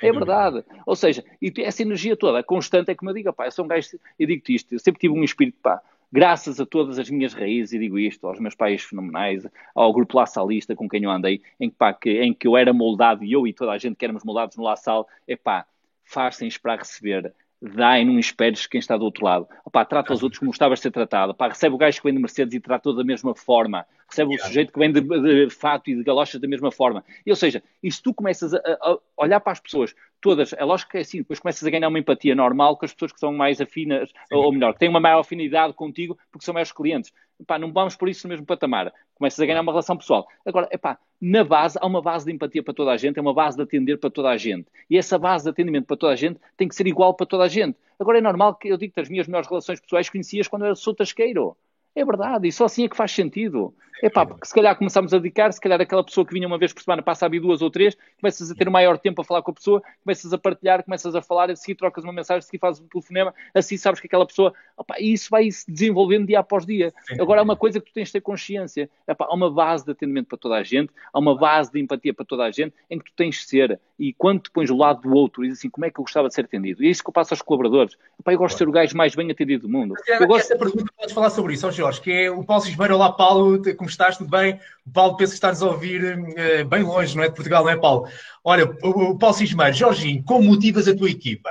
É 0.02 0.12
verdade. 0.12 0.64
Ou 0.86 0.96
seja, 0.96 1.24
e 1.42 1.52
essa 1.60 1.82
energia 1.82 2.16
toda, 2.16 2.44
constante, 2.44 2.92
é 2.92 2.96
como 2.96 3.12
eu 3.12 3.16
digo, 3.16 3.34
pá, 3.34 3.48
eu 3.48 3.52
sou 3.52 3.66
um 3.66 3.68
gajo, 3.68 4.00
eu 4.18 4.28
digo-te 4.28 4.56
isto, 4.56 4.74
eu 4.74 4.80
sempre 4.80 5.00
tive 5.00 5.14
um 5.14 5.24
espírito, 5.24 5.58
pá, 5.62 5.82
graças 6.12 6.60
a 6.60 6.66
todas 6.66 6.98
as 6.98 7.10
minhas 7.10 7.34
raízes, 7.34 7.74
e 7.74 7.80
digo 7.80 8.00
isto, 8.00 8.26
aos 8.28 8.40
meus 8.40 8.56
pais 8.56 8.84
fenomenais, 8.84 9.46
ao 9.76 9.94
grupo 9.94 10.18
La 10.18 10.26
Salista 10.26 10.76
com 10.76 10.88
quem 10.88 11.04
eu 11.04 11.12
andei, 11.12 11.42
em 11.60 11.70
que, 11.70 11.76
pá, 11.76 11.94
que, 11.94 12.22
em 12.22 12.34
que 12.34 12.48
eu 12.48 12.58
era 12.58 12.74
moldado, 12.74 13.24
e 13.24 13.32
eu 13.32 13.48
e 13.48 13.54
toda 13.54 13.72
a 13.72 13.78
gente 13.78 13.96
que 13.96 14.06
éramos 14.06 14.24
moldados 14.24 14.58
no 14.58 14.64
La 14.64 14.76
Sal, 14.76 15.08
é 15.28 15.36
pá, 15.36 15.66
faz 16.04 16.38
sem 16.38 16.48
esperar 16.48 16.80
receber, 16.80 17.34
dá 17.62 18.00
e 18.00 18.06
não 18.06 18.18
esperes 18.18 18.66
quem 18.66 18.80
está 18.80 18.98
do 18.98 19.06
outro 19.06 19.26
lado. 19.26 19.48
Opá, 19.66 19.86
trata 19.86 20.14
os 20.14 20.24
outros 20.24 20.40
como 20.40 20.52
gostavas 20.52 20.80
de 20.80 20.84
ser 20.84 20.92
tratado. 20.92 21.32
Opá, 21.34 21.50
recebe 21.50 21.76
o 21.76 21.78
gajo 21.78 21.98
que 21.98 22.04
vem 22.04 22.14
de 22.14 22.20
Mercedes 22.20 22.54
e 22.54 22.60
trata 22.60 22.94
da 22.94 23.04
mesma 23.04 23.36
forma. 23.36 23.86
Recebe 24.10 24.36
o 24.36 24.40
sujeito 24.40 24.74
que 24.74 24.80
vem 24.80 24.92
de, 24.92 25.02
de, 25.02 25.50
fato 25.50 25.90
e 25.90 25.96
de 25.96 26.04
galochas 26.04 26.42
da 26.42 26.48
mesma 26.48 26.72
forma. 26.72 27.04
E, 27.26 27.30
ou 27.30 27.36
seja, 27.36 27.62
e 27.82 27.92
se 27.92 28.02
tu 28.02 28.14
começas 28.14 28.54
a, 28.54 28.58
a, 28.58 28.98
olhar 29.18 29.40
para 29.40 29.54
as 29.54 29.60
pessoas 29.60 29.96
todas, 30.20 30.54
é 30.54 30.64
lógico 30.64 30.92
que 30.92 30.98
é 30.98 31.02
assim, 31.02 31.20
depois 31.20 31.40
começas 31.40 31.66
a 31.66 31.70
ganhar 31.70 31.88
uma 31.88 32.00
empatia 32.00 32.36
normal 32.36 32.76
com 32.76 32.86
as 32.86 32.94
pessoas 32.94 33.12
que 33.14 33.20
são 33.20 33.32
mais 33.34 33.62
afinas, 33.62 34.10
Sim. 34.10 34.36
ou 34.36 34.52
melhor, 34.52 34.74
que 34.74 34.80
têm 34.80 34.90
uma 34.90 35.00
maior 35.00 35.20
afinidade 35.20 35.74
contigo 35.74 36.18
porque 36.32 36.44
são 36.44 36.54
maiores 36.54 36.72
clientes. 36.72 37.14
Epá, 37.40 37.58
não 37.58 37.72
vamos 37.72 37.96
por 37.96 38.10
isso 38.10 38.28
no 38.28 38.32
mesmo 38.32 38.46
patamar. 38.46 38.92
Começas 39.16 39.40
a 39.40 39.46
ganhar 39.46 39.62
uma 39.62 39.72
relação 39.72 39.96
pessoal. 39.96 40.28
Agora, 40.46 40.68
epá, 40.72 41.00
na 41.22 41.44
base, 41.44 41.78
há 41.80 41.86
uma 41.86 42.02
base 42.02 42.26
de 42.26 42.34
empatia 42.34 42.62
para 42.62 42.74
toda 42.74 42.92
a 42.92 42.98
gente, 42.98 43.18
é 43.18 43.22
uma 43.22 43.34
base 43.34 43.56
de 43.56 43.64
atender 43.64 43.98
para 43.98 44.10
toda 44.10 44.30
a 44.30 44.38
gente. 44.38 44.68
E 44.90 44.98
essa 44.98 45.18
base 45.18 45.46
de 45.46 45.50
atendimento 45.50 45.86
para 45.86 45.96
toda 45.96 46.14
a 46.14 46.16
gente 46.16 46.40
tem 46.58 46.68
que 46.68 46.76
ser 46.76 46.88
igual 46.88 47.14
para 47.14 47.26
toda 47.26 47.44
a 47.44 47.48
gente. 47.48 47.78
Agora, 47.98 48.18
é 48.18 48.22
normal 48.22 48.56
que 48.56 48.68
eu 48.68 48.78
digo 48.78 48.94
que 48.94 49.00
as 49.00 49.10
minhas 49.10 49.28
melhores 49.28 49.48
relações 49.48 49.80
pessoais 49.80 50.10
conhecias 50.10 50.48
quando 50.48 50.66
eu 50.66 50.76
sou 50.76 50.94
tasqueiro. 50.94 51.56
É 51.96 52.06
verdade, 52.06 52.48
e 52.48 52.52
só 52.52 52.66
assim 52.66 52.86
é 52.86 52.90
que 52.90 52.96
faz 52.96 53.12
sentido. 53.12 53.74
É 54.02 54.10
pá, 54.10 54.26
porque 54.26 54.48
se 54.48 54.54
calhar 54.54 54.76
começamos 54.78 55.14
a 55.14 55.18
dedicar, 55.18 55.52
se 55.52 55.60
calhar 55.60 55.80
aquela 55.82 56.04
pessoa 56.04 56.26
que 56.26 56.34
vinha 56.34 56.48
uma 56.48 56.58
vez 56.58 56.72
por 56.72 56.82
semana 56.82 57.02
passa 57.02 57.26
a 57.26 57.30
vir 57.30 57.42
duas 57.42 57.62
ou 57.62 57.70
três, 57.70 57.98
começas 58.20 58.50
a 58.50 58.56
ter 58.56 58.70
maior 58.70 58.98
tempo 58.98 59.22
a 59.22 59.26
falar 59.26 59.42
com 59.42 59.52
a 59.52 59.54
pessoa, 59.54 59.84
começas 60.02 60.32
a 60.32 60.38
partilhar, 60.38 60.84
começas 60.84 61.14
a 61.16 61.22
falar, 61.22 61.52
a 61.52 61.56
seguir 61.56 61.76
trocas 61.76 62.06
uma 62.06 62.14
mensagem, 62.14 62.40
a 62.40 62.42
seguir 62.42 62.60
fazes 62.60 62.82
um 62.82 62.88
telefonema, 62.88 63.34
assim 63.54 63.76
sabes 63.76 64.00
que 64.00 64.08
aquela 64.08 64.26
pessoa, 64.26 64.54
opa, 64.78 64.96
e 65.00 65.12
isso 65.12 65.30
vai 65.30 65.52
se 65.52 65.70
desenvolvendo 65.70 66.28
dia 66.28 66.40
após 66.40 66.66
dia. 66.66 66.94
Agora 67.20 67.42
há 67.42 67.44
uma 67.44 67.58
coisa 67.58 67.82
que 67.82 67.88
tu 67.88 67.94
tens 67.94 68.08
de 68.08 68.14
ter 68.14 68.22
consciência, 68.22 68.90
epá, 69.06 69.26
há 69.26 69.34
uma 69.34 69.52
base 69.52 69.84
de 69.84 69.92
atendimento 69.92 70.28
para 70.28 70.38
toda 70.38 70.56
a 70.56 70.64
gente, 70.64 70.94
há 71.12 71.20
uma 71.20 71.38
base 71.38 71.70
de 71.70 71.82
empatia 71.82 72.14
para 72.14 72.26
toda 72.26 72.46
a 72.46 72.52
gente, 72.52 72.74
em 72.90 72.98
que 72.98 73.06
tu 73.06 73.14
tens 73.18 73.36
de 73.36 73.46
ser, 73.48 73.82
e 74.00 74.14
quando 74.14 74.44
te 74.44 74.50
pões 74.50 74.70
do 74.70 74.78
lado 74.78 75.02
do 75.02 75.14
outro, 75.14 75.44
e 75.44 75.50
diz 75.50 75.60
assim, 75.60 75.70
como 75.70 75.86
é 75.86 75.90
que 75.90 76.00
eu 76.00 76.04
gostava 76.04 76.30
de 76.30 76.34
ser 76.34 76.46
atendido? 76.46 76.82
E 76.82 76.88
é 76.88 76.90
isso 76.90 77.04
que 77.04 77.10
eu 77.10 77.14
passo 77.14 77.34
aos 77.34 77.42
colaboradores. 77.42 77.98
Epá, 78.18 78.32
eu 78.32 78.38
gosto 78.38 78.56
de 78.56 78.60
ser 78.60 78.70
o 78.70 78.72
gajo 78.72 78.96
mais 78.96 79.14
bem 79.14 79.30
atendido 79.30 79.68
do 79.68 79.70
mundo. 79.70 79.94
Eu 80.08 80.26
gosto... 80.26 80.46
Essa 80.46 80.58
pergunta 80.58 80.92
podes 80.98 81.14
falar 81.14 81.30
sobre 81.30 81.54
isso, 81.54 81.68
ó 81.68 81.72
Jorge, 81.72 82.00
que 82.00 82.12
é 82.12 82.32
o 82.32 82.44
Paulo 82.44 82.64
Cismeiro, 82.64 82.96
olá 82.96 83.12
Paulo, 83.12 83.62
como 83.76 83.90
estás? 83.90 84.18
Tudo 84.18 84.30
bem? 84.30 84.58
O 84.88 84.92
Paulo 84.92 85.18
pensa 85.18 85.32
que 85.32 85.36
está-nos 85.36 85.62
a 85.62 85.68
ouvir 85.68 86.02
uh, 86.02 86.66
bem 86.66 86.82
longe, 86.84 87.16
não 87.16 87.24
é? 87.24 87.28
De 87.28 87.36
Portugal, 87.36 87.64
não 87.64 87.72
é, 87.72 87.78
Paulo? 87.78 88.08
Olha, 88.44 88.66
o, 88.82 89.12
o 89.12 89.18
Paulo 89.18 89.36
Cismeiro, 89.36 89.76
Jorginho, 89.76 90.24
como 90.24 90.44
motivas 90.44 90.88
a 90.88 90.96
tua 90.96 91.10
equipa? 91.10 91.50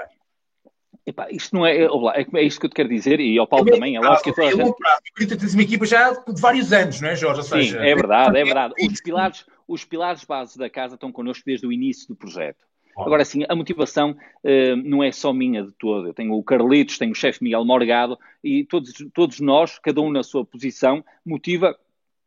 Epá, 1.07 1.27
isto 1.31 1.55
não 1.57 1.65
é, 1.65 1.85
é, 1.85 2.27
é 2.35 2.43
isto 2.43 2.61
que 2.61 2.67
eu 2.67 2.71
te 2.71 2.77
quero 2.77 2.89
dizer, 2.89 3.19
e 3.19 3.39
ao 3.39 3.47
Paulo 3.47 3.69
é 3.69 3.73
também, 3.73 3.97
é 3.97 4.01
lógico 4.01 4.25
que 4.25 4.35
toda 4.35 4.49
a 4.49 4.51
gente... 4.51 4.75
Acredito 5.11 5.37
que 5.37 5.41
tens 5.41 5.55
uma 5.55 5.63
equipa 5.63 5.87
já 5.87 6.11
de 6.13 6.41
vários 6.41 6.71
anos, 6.71 7.01
não 7.01 7.09
é, 7.09 7.17
Jorge? 7.17 7.41
Ou 7.41 7.45
Sim, 7.45 7.51
seja, 7.51 7.79
é 7.79 7.95
verdade, 7.95 8.39
é 8.39 8.45
verdade. 8.45 8.75
Os 8.79 9.01
pilares, 9.01 9.47
os 9.69 9.85
pilares 9.85 10.25
bases 10.25 10.57
da 10.57 10.71
casa 10.71 10.95
estão 10.95 11.13
connosco 11.13 11.45
desde 11.45 11.67
o 11.67 11.73
início 11.73 12.09
do 12.09 12.17
projeto. 12.17 12.67
Agora 12.97 13.25
sim, 13.25 13.45
a 13.49 13.55
motivação 13.55 14.11
uh, 14.43 14.77
não 14.85 15.05
é 15.05 15.13
só 15.13 15.33
minha 15.33 15.63
de 15.63 15.71
todo. 15.73 16.09
Eu 16.09 16.15
tenho 16.15 16.33
o 16.33 16.43
Carlitos, 16.43 16.99
tenho 16.99 17.13
o 17.13 17.15
chefe 17.15 17.45
Miguel 17.45 17.65
Morgado 17.65 18.19
e 18.43 18.65
todos, 18.65 18.93
todos 19.15 19.39
nós, 19.39 19.79
cada 19.79 20.01
um 20.01 20.11
na 20.11 20.25
sua 20.25 20.45
posição, 20.45 21.05
motiva 21.25 21.79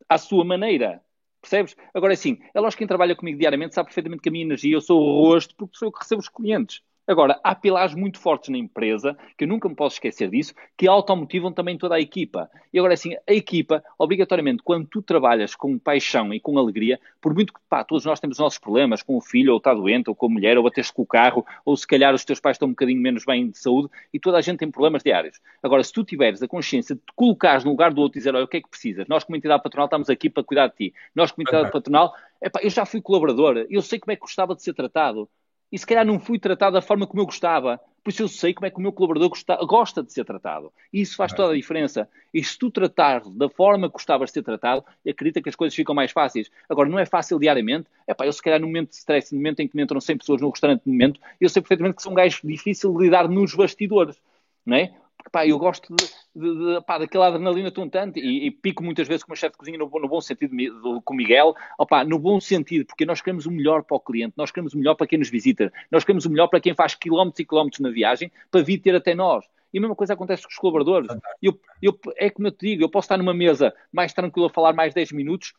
à 0.07 0.17
sua 0.17 0.45
maneira. 0.45 1.01
Percebes? 1.41 1.75
Agora 1.93 2.15
sim, 2.15 2.39
é 2.53 2.59
lógico 2.59 2.77
que 2.77 2.81
quem 2.83 2.87
trabalha 2.87 3.15
comigo 3.15 3.37
diariamente 3.37 3.75
sabe 3.75 3.87
perfeitamente 3.87 4.21
que 4.21 4.29
a 4.29 4.31
minha 4.31 4.45
energia, 4.45 4.75
eu 4.75 4.81
sou 4.81 5.01
o 5.01 5.25
rosto 5.25 5.55
porque 5.57 5.77
sou 5.77 5.87
eu 5.87 5.91
que 5.91 5.99
recebo 5.99 6.21
os 6.21 6.29
clientes. 6.29 6.81
Agora, 7.07 7.39
há 7.43 7.55
pilares 7.55 7.95
muito 7.95 8.19
fortes 8.19 8.49
na 8.49 8.57
empresa, 8.57 9.17
que 9.35 9.43
eu 9.43 9.47
nunca 9.47 9.67
me 9.67 9.75
posso 9.75 9.95
esquecer 9.95 10.29
disso, 10.29 10.53
que 10.77 10.87
automotivam 10.87 11.51
também 11.51 11.77
toda 11.77 11.95
a 11.95 11.99
equipa. 11.99 12.49
E 12.71 12.77
agora, 12.77 12.93
assim, 12.93 13.15
a 13.27 13.33
equipa, 13.33 13.83
obrigatoriamente, 13.97 14.61
quando 14.63 14.87
tu 14.87 15.01
trabalhas 15.01 15.55
com 15.55 15.79
paixão 15.79 16.31
e 16.33 16.39
com 16.39 16.57
alegria, 16.57 16.99
por 17.19 17.33
muito 17.33 17.53
que, 17.53 17.59
pá, 17.67 17.83
todos 17.83 18.05
nós 18.05 18.19
temos 18.19 18.37
os 18.37 18.39
nossos 18.39 18.59
problemas, 18.59 19.01
com 19.01 19.17
o 19.17 19.21
filho, 19.21 19.51
ou 19.51 19.57
está 19.57 19.73
doente, 19.73 20.09
ou 20.09 20.15
com 20.15 20.27
a 20.27 20.29
mulher, 20.29 20.57
ou 20.57 20.63
bateres 20.63 20.91
com 20.91 21.01
o 21.01 21.05
carro, 21.05 21.45
ou 21.65 21.75
se 21.75 21.87
calhar 21.87 22.13
os 22.13 22.23
teus 22.23 22.39
pais 22.39 22.55
estão 22.55 22.67
um 22.67 22.71
bocadinho 22.71 23.01
menos 23.01 23.25
bem 23.25 23.49
de 23.49 23.57
saúde, 23.57 23.89
e 24.13 24.19
toda 24.19 24.37
a 24.37 24.41
gente 24.41 24.59
tem 24.59 24.69
problemas 24.69 25.03
diários. 25.03 25.41
Agora, 25.63 25.83
se 25.83 25.91
tu 25.91 26.03
tiveres 26.03 26.41
a 26.43 26.47
consciência 26.47 26.95
de 26.95 27.01
te 27.01 27.13
colocares 27.15 27.63
no 27.63 27.71
lugar 27.71 27.91
do 27.93 28.01
outro 28.01 28.17
e 28.17 28.19
dizer, 28.19 28.35
olha, 28.35 28.45
o 28.45 28.47
que 28.47 28.57
é 28.57 28.61
que 28.61 28.69
precisas? 28.69 29.07
Nós, 29.07 29.23
como 29.23 29.35
entidade 29.35 29.63
patronal, 29.63 29.87
estamos 29.87 30.09
aqui 30.09 30.29
para 30.29 30.43
cuidar 30.43 30.67
de 30.67 30.75
ti. 30.75 30.93
Nós, 31.15 31.31
como 31.31 31.43
entidade 31.43 31.71
patronal, 31.71 32.13
epá, 32.41 32.59
eu 32.61 32.69
já 32.69 32.85
fui 32.85 33.01
colaborador, 33.01 33.65
eu 33.69 33.81
sei 33.81 33.99
como 33.99 34.11
é 34.11 34.15
que 34.15 34.21
gostava 34.21 34.55
de 34.55 34.61
ser 34.61 34.73
tratado 34.73 35.27
e 35.71 35.77
se 35.77 35.85
calhar 35.85 36.05
não 36.05 36.19
fui 36.19 36.37
tratado 36.37 36.73
da 36.73 36.81
forma 36.81 37.07
como 37.07 37.21
eu 37.21 37.25
gostava. 37.25 37.79
Por 38.03 38.09
isso 38.09 38.23
eu 38.23 38.27
sei 38.27 38.53
como 38.53 38.65
é 38.65 38.71
que 38.71 38.77
o 38.77 38.81
meu 38.81 38.91
colaborador 38.91 39.29
gosta, 39.29 39.55
gosta 39.57 40.03
de 40.03 40.11
ser 40.11 40.25
tratado. 40.25 40.73
E 40.91 41.01
isso 41.01 41.15
faz 41.15 41.31
toda 41.33 41.53
a 41.53 41.55
diferença. 41.55 42.09
E 42.33 42.43
se 42.43 42.57
tu 42.57 42.71
tratar 42.71 43.21
da 43.29 43.47
forma 43.47 43.87
que 43.87 43.93
gostavas 43.93 44.29
de 44.29 44.33
ser 44.33 44.43
tratado, 44.43 44.83
acredita 45.07 45.41
que 45.41 45.49
as 45.49 45.55
coisas 45.55 45.75
ficam 45.75 45.93
mais 45.93 46.11
fáceis. 46.11 46.49
Agora, 46.67 46.89
não 46.89 46.97
é 46.97 47.05
fácil 47.05 47.37
diariamente. 47.37 47.87
É 48.07 48.13
pá, 48.13 48.25
eu 48.25 48.33
se 48.33 48.41
calhar 48.41 48.59
no 48.59 48.67
momento 48.67 48.89
de 48.89 48.95
stress, 48.95 49.31
no 49.31 49.39
momento 49.39 49.59
em 49.59 49.67
que 49.67 49.75
me 49.75 49.83
entram 49.83 50.01
100 50.01 50.17
pessoas 50.17 50.41
no 50.41 50.49
restaurante, 50.49 50.81
no 50.85 50.91
momento, 50.91 51.19
eu 51.39 51.47
sei 51.47 51.61
perfeitamente 51.61 51.97
que 51.97 52.01
sou 52.01 52.11
um 52.11 52.15
gajo 52.15 52.39
difícil 52.43 52.91
de 52.93 53.03
lidar 53.03 53.29
nos 53.29 53.53
bastidores. 53.53 54.19
Não 54.65 54.75
é? 54.75 54.93
Porque 55.21 55.29
pá, 55.31 55.45
eu 55.45 55.57
gosto 55.59 55.95
de, 55.95 56.05
de, 56.35 56.75
de, 56.75 56.81
pá, 56.81 56.97
daquela 56.97 57.27
adrenalina 57.27 57.71
tontante 57.71 58.19
e, 58.19 58.47
e, 58.47 58.51
pico 58.51 58.83
muitas 58.83 59.07
vezes 59.07 59.23
com 59.23 59.33
o 59.33 59.35
chefe 59.35 59.51
de 59.51 59.57
cozinha 59.57 59.77
no, 59.77 59.87
no, 59.87 60.07
bom 60.07 60.19
sentido 60.19 60.55
do, 60.55 61.01
com 61.01 61.13
o 61.13 61.17
Miguel, 61.17 61.53
opá, 61.77 62.03
no 62.03 62.17
bom 62.17 62.39
sentido, 62.39 62.85
porque 62.87 63.05
nós 63.05 63.21
queremos 63.21 63.45
o 63.45 63.51
melhor 63.51 63.83
para 63.83 63.97
o 63.97 63.99
cliente, 63.99 64.33
nós 64.35 64.51
queremos 64.51 64.73
o 64.73 64.77
melhor 64.77 64.95
para 64.95 65.05
quem 65.05 65.19
nos 65.19 65.29
visita, 65.29 65.71
nós 65.91 66.03
queremos 66.03 66.25
o 66.25 66.29
melhor 66.29 66.47
para 66.47 66.59
quem 66.59 66.73
faz 66.73 66.95
quilómetros 66.95 67.39
e 67.39 67.45
quilómetros 67.45 67.79
na 67.79 67.91
viagem 67.91 68.31
para 68.49 68.63
vir 68.63 68.79
ter 68.79 68.95
até 68.95 69.13
nós. 69.13 69.45
E 69.73 69.77
a 69.77 69.81
mesma 69.81 69.95
coisa 69.95 70.13
acontece 70.13 70.43
com 70.43 70.49
os 70.49 70.57
colaboradores. 70.57 71.09
Eu, 71.41 71.57
eu, 71.81 71.97
é 72.17 72.29
como 72.29 72.47
eu 72.47 72.51
te 72.51 72.65
digo, 72.65 72.83
eu 72.83 72.89
posso 72.89 73.05
estar 73.05 73.17
numa 73.17 73.33
mesa 73.33 73.73
mais 73.91 74.11
tranquila 74.11 74.47
a 74.47 74.49
falar 74.49 74.73
mais 74.73 74.93
10 74.93 75.13
minutos, 75.13 75.53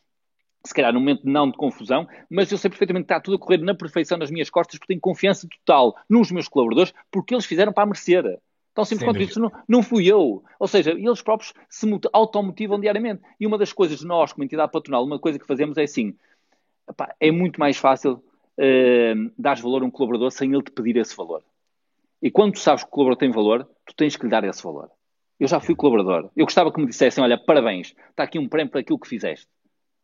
se 0.64 0.74
calhar 0.74 0.92
num 0.92 1.00
momento 1.00 1.22
não 1.24 1.50
de 1.50 1.56
confusão, 1.56 2.06
mas 2.28 2.52
eu 2.52 2.58
sei 2.58 2.68
perfeitamente 2.68 3.06
que 3.06 3.12
está 3.12 3.20
tudo 3.20 3.36
a 3.36 3.38
correr 3.38 3.58
na 3.58 3.74
perfeição 3.74 4.18
nas 4.18 4.30
minhas 4.30 4.50
costas, 4.50 4.78
porque 4.78 4.92
tenho 4.92 5.00
confiança 5.00 5.48
total 5.48 5.96
nos 6.08 6.30
meus 6.30 6.46
colaboradores, 6.46 6.92
porque 7.10 7.34
eles 7.34 7.46
fizeram 7.46 7.72
para 7.72 7.86
merecer. 7.86 8.38
Tão 8.74 8.84
simples 8.84 9.06
quanto 9.06 9.20
isso. 9.20 9.38
Não, 9.38 9.52
não 9.68 9.82
fui 9.82 10.06
eu. 10.06 10.42
Ou 10.58 10.68
seja, 10.68 10.92
eles 10.92 11.20
próprios 11.20 11.52
se 11.68 11.86
automotivam 12.12 12.80
diariamente. 12.80 13.22
E 13.38 13.46
uma 13.46 13.58
das 13.58 13.72
coisas, 13.72 14.02
nós, 14.02 14.32
como 14.32 14.44
entidade 14.44 14.72
patronal, 14.72 15.04
uma 15.04 15.18
coisa 15.18 15.38
que 15.38 15.46
fazemos 15.46 15.76
é 15.76 15.82
assim: 15.82 16.16
epá, 16.88 17.14
é 17.20 17.30
muito 17.30 17.60
mais 17.60 17.76
fácil 17.76 18.12
uh, 18.12 19.32
dar 19.38 19.56
valor 19.58 19.82
a 19.82 19.86
um 19.86 19.90
colaborador 19.90 20.30
sem 20.30 20.52
ele 20.52 20.62
te 20.62 20.70
pedir 20.70 20.96
esse 20.96 21.14
valor. 21.14 21.42
E 22.22 22.30
quando 22.30 22.54
tu 22.54 22.60
sabes 22.60 22.82
que 22.82 22.88
o 22.88 22.92
colaborador 22.92 23.20
tem 23.20 23.30
valor, 23.30 23.68
tu 23.86 23.94
tens 23.94 24.16
que 24.16 24.24
lhe 24.24 24.30
dar 24.30 24.44
esse 24.44 24.62
valor. 24.62 24.90
Eu 25.38 25.48
já 25.48 25.60
fui 25.60 25.74
colaborador. 25.74 26.30
Eu 26.36 26.46
gostava 26.46 26.72
que 26.72 26.80
me 26.80 26.86
dissessem: 26.86 27.22
olha, 27.22 27.36
parabéns, 27.36 27.94
está 28.10 28.22
aqui 28.22 28.38
um 28.38 28.48
prémio 28.48 28.70
para 28.70 28.80
aquilo 28.80 28.98
que 28.98 29.08
fizeste. 29.08 29.48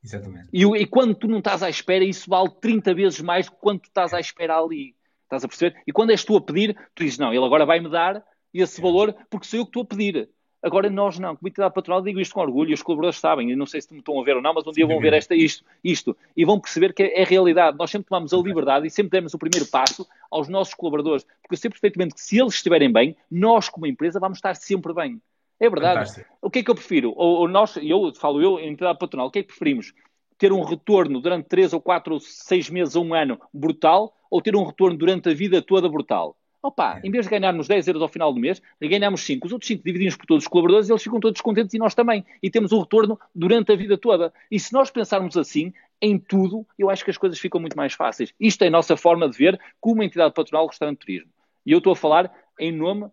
Exatamente. 0.05 0.49
E, 0.53 0.65
e 0.65 0.87
quando 0.87 1.15
tu 1.15 1.27
não 1.27 1.39
estás 1.39 1.63
à 1.63 1.71
espera, 1.71 2.05
isso 2.05 2.29
vale 2.29 2.51
30 2.61 2.95
vezes 2.95 3.21
mais 3.21 3.47
do 3.47 3.53
que 3.53 3.59
quando 3.61 3.81
tu 3.81 3.89
estás 3.89 4.13
à 4.13 4.21
espera 4.21 4.59
ali. 4.59 4.95
Estás 5.25 5.45
a 5.45 5.49
perceber? 5.49 5.81
E 5.87 5.93
quando 5.93 6.11
és 6.11 6.25
tu 6.25 6.37
a 6.37 6.41
pedir, 6.41 6.77
tu 6.95 7.03
dizes: 7.03 7.19
não, 7.19 7.33
ele 7.33 7.45
agora 7.45 7.65
vai-me 7.65 7.89
dar 7.89 8.23
esse 8.53 8.81
valor 8.81 9.15
porque 9.31 9.47
sou 9.47 9.61
eu 9.61 9.65
que 9.65 9.71
estou 9.71 9.83
a 9.83 9.87
pedir. 9.87 10.29
Agora 10.61 10.91
nós 10.91 11.19
não, 11.19 11.37
como 11.37 11.49
entidade 11.49 11.73
patronal 11.73 12.03
digo 12.03 12.21
isto 12.21 12.35
com 12.35 12.41
orgulho, 12.41 12.75
os 12.75 12.83
colaboradores 12.83 13.21
sabem, 13.21 13.51
eu 13.51 13.57
não 13.57 13.67
sei 13.67 13.81
se 13.81 13.93
me 13.93 14.01
estão 14.01 14.21
a 14.21 14.25
ver 14.25 14.35
ou 14.37 14.43
não, 14.43 14.53
mas 14.53 14.67
um 14.67 14.73
dia 14.73 14.87
vão 14.87 14.99
ver 14.99 15.13
esta, 15.13 15.35
isto, 15.35 15.65
isto, 15.85 16.17
e 16.37 16.45
vão 16.45 16.59
perceber 16.59 16.93
que 16.93 17.05
é, 17.05 17.21
é 17.21 17.25
realidade. 17.25 17.79
Nós 17.79 17.91
sempre 17.91 18.09
tomamos 18.09 18.33
a 18.33 18.37
liberdade 18.39 18.87
e 18.87 18.91
sempre 18.91 19.11
demos 19.11 19.33
o 19.35 19.39
primeiro 19.39 19.71
passo 19.71 20.05
aos 20.29 20.49
nossos 20.49 20.75
colaboradores, 20.75 21.25
porque 21.43 21.55
eu 21.55 21.59
sei 21.59 21.71
perfeitamente 21.71 22.15
que 22.15 22.21
se 22.21 22.41
eles 22.41 22.55
estiverem 22.55 22.93
bem, 22.93 23.17
nós 23.31 23.69
como 23.69 23.87
empresa 23.87 24.19
vamos 24.19 24.39
estar 24.39 24.57
sempre 24.57 24.93
bem. 24.93 25.21
É 25.61 25.71
verdade. 25.71 26.09
Fantástico. 26.09 26.35
O 26.43 26.51
que 26.51 26.59
é 26.59 26.63
que 26.65 26.71
eu 26.71 26.75
prefiro? 26.75 27.13
Ou, 27.17 27.41
ou 27.41 27.49
nós, 27.49 27.77
eu 27.77 28.13
falo 28.15 28.43
eu, 28.43 28.59
entidade 28.59 28.99
patronal, 28.99 29.29
o 29.29 29.31
que 29.31 29.41
é 29.41 29.43
que 29.43 29.49
preferimos? 29.49 29.93
Ter 30.37 30.53
um 30.53 30.63
retorno 30.63 31.21
durante 31.21 31.47
3 31.49 31.73
ou 31.73 31.81
4 31.81 32.15
ou 32.15 32.21
6 32.21 32.71
meses 32.71 32.97
ou 32.97 33.05
um 33.05 33.15
ano 33.15 33.41
brutal, 33.53 34.13
ou 34.29 34.43
ter 34.43 34.57
um 34.57 34.65
retorno 34.65 34.99
durante 34.99 35.29
a 35.29 35.35
vida 35.35 35.63
toda 35.63 35.89
brutal? 35.89 36.37
Opa, 36.63 37.01
em 37.05 37.11
vez 37.11 37.25
de 37.25 37.31
ganharmos 37.31 37.69
10 37.69 37.87
euros 37.87 38.03
ao 38.03 38.09
final 38.09 38.33
do 38.33 38.41
mês, 38.41 38.61
ganhamos 38.81 39.23
5. 39.23 39.47
Os 39.47 39.53
outros 39.53 39.69
5 39.69 39.85
dividimos 39.85 40.17
por 40.17 40.27
todos 40.27 40.45
os 40.45 40.49
colaboradores 40.49 40.89
e 40.89 40.93
eles 40.93 41.03
ficam 41.03 41.21
todos 41.21 41.41
contentes 41.41 41.73
e 41.75 41.79
nós 41.79 41.95
também. 41.95 42.25
E 42.43 42.51
temos 42.51 42.73
o 42.73 42.81
retorno 42.81 43.19
durante 43.35 43.73
a 43.73 43.77
vida 43.77 43.97
toda. 43.97 44.33
E 44.51 44.59
se 44.59 44.73
nós 44.73 44.91
pensarmos 44.91 45.37
assim, 45.37 45.73
em 46.03 46.19
tudo, 46.19 46.67
eu 46.77 46.91
acho 46.91 47.05
que 47.05 47.11
as 47.11 47.17
coisas 47.17 47.39
ficam 47.39 47.61
muito 47.61 47.77
mais 47.77 47.93
fáceis. 47.93 48.35
Isto 48.41 48.65
é 48.65 48.67
a 48.69 48.71
nossa 48.71 48.97
forma 48.97 49.29
de 49.29 49.39
ver 49.39 49.61
como 49.81 50.03
entidade 50.03 50.35
patronal 50.35 50.67
do 50.67 50.71
restaurante 50.71 50.99
de 50.99 51.07
turismo. 51.07 51.31
E 51.65 51.73
eu 51.73 51.79
estou 51.79 51.93
a 51.93 51.97
falar 51.97 52.33
em 52.59 52.73
nome 52.73 53.07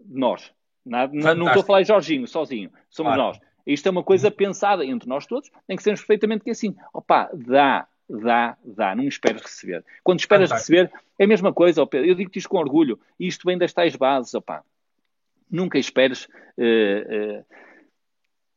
de 0.00 0.18
nós. 0.18 0.52
Não, 0.84 1.06
não 1.36 1.46
estou 1.46 1.62
a 1.62 1.64
falar 1.64 1.82
em 1.82 1.84
Jorginho, 1.84 2.26
sozinho. 2.26 2.70
Somos 2.88 3.14
claro. 3.14 3.22
nós. 3.22 3.40
Isto 3.66 3.86
é 3.86 3.90
uma 3.90 4.02
coisa 4.02 4.30
pensada 4.30 4.84
entre 4.84 5.08
nós 5.08 5.26
todos, 5.26 5.50
tem 5.66 5.76
que 5.76 5.82
sermos 5.82 6.00
perfeitamente 6.00 6.42
que 6.42 6.50
é 6.50 6.52
assim. 6.52 6.74
Opa, 6.92 7.30
dá, 7.34 7.86
dá, 8.18 8.56
dá, 8.64 8.94
não 8.94 9.04
esperas 9.04 9.42
receber. 9.42 9.84
Quando 10.02 10.20
esperas 10.20 10.50
receber, 10.50 10.90
é 11.18 11.24
a 11.24 11.28
mesma 11.28 11.52
coisa, 11.52 11.86
Pedro. 11.86 12.08
eu 12.08 12.14
digo-te 12.14 12.38
isto 12.38 12.48
com 12.48 12.58
orgulho, 12.58 12.98
e 13.18 13.26
isto 13.26 13.46
vem 13.46 13.56
das 13.56 13.72
tais 13.72 13.94
bases, 13.94 14.34
opá. 14.34 14.62
Nunca 15.50 15.78
esperes 15.78 16.26
uh, 16.26 17.38
uh, 17.38 17.44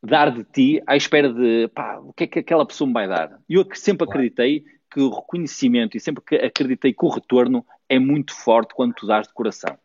dar 0.02 0.32
de 0.32 0.44
ti 0.44 0.82
à 0.88 0.96
espera 0.96 1.32
de, 1.32 1.68
pá, 1.70 1.98
o 2.00 2.14
que 2.14 2.24
é 2.24 2.28
que 2.28 2.40
aquela 2.40 2.66
pessoa 2.66 2.88
me 2.88 2.94
vai 2.94 3.08
dar. 3.08 3.40
Eu 3.50 3.66
sempre 3.74 4.08
acreditei 4.08 4.66
que 4.92 5.00
o 5.00 5.10
reconhecimento 5.10 5.98
e 5.98 6.00
sempre 6.00 6.24
que 6.24 6.36
acreditei 6.36 6.94
que 6.94 7.06
o 7.06 7.10
retorno 7.10 7.66
é 7.90 7.98
muito 7.98 8.36
forte 8.36 8.74
quando 8.74 8.94
tu 8.94 9.08
dás 9.08 9.28
de 9.28 9.34
coração. 9.34 9.78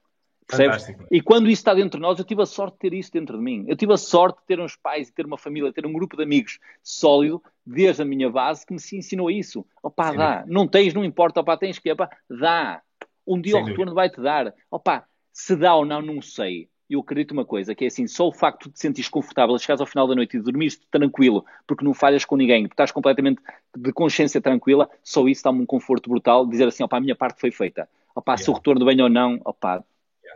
Percebes? 0.49 0.97
E 1.11 1.21
quando 1.21 1.51
isso 1.51 1.61
está 1.61 1.75
dentro 1.75 1.99
de 1.99 2.03
nós, 2.03 2.19
eu 2.19 2.25
tive 2.25 2.41
a 2.41 2.47
sorte 2.47 2.73
de 2.73 2.79
ter 2.79 2.95
isso 2.95 3.13
dentro 3.13 3.37
de 3.37 3.45
mim. 3.45 3.67
Eu 3.69 3.77
tive 3.77 3.93
a 3.93 3.99
sorte 3.99 4.41
de 4.41 4.47
ter 4.47 4.59
uns 4.59 4.75
pais 4.75 5.09
e 5.09 5.13
ter 5.13 5.27
uma 5.27 5.37
família, 5.37 5.71
ter 5.71 5.85
um 5.85 5.93
grupo 5.93 6.17
de 6.17 6.23
amigos 6.23 6.59
sólido, 6.83 7.43
desde 7.67 8.01
a 8.01 8.05
minha 8.05 8.31
base, 8.31 8.65
que 8.65 8.73
me 8.73 8.81
ensinou 8.95 9.31
isso. 9.31 9.65
Opá, 9.83 10.11
dá. 10.13 10.45
Não 10.47 10.67
tens, 10.67 10.95
não 10.95 11.05
importa, 11.05 11.41
opá, 11.41 11.55
tens 11.59 11.79
que, 11.79 11.93
opá, 11.93 12.09
dá. 12.31 12.81
Um 13.27 13.39
dia 13.39 13.53
Sem 13.53 13.63
o 13.63 13.67
retorno 13.67 13.93
vai-te 13.93 14.23
dar. 14.23 14.55
Opá, 14.71 15.05
se 15.31 15.55
dá 15.55 15.75
ou 15.75 15.85
não, 15.85 16.01
não 16.01 16.23
sei. 16.23 16.71
Eu 16.89 17.01
acredito 17.01 17.33
uma 17.33 17.45
coisa, 17.45 17.75
que 17.75 17.85
é 17.85 17.89
assim, 17.89 18.07
só 18.07 18.27
o 18.27 18.33
facto 18.33 18.69
de 18.69 18.71
te 18.73 18.81
sentires 18.81 19.11
confortável, 19.11 19.59
chegares 19.59 19.83
ao 19.83 19.87
final 19.87 20.09
da 20.09 20.15
noite 20.15 20.39
e 20.39 20.41
dormires 20.41 20.81
tranquilo, 20.91 21.45
porque 21.67 21.85
não 21.85 21.93
falhas 21.93 22.25
com 22.25 22.35
ninguém, 22.35 22.63
porque 22.63 22.73
estás 22.73 22.91
completamente 22.91 23.43
de 23.77 23.93
consciência 23.93 24.41
tranquila, 24.41 24.89
só 25.05 25.29
isso 25.29 25.45
dá-me 25.45 25.61
um 25.61 25.67
conforto 25.67 26.09
brutal, 26.09 26.47
dizer 26.47 26.67
assim, 26.67 26.83
opá, 26.83 26.97
a 26.97 27.01
minha 27.01 27.15
parte 27.15 27.39
foi 27.39 27.51
feita. 27.51 27.87
Opá, 28.15 28.33
yeah. 28.33 28.45
se 28.45 28.51
o 28.51 28.55
retorno 28.55 28.87
vem 28.87 29.03
ou 29.03 29.11
não, 29.11 29.39
opá, 29.45 29.85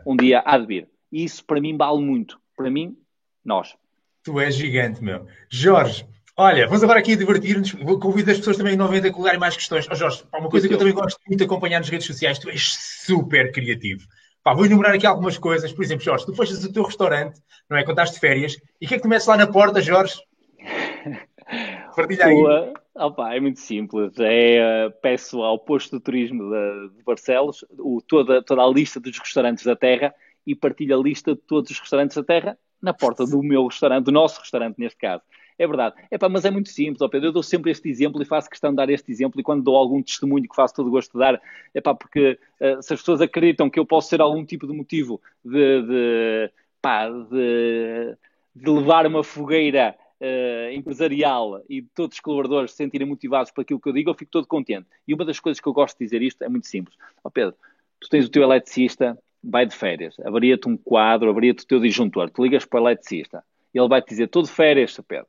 um 0.05 0.15
dia 0.15 0.41
há 0.45 0.57
de 0.57 0.65
vir. 0.65 0.89
E 1.11 1.23
isso 1.23 1.43
para 1.45 1.61
mim 1.61 1.77
vale 1.77 2.01
muito. 2.01 2.39
Para 2.55 2.69
mim, 2.69 2.97
nós. 3.43 3.75
Tu 4.23 4.39
és 4.39 4.55
gigante, 4.55 5.03
meu. 5.03 5.25
Jorge, 5.49 6.07
olha, 6.37 6.65
vamos 6.67 6.83
agora 6.83 6.99
aqui 6.99 7.15
divertir-nos. 7.15 7.71
Convido 8.01 8.31
as 8.31 8.37
pessoas 8.37 8.57
também 8.57 8.75
novamente 8.75 9.07
a 9.07 9.11
colocarem 9.11 9.39
mais 9.39 9.55
questões. 9.55 9.87
Oh, 9.91 9.95
Jorge, 9.95 10.23
uma 10.33 10.49
coisa 10.49 10.67
que 10.67 10.73
eu 10.73 10.77
também 10.77 10.93
gosto 10.93 11.19
muito 11.27 11.39
de 11.39 11.45
acompanhar 11.45 11.79
nas 11.79 11.89
redes 11.89 12.07
sociais, 12.07 12.39
tu 12.39 12.49
és 12.49 12.73
super 13.05 13.51
criativo. 13.51 14.07
Pá, 14.43 14.53
vou 14.53 14.65
enumerar 14.65 14.95
aqui 14.95 15.05
algumas 15.05 15.37
coisas. 15.37 15.71
Por 15.71 15.83
exemplo, 15.83 16.03
Jorge, 16.03 16.25
tu 16.25 16.33
fechas 16.33 16.63
o 16.63 16.71
teu 16.71 16.83
restaurante, 16.83 17.41
não 17.69 17.77
é? 17.77 17.83
Quando 17.83 17.99
estás 17.99 18.11
de 18.11 18.19
férias, 18.19 18.57
e 18.79 18.85
o 18.85 18.87
que 18.87 18.95
é 18.95 18.97
que 18.97 19.03
tu 19.03 19.09
metes 19.09 19.27
lá 19.27 19.37
na 19.37 19.47
porta, 19.47 19.81
Jorge? 19.81 20.15
Partilha 21.95 22.25
aí. 22.25 22.35
Boa. 22.35 22.82
Opa, 22.95 23.33
é 23.33 23.39
muito 23.39 23.59
simples. 23.59 24.13
É, 24.19 24.87
uh, 24.87 24.91
peço 25.01 25.41
ao 25.41 25.57
posto 25.57 25.97
de 25.97 26.03
turismo 26.03 26.43
de, 26.43 26.97
de 26.97 27.03
Barcelos 27.03 27.65
o, 27.79 27.99
toda, 28.01 28.41
toda 28.43 28.61
a 28.61 28.67
lista 28.67 28.99
dos 28.99 29.17
restaurantes 29.17 29.65
da 29.65 29.75
Terra 29.75 30.13
e 30.45 30.53
partilho 30.55 30.99
a 30.99 31.01
lista 31.01 31.33
de 31.33 31.41
todos 31.41 31.71
os 31.71 31.79
restaurantes 31.79 32.15
da 32.15 32.23
Terra 32.23 32.57
na 32.81 32.93
porta 32.93 33.25
do 33.25 33.41
meu 33.41 33.65
restaurante, 33.65 34.05
do 34.05 34.11
nosso 34.11 34.39
restaurante 34.39 34.77
neste 34.77 34.97
caso. 34.97 35.23
É 35.57 35.65
verdade. 35.65 35.95
Epá, 36.11 36.27
mas 36.29 36.45
é 36.45 36.51
muito 36.51 36.69
simples, 36.69 37.01
ó 37.01 37.07
Pedro. 37.07 37.29
Eu 37.29 37.31
dou 37.31 37.43
sempre 37.43 37.71
este 37.71 37.89
exemplo 37.89 38.21
e 38.21 38.25
faço 38.25 38.49
questão 38.49 38.71
de 38.71 38.75
dar 38.75 38.89
este 38.89 39.11
exemplo 39.11 39.39
e 39.39 39.43
quando 39.43 39.63
dou 39.63 39.75
algum 39.75 40.01
testemunho 40.01 40.47
que 40.47 40.55
faço 40.55 40.75
todo 40.75 40.89
gosto 40.91 41.13
de 41.13 41.19
dar, 41.19 41.41
epá, 41.73 41.95
porque 41.95 42.37
uh, 42.59 42.81
se 42.81 42.93
as 42.93 42.99
pessoas 42.99 43.21
acreditam 43.21 43.69
que 43.69 43.79
eu 43.79 43.85
posso 43.85 44.09
ser 44.09 44.21
algum 44.21 44.45
tipo 44.45 44.67
de 44.67 44.73
motivo 44.73 45.21
de, 45.43 45.81
de, 45.81 46.51
pá, 46.81 47.09
de, 47.09 48.17
de 48.55 48.69
levar 48.69 49.07
uma 49.07 49.23
fogueira 49.23 49.95
uh, 50.23 50.71
empresarial 50.71 51.61
e 51.69 51.81
de 51.81 51.89
todos 51.93 52.15
os 52.15 52.21
colaboradores 52.21 52.71
se 52.71 52.77
sentirem 52.77 53.07
motivados 53.07 53.51
por 53.51 53.61
aquilo 53.61 53.79
que 53.79 53.89
eu 53.89 53.93
digo, 53.93 54.09
eu 54.09 54.15
fico 54.15 54.31
todo 54.31 54.47
contente. 54.47 54.87
E 55.07 55.13
uma 55.13 55.25
das 55.25 55.39
coisas 55.39 55.59
que 55.59 55.67
eu 55.67 55.73
gosto 55.73 55.97
de 55.97 56.05
dizer 56.05 56.21
isto 56.21 56.41
é 56.43 56.49
muito 56.49 56.67
simples. 56.67 56.97
Ó 57.23 57.27
oh 57.27 57.31
Pedro, 57.31 57.55
tu 57.99 58.09
tens 58.09 58.25
o 58.25 58.29
teu 58.29 58.43
eletricista, 58.43 59.17
vai 59.43 59.65
de 59.65 59.75
férias, 59.75 60.17
avaria-te 60.21 60.67
um 60.69 60.77
quadro, 60.77 61.29
avaria-te 61.29 61.63
o 61.63 61.67
teu 61.67 61.79
disjuntor, 61.79 62.29
tu 62.29 62.41
ligas 62.41 62.65
para 62.65 62.81
o 62.81 62.83
eletricista, 62.87 63.43
e 63.73 63.79
ele 63.79 63.89
vai 63.89 64.01
te 64.01 64.09
dizer, 64.09 64.25
estou 64.25 64.41
de 64.41 64.49
férias, 64.49 64.97
Pedro. 65.05 65.27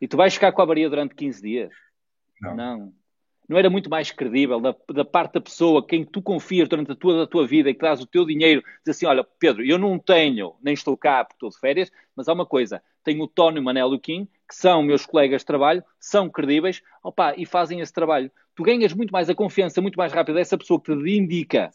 E 0.00 0.08
tu 0.08 0.16
vais 0.16 0.34
ficar 0.34 0.52
com 0.52 0.60
a 0.60 0.64
avaria 0.64 0.88
durante 0.88 1.14
15 1.14 1.42
dias? 1.42 1.72
Não. 2.40 2.56
Não. 2.56 2.92
Não 3.48 3.56
era 3.56 3.70
muito 3.70 3.88
mais 3.88 4.10
credível 4.10 4.60
da, 4.60 4.76
da 4.90 5.04
parte 5.04 5.34
da 5.34 5.40
pessoa 5.40 5.84
quem 5.84 6.04
tu 6.04 6.20
confias 6.20 6.68
durante 6.68 6.92
a 6.92 6.94
tua, 6.94 7.22
a 7.22 7.26
tua 7.26 7.46
vida 7.46 7.70
e 7.70 7.74
que 7.74 7.80
traz 7.80 8.00
o 8.00 8.06
teu 8.06 8.26
dinheiro, 8.26 8.62
diz 8.84 8.96
assim, 8.96 9.06
olha, 9.06 9.24
Pedro, 9.24 9.64
eu 9.64 9.78
não 9.78 9.98
tenho, 9.98 10.54
nem 10.62 10.74
estou 10.74 10.96
cá 10.96 11.24
porque 11.24 11.36
estou 11.36 11.48
de 11.48 11.58
férias, 11.58 11.90
mas 12.14 12.28
há 12.28 12.34
uma 12.34 12.44
coisa, 12.44 12.82
tenho 13.02 13.22
o 13.22 13.28
Tony 13.28 13.56
e 13.56 13.60
o 13.60 13.62
Manel 13.62 13.92
e 13.94 13.96
o 13.96 14.00
Kim, 14.00 14.28
que 14.46 14.54
são 14.54 14.82
meus 14.82 15.06
colegas 15.06 15.40
de 15.40 15.46
trabalho, 15.46 15.82
são 15.98 16.28
credíveis, 16.28 16.82
opa, 17.02 17.34
e 17.36 17.46
fazem 17.46 17.80
esse 17.80 17.92
trabalho. 17.92 18.30
Tu 18.54 18.62
ganhas 18.62 18.92
muito 18.92 19.12
mais 19.12 19.30
a 19.30 19.34
confiança, 19.34 19.80
muito 19.80 19.96
mais 19.96 20.12
rápido 20.12 20.34
dessa 20.34 20.58
pessoa 20.58 20.80
que 20.80 20.94
te 20.94 21.16
indica. 21.16 21.70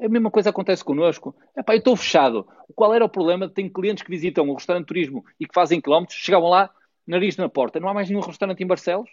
A 0.00 0.08
mesma 0.08 0.30
coisa 0.30 0.50
acontece 0.50 0.84
connosco. 0.84 1.36
Epá, 1.56 1.74
eu 1.74 1.78
estou 1.78 1.96
fechado. 1.96 2.48
Qual 2.74 2.92
era 2.92 3.04
o 3.04 3.08
problema? 3.08 3.48
Tenho 3.48 3.70
clientes 3.70 4.02
que 4.02 4.10
visitam 4.10 4.48
o 4.48 4.54
restaurante 4.54 4.84
de 4.84 4.88
turismo 4.88 5.24
e 5.38 5.46
que 5.46 5.54
fazem 5.54 5.80
quilómetros, 5.80 6.18
chegavam 6.18 6.48
lá, 6.48 6.70
nariz 7.06 7.36
na 7.36 7.48
porta. 7.48 7.78
Não 7.78 7.88
há 7.88 7.94
mais 7.94 8.08
nenhum 8.08 8.20
restaurante 8.20 8.62
em 8.62 8.66
Barcelos? 8.66 9.08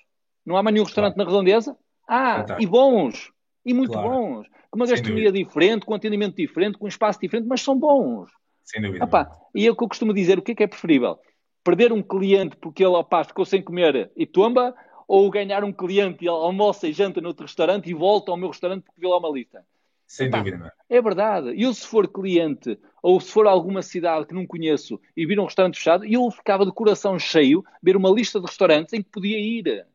Não 0.46 0.58
há 0.58 0.64
mais 0.64 0.74
nenhum 0.74 0.86
restaurante 0.86 1.16
claro. 1.16 1.30
na 1.30 1.32
redondeza? 1.32 1.78
Ah, 2.08 2.38
Fantástico. 2.38 2.62
e 2.62 2.66
bons. 2.66 3.32
E 3.66 3.74
muito 3.74 3.94
claro. 3.94 4.10
bons. 4.10 4.48
Com 4.70 4.80
uma 4.80 4.88
gastronomia 4.88 5.32
diferente, 5.32 5.86
com 5.86 5.94
um 5.94 5.96
atendimento 5.96 6.36
diferente, 6.36 6.78
com 6.78 6.86
um 6.86 6.90
espaço 6.90 7.20
diferente, 7.20 7.48
mas 7.48 7.62
são 7.62 7.78
bons. 7.78 8.32
Sem 8.64 8.82
dúvida. 8.82 9.04
Epá, 9.04 9.30
e 9.54 9.68
é 9.68 9.72
o 9.72 9.76
que 9.76 9.84
eu 9.84 9.88
costumo 9.88 10.14
dizer, 10.14 10.40
o 10.40 10.42
que 10.42 10.54
é 10.54 10.56
que 10.56 10.64
é 10.64 10.68
preferível? 10.68 11.20
Perder 11.64 11.92
um 11.92 12.02
cliente 12.02 12.56
porque 12.56 12.84
ele, 12.84 12.96
opá, 12.96 13.24
ficou 13.24 13.46
sem 13.46 13.62
comer 13.62 14.12
e 14.16 14.26
tomba, 14.26 14.74
ou 15.08 15.30
ganhar 15.30 15.64
um 15.64 15.74
cliente 15.74 16.24
e 16.24 16.28
almoça 16.28 16.88
e 16.88 16.94
janta 16.94 17.20
noutro 17.20 17.46
restaurante 17.46 17.90
e 17.90 17.94
volta 17.94 18.32
ao 18.32 18.38
meu 18.38 18.48
restaurante 18.48 18.84
porque 18.84 19.02
viu 19.02 19.10
lá 19.10 19.18
uma 19.18 19.30
lista? 19.30 19.66
Sem 20.08 20.28
Epá, 20.28 20.40
dúvida. 20.40 20.74
É? 20.90 20.98
é 20.98 21.02
verdade. 21.02 21.54
Eu, 21.62 21.74
se 21.74 21.86
for 21.86 22.08
cliente 22.08 22.80
ou 23.02 23.20
se 23.20 23.32
for 23.32 23.48
alguma 23.48 23.82
cidade 23.82 24.26
que 24.26 24.34
não 24.34 24.48
conheço 24.48 25.00
e 25.16 25.26
vir 25.26 25.40
um 25.40 25.46
restaurante 25.46 25.78
fechado, 25.78 26.06
eu 26.06 26.30
ficava 26.32 26.66
de 26.66 26.72
coração 26.72 27.18
cheio 27.20 27.64
ver 27.82 27.96
uma 27.96 28.10
lista 28.10 28.40
de 28.40 28.46
restaurantes 28.46 28.94
em 28.94 29.02
que 29.02 29.10
podia 29.10 29.38
ir. 29.38 29.86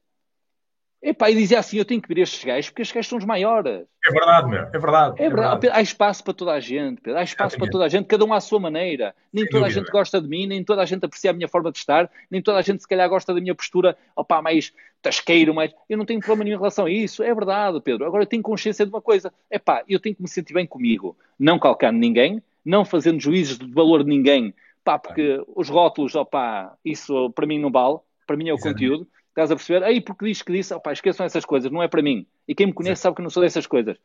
Epá, 1.02 1.30
e 1.30 1.34
dizia 1.34 1.58
assim: 1.58 1.78
eu 1.78 1.84
tenho 1.84 2.00
que 2.00 2.08
ver 2.08 2.22
estes 2.22 2.42
gajos 2.44 2.70
porque 2.70 2.82
estes 2.82 2.94
gajos 2.94 3.08
são 3.08 3.18
os 3.18 3.24
maiores. 3.24 3.86
É 4.04 4.10
verdade, 4.10 4.48
meu. 4.48 4.60
É 4.60 4.78
verdade. 4.78 5.22
É, 5.22 5.26
é 5.26 5.28
verdade. 5.28 5.68
Há 5.70 5.80
espaço 5.80 6.24
para 6.24 6.32
toda 6.32 6.52
a 6.52 6.60
gente, 6.60 7.00
Pedro. 7.00 7.18
Há 7.18 7.22
espaço 7.22 7.56
para 7.58 7.68
toda 7.68 7.84
a 7.84 7.88
gente, 7.88 8.06
cada 8.06 8.24
um 8.24 8.32
à 8.32 8.40
sua 8.40 8.58
maneira. 8.58 9.14
Nem 9.32 9.44
Sem 9.44 9.50
toda 9.50 9.64
dúvida, 9.64 9.80
a 9.80 9.82
gente 9.82 9.92
gosta 9.92 10.20
de 10.20 10.28
mim, 10.28 10.46
nem 10.46 10.64
toda 10.64 10.82
a 10.82 10.84
gente 10.84 11.04
aprecia 11.04 11.30
a 11.30 11.34
minha 11.34 11.48
forma 11.48 11.70
de 11.70 11.78
estar, 11.78 12.10
nem 12.30 12.40
toda 12.40 12.58
a 12.58 12.62
gente, 12.62 12.80
se 12.80 12.88
calhar, 12.88 13.08
gosta 13.08 13.34
da 13.34 13.40
minha 13.40 13.54
postura, 13.54 13.96
opá, 14.14 14.40
mais 14.40 14.72
tasqueiro, 15.02 15.54
mais. 15.54 15.72
Eu 15.88 15.98
não 15.98 16.04
tenho 16.04 16.20
problema 16.20 16.44
nenhum 16.44 16.56
em 16.56 16.58
relação 16.58 16.86
a 16.86 16.90
isso. 16.90 17.22
É 17.22 17.34
verdade, 17.34 17.80
Pedro. 17.80 18.06
Agora 18.06 18.22
eu 18.22 18.26
tenho 18.26 18.42
consciência 18.42 18.84
de 18.84 18.92
uma 18.92 19.02
coisa: 19.02 19.32
epá, 19.50 19.84
eu 19.88 20.00
tenho 20.00 20.14
que 20.14 20.22
me 20.22 20.28
sentir 20.28 20.54
bem 20.54 20.66
comigo, 20.66 21.16
não 21.38 21.58
calcando 21.58 21.98
ninguém, 21.98 22.42
não 22.64 22.84
fazendo 22.84 23.20
juízes 23.20 23.58
de 23.58 23.70
valor 23.72 24.02
de 24.02 24.08
ninguém, 24.08 24.54
pá, 24.82 24.98
porque 24.98 25.42
os 25.54 25.68
rótulos, 25.68 26.14
opá, 26.14 26.74
isso 26.84 27.30
para 27.30 27.46
mim 27.46 27.58
não 27.58 27.70
vale. 27.70 27.98
Para 28.26 28.36
mim 28.36 28.48
é 28.48 28.52
o 28.52 28.56
Exatamente. 28.56 28.88
conteúdo. 28.88 29.08
Estás 29.36 29.50
a 29.50 29.54
perceber? 29.54 29.84
Aí 29.84 30.00
porque 30.00 30.24
diz 30.24 30.40
que 30.40 30.50
disse, 30.50 30.72
opá, 30.72 30.94
esqueçam 30.94 31.26
essas 31.26 31.44
coisas, 31.44 31.70
não 31.70 31.82
é 31.82 31.88
para 31.88 32.00
mim. 32.00 32.26
E 32.48 32.54
quem 32.54 32.68
me 32.68 32.72
conhece 32.72 32.96
Sim. 32.96 33.02
sabe 33.02 33.16
que 33.16 33.22
não 33.22 33.28
sou 33.28 33.42
dessas 33.42 33.66
coisas. 33.66 33.98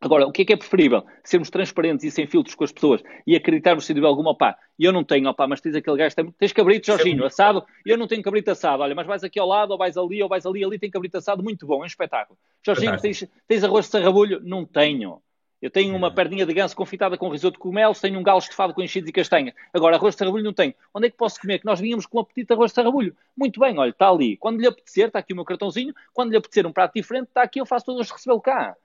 Agora, 0.00 0.26
o 0.26 0.32
que 0.32 0.42
é 0.42 0.44
que 0.44 0.52
é 0.52 0.56
preferível? 0.56 1.04
Sermos 1.22 1.50
transparentes 1.50 2.04
e 2.04 2.10
sem 2.10 2.26
filtros 2.26 2.56
com 2.56 2.64
as 2.64 2.72
pessoas 2.72 3.00
e 3.24 3.36
acreditarmos 3.36 3.86
se 3.86 3.94
tiver 3.94 4.08
alguma, 4.08 4.32
opá, 4.32 4.58
eu 4.76 4.92
não 4.92 5.04
tenho, 5.04 5.28
opá, 5.30 5.46
mas 5.46 5.60
tens 5.60 5.76
aquele 5.76 5.96
gajo, 5.96 6.16
tens 6.36 6.52
cabrito, 6.52 6.88
Jorginho, 6.88 7.20
Sim. 7.20 7.26
assado, 7.26 7.64
eu 7.84 7.96
não 7.96 8.08
tenho 8.08 8.22
cabrito 8.22 8.50
assado, 8.50 8.82
olha, 8.82 8.94
mas 8.94 9.06
vais 9.06 9.22
aqui 9.22 9.38
ao 9.38 9.46
lado, 9.46 9.70
ou 9.70 9.78
vais 9.78 9.96
ali, 9.96 10.20
ou 10.20 10.28
vais 10.28 10.44
ali, 10.44 10.64
ali 10.64 10.80
tem 10.80 10.90
cabrito 10.90 11.16
assado, 11.16 11.44
muito 11.44 11.64
bom, 11.64 11.76
é 11.76 11.84
um 11.84 11.86
espetáculo. 11.86 12.36
Jorginho, 12.64 13.00
tens, 13.00 13.24
tens 13.46 13.62
arroz 13.62 13.86
de 13.86 13.92
sarrabulho? 13.92 14.40
Não 14.42 14.66
tenho. 14.66 15.22
Eu 15.66 15.70
tenho 15.70 15.96
uma 15.96 16.14
perninha 16.14 16.46
de 16.46 16.54
ganso 16.54 16.76
confitada 16.76 17.18
com 17.18 17.28
risoto 17.28 17.54
de 17.54 17.58
cogumelos, 17.58 18.00
tenho 18.00 18.20
um 18.20 18.22
galo 18.22 18.38
estufado 18.38 18.72
com 18.72 18.80
enchidos 18.80 19.10
e 19.10 19.12
castanhas. 19.12 19.52
Agora, 19.74 19.96
arroz 19.96 20.14
de 20.14 20.20
sarrabulho 20.20 20.44
não 20.44 20.52
tenho. 20.52 20.72
Onde 20.94 21.08
é 21.08 21.10
que 21.10 21.16
posso 21.16 21.40
comer? 21.40 21.58
Que 21.58 21.66
nós 21.66 21.80
vínhamos 21.80 22.06
com 22.06 22.18
um 22.18 22.20
apetite 22.20 22.46
de 22.46 22.54
arroz 22.54 22.70
de 22.70 22.76
sarrabulho. 22.76 23.16
Muito 23.36 23.58
bem, 23.58 23.76
olha, 23.76 23.90
está 23.90 24.08
ali. 24.08 24.36
Quando 24.36 24.60
lhe 24.60 24.66
apetecer, 24.68 25.08
está 25.08 25.18
aqui 25.18 25.32
o 25.32 25.36
meu 25.36 25.44
cartãozinho. 25.44 25.92
Quando 26.14 26.30
lhe 26.30 26.36
apetecer 26.36 26.64
um 26.68 26.72
prato 26.72 26.94
diferente, 26.94 27.26
está 27.26 27.42
aqui, 27.42 27.60
eu 27.60 27.66
faço 27.66 27.84
todos 27.84 28.08
recebê-lo 28.08 28.40
cá. 28.40 28.76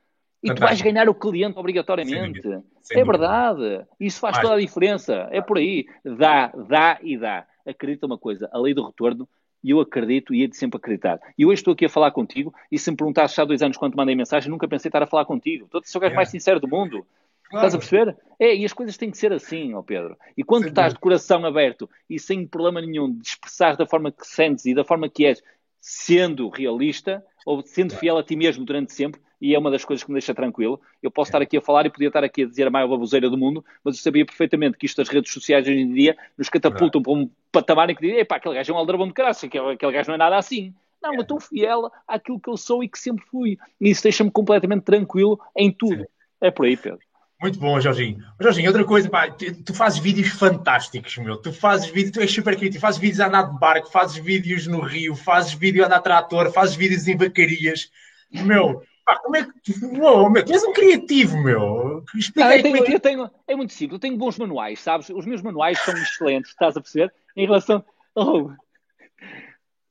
E 0.42 0.48
Fantástico. 0.48 0.56
tu 0.56 0.60
vais 0.60 0.82
ganhar 0.82 1.08
o 1.08 1.14
cliente 1.14 1.60
obrigatoriamente. 1.60 2.42
Sem 2.42 2.64
Sem 2.82 3.02
é 3.02 3.06
verdade. 3.06 3.86
Isso 4.00 4.20
faz 4.20 4.40
toda 4.40 4.56
a 4.56 4.60
diferença. 4.60 5.28
É 5.30 5.40
por 5.40 5.60
aí. 5.60 5.86
Dá, 6.04 6.48
dá 6.48 6.98
e 7.04 7.16
dá. 7.16 7.46
Acredita 7.64 8.08
uma 8.08 8.18
coisa, 8.18 8.50
a 8.52 8.58
lei 8.58 8.74
do 8.74 8.84
retorno 8.84 9.30
e 9.64 9.72
eu 9.72 9.80
acredito 9.80 10.34
e 10.34 10.42
hei 10.42 10.48
de 10.48 10.58
sempre 10.58 10.78
acreditar. 10.78 11.20
E 11.38 11.46
hoje 11.46 11.62
estou 11.62 11.74
aqui 11.74 11.86
a 11.86 11.90
falar 11.90 12.12
contigo 12.12 12.54
e 12.72 12.80
se 12.80 12.90
me 12.92 12.98
perguntaste 12.98 13.40
há 13.40 13.46
dois 13.46 13.62
anos 13.62 13.78
quando 13.78 13.94
te 13.94 13.98
mandei 13.98 14.16
mensagem, 14.16 14.50
nunca 14.50 14.68
pensei 14.68 14.90
estar 14.90 15.04
a 15.04 15.08
falar 15.08 15.26
contigo. 15.26 15.66
Estou 15.66 15.82
a 15.82 15.84
ser 15.84 15.98
o 15.98 16.02
gajo 16.02 16.16
mais 16.16 16.30
sincero 16.30 16.60
do 16.60 16.68
mundo. 16.68 17.06
Claro. 17.50 17.68
Estás 17.68 17.76
a 17.76 17.78
perceber? 17.78 18.18
É, 18.40 18.56
e 18.56 18.64
as 18.64 18.74
coisas 18.74 18.96
têm 18.96 19.12
que 19.12 19.18
ser 19.18 19.34
assim, 19.34 19.74
ó 19.74 19.82
Pedro. 19.82 20.18
E 20.38 20.44
quando 20.44 20.68
estás 20.68 20.94
de 20.94 21.00
coração 21.00 21.46
aberto 21.46 21.90
e 22.10 22.18
sem 22.18 22.48
problema 22.48 22.82
nenhum 22.82 23.14
de 23.14 23.28
expressar 23.28 23.76
da 23.76 23.86
forma 23.86 24.12
que 24.12 24.26
sentes 24.26 24.66
e 24.66 24.74
da 24.74 24.86
forma 24.86 25.10
que 25.10 25.26
és, 25.26 25.44
sendo 25.82 26.48
realista 26.48 27.24
ou 27.46 27.62
sendo 27.66 27.96
fiel 27.96 28.18
a 28.18 28.24
ti 28.24 28.36
mesmo 28.36 28.66
durante 28.66 28.94
sempre, 28.94 29.22
e 29.42 29.56
é 29.56 29.60
uma 29.60 29.72
das 29.72 29.84
coisas 29.84 30.04
que 30.04 30.12
me 30.12 30.16
deixa 30.16 30.34
tranquilo. 30.34 30.80
Eu 31.02 31.10
posso 31.10 31.30
é. 31.30 31.32
estar 31.32 31.42
aqui 31.42 31.58
a 31.58 31.62
falar 31.62 31.86
e 31.86 31.90
podia 31.90 32.10
estar 32.10 32.24
aqui 32.24 32.44
a 32.44 32.46
dizer 32.46 32.68
a 32.68 32.70
maior 32.70 32.88
baboseira 32.88 33.30
do 33.30 33.38
mundo, 33.38 33.66
mas 33.84 33.98
eu 33.98 34.04
sabia 34.04 34.26
perfeitamente 34.26 34.78
que 34.78 34.86
isto 34.86 34.98
das 34.98 35.10
redes 35.10 35.34
sociais 35.34 35.68
hoje 35.68 35.80
em 35.80 35.92
dia 35.94 36.16
nos 36.38 36.48
catapultam 36.48 37.02
para 37.02 37.14
um 37.14 37.30
patamar 37.52 37.90
em 37.90 37.96
que 37.96 38.02
dizem, 38.02 38.20
epá, 38.20 38.36
aquele 38.36 38.56
gajo 38.56 38.72
é 38.72 38.76
um 38.76 38.78
aldrabão 38.78 39.08
de 39.08 39.14
caraça, 39.14 39.48
aquele 39.48 39.92
gajo 39.92 40.10
não 40.10 40.16
é 40.16 40.18
nada 40.18 40.38
assim. 40.38 40.74
Não, 41.02 41.14
é. 41.14 41.18
eu 41.18 41.22
estou 41.22 41.40
fiel 41.40 41.92
àquilo 42.08 42.40
que 42.40 42.50
eu 42.50 42.58
sou 42.58 42.84
e 42.84 42.88
que 42.88 43.00
sempre 43.00 43.26
fui. 43.26 43.58
E 43.80 43.90
isso 43.90 44.04
deixa-me 44.04 44.30
completamente 44.30 44.84
tranquilo 44.84 45.40
em 45.58 45.72
tudo. 45.72 46.02
Sim. 46.02 46.08
É 46.40 46.52
por 46.52 46.66
aí, 46.66 46.78
Pedro. 46.78 47.00
Muito 47.42 47.58
bom, 47.58 47.82
Jorginho. 47.82 48.24
Jorginho, 48.40 48.68
outra 48.68 48.86
coisa, 48.86 49.10
pá, 49.10 49.28
tu, 49.66 49.74
fazes 49.74 49.98
vídeos 49.98 50.30
fantásticos, 50.30 51.18
meu. 51.18 51.38
Tu 51.38 51.52
fazes 51.52 51.90
vídeos, 51.90 52.12
tu 52.12 52.22
és 52.22 52.32
super 52.32 52.56
crítico, 52.56 52.80
fazes 52.80 53.00
vídeos 53.00 53.20
a 53.20 53.28
andar 53.28 53.52
de 53.52 53.60
barco, 53.60 53.90
fazes 53.90 54.18
vídeos 54.18 54.68
no 54.68 54.80
rio, 54.80 55.16
fazes 55.16 55.54
vídeo 55.54 55.84
a 55.84 55.88
andar 55.88 56.02
trator, 56.02 56.52
fazes 56.52 56.76
vídeos 56.76 57.08
em 57.08 57.18
vacarias. 57.18 57.90
Meu, 58.32 58.84
pá, 59.04 59.18
como 59.18 59.36
é 59.36 59.44
que 59.44 59.52
tu. 59.74 60.04
Oh, 60.04 60.30
meu, 60.30 60.46
tu 60.46 60.54
és 60.54 60.64
um 60.64 60.72
criativo, 60.72 61.36
meu. 61.42 62.04
Explica 62.16 62.48
ah, 62.48 62.58
eu, 62.58 62.62
tenho, 62.62 62.78
é 62.78 62.82
que... 62.84 62.94
eu 62.94 63.00
tenho, 63.00 63.32
é 63.48 63.56
muito 63.56 63.74
simples, 63.74 63.94
eu 63.94 64.00
tenho 64.00 64.18
bons 64.18 64.38
manuais, 64.38 64.80
sabes? 64.80 65.10
Os 65.10 65.26
meus 65.26 65.42
manuais 65.42 65.80
são 65.80 65.96
excelentes, 65.98 66.52
estás 66.52 66.78
a 66.78 66.82
perceber? 66.82 67.12
Em 67.36 67.48
relação. 67.48 67.84
Oh, 68.14 68.52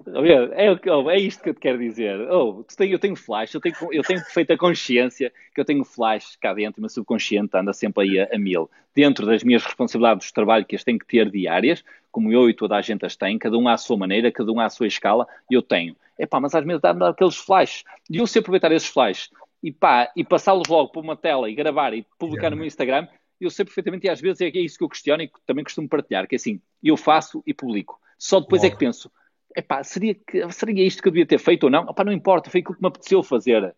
é, 0.07 0.67
é, 0.67 1.21
isto 1.21 1.43
que 1.43 1.51
eu 1.51 1.55
te 1.55 1.61
quero 1.61 1.79
dizer. 1.79 2.21
Oh, 2.31 2.65
eu 2.81 2.99
tenho 2.99 3.17
flash, 3.17 3.55
eu 3.55 3.61
tenho, 3.61 3.75
eu 3.93 4.03
tenho 4.03 4.21
perfeita 4.21 4.57
consciência 4.57 5.33
que 5.55 5.61
eu 5.61 5.65
tenho 5.65 5.85
flash 5.85 6.37
cá 6.37 6.55
dentro, 6.55 6.79
o 6.79 6.83
meu 6.83 6.89
subconsciente 6.89 7.57
anda 7.57 7.73
sempre 7.73 8.05
aí 8.05 8.21
a, 8.21 8.29
a, 8.35 8.39
mil. 8.39 8.71
Dentro 8.95 9.27
das 9.27 9.43
minhas 9.43 9.65
responsabilidades 9.65 10.29
de 10.29 10.33
trabalho 10.33 10.65
que 10.65 10.77
as 10.77 10.85
tenho 10.85 10.99
que 10.99 11.07
ter 11.07 11.31
diárias, 11.31 11.85
como 12.11 12.33
eu 12.33 12.49
e 12.49 12.55
toda 12.55 12.77
a 12.77 12.83
gente 12.83 13.05
as 13.05 13.17
tem, 13.17 13.39
cada 13.39 13.57
um 13.57 13.69
à 13.69 13.77
sua 13.77 13.97
maneira, 13.97 14.33
cada 14.33 14.51
um 14.51 14.61
à 14.61 14.69
sua 14.69 14.87
escala, 14.87 15.27
eu 15.51 15.63
tenho. 15.63 15.95
É 16.19 16.27
pá, 16.27 16.41
mas 16.41 16.55
às 16.55 16.65
vezes 16.65 16.81
dá-me 16.81 17.05
aqueles 17.05 17.37
flashes. 17.37 17.85
E 18.11 18.19
eu 18.19 18.27
sei 18.27 18.41
aproveitar 18.41 18.73
esses 18.73 18.89
flashes 18.89 19.31
e 19.63 19.71
pá, 19.71 20.11
e 20.17 20.25
passá-los 20.25 20.69
logo 20.69 20.91
para 20.91 21.03
uma 21.03 21.17
tela 21.17 21.51
e 21.51 21.55
gravar 21.55 21.93
e 21.95 22.07
publicar 22.19 22.51
no 22.51 22.57
meu 22.57 22.67
Instagram, 22.67 23.07
eu 23.41 23.51
sei 23.51 23.65
perfeitamente, 23.65 24.07
e 24.07 24.11
às 24.11 24.21
vezes 24.21 24.41
é, 24.41 24.49
é 24.49 24.61
isso 24.61 24.77
que 24.77 24.85
eu 24.85 24.89
questiono 24.89 25.23
e 25.23 25.29
que 25.29 25.39
também 25.47 25.65
costumo 25.65 25.89
partilhar, 25.89 26.27
que 26.27 26.35
é 26.35 26.37
assim, 26.37 26.61
eu 26.83 26.97
faço 26.97 27.43
e 27.47 27.55
publico. 27.55 27.99
Só 28.19 28.39
depois 28.39 28.63
é 28.63 28.71
que 28.71 28.77
penso, 28.77 29.11
epá, 29.57 29.83
seria, 29.83 30.15
que, 30.15 30.51
seria 30.53 30.87
isto 30.87 31.03
que 31.03 31.09
eu 31.09 31.13
devia 31.13 31.27
ter 31.27 31.39
feito 31.39 31.65
ou 31.65 31.71
não? 31.71 31.89
Epá, 31.89 32.05
não 32.05 32.13
importa, 32.13 32.51
foi 32.51 32.61
aquilo 32.61 32.77
que 32.77 32.83
me 32.83 32.89
apeteceu 32.89 33.23
fazer. 33.23 33.75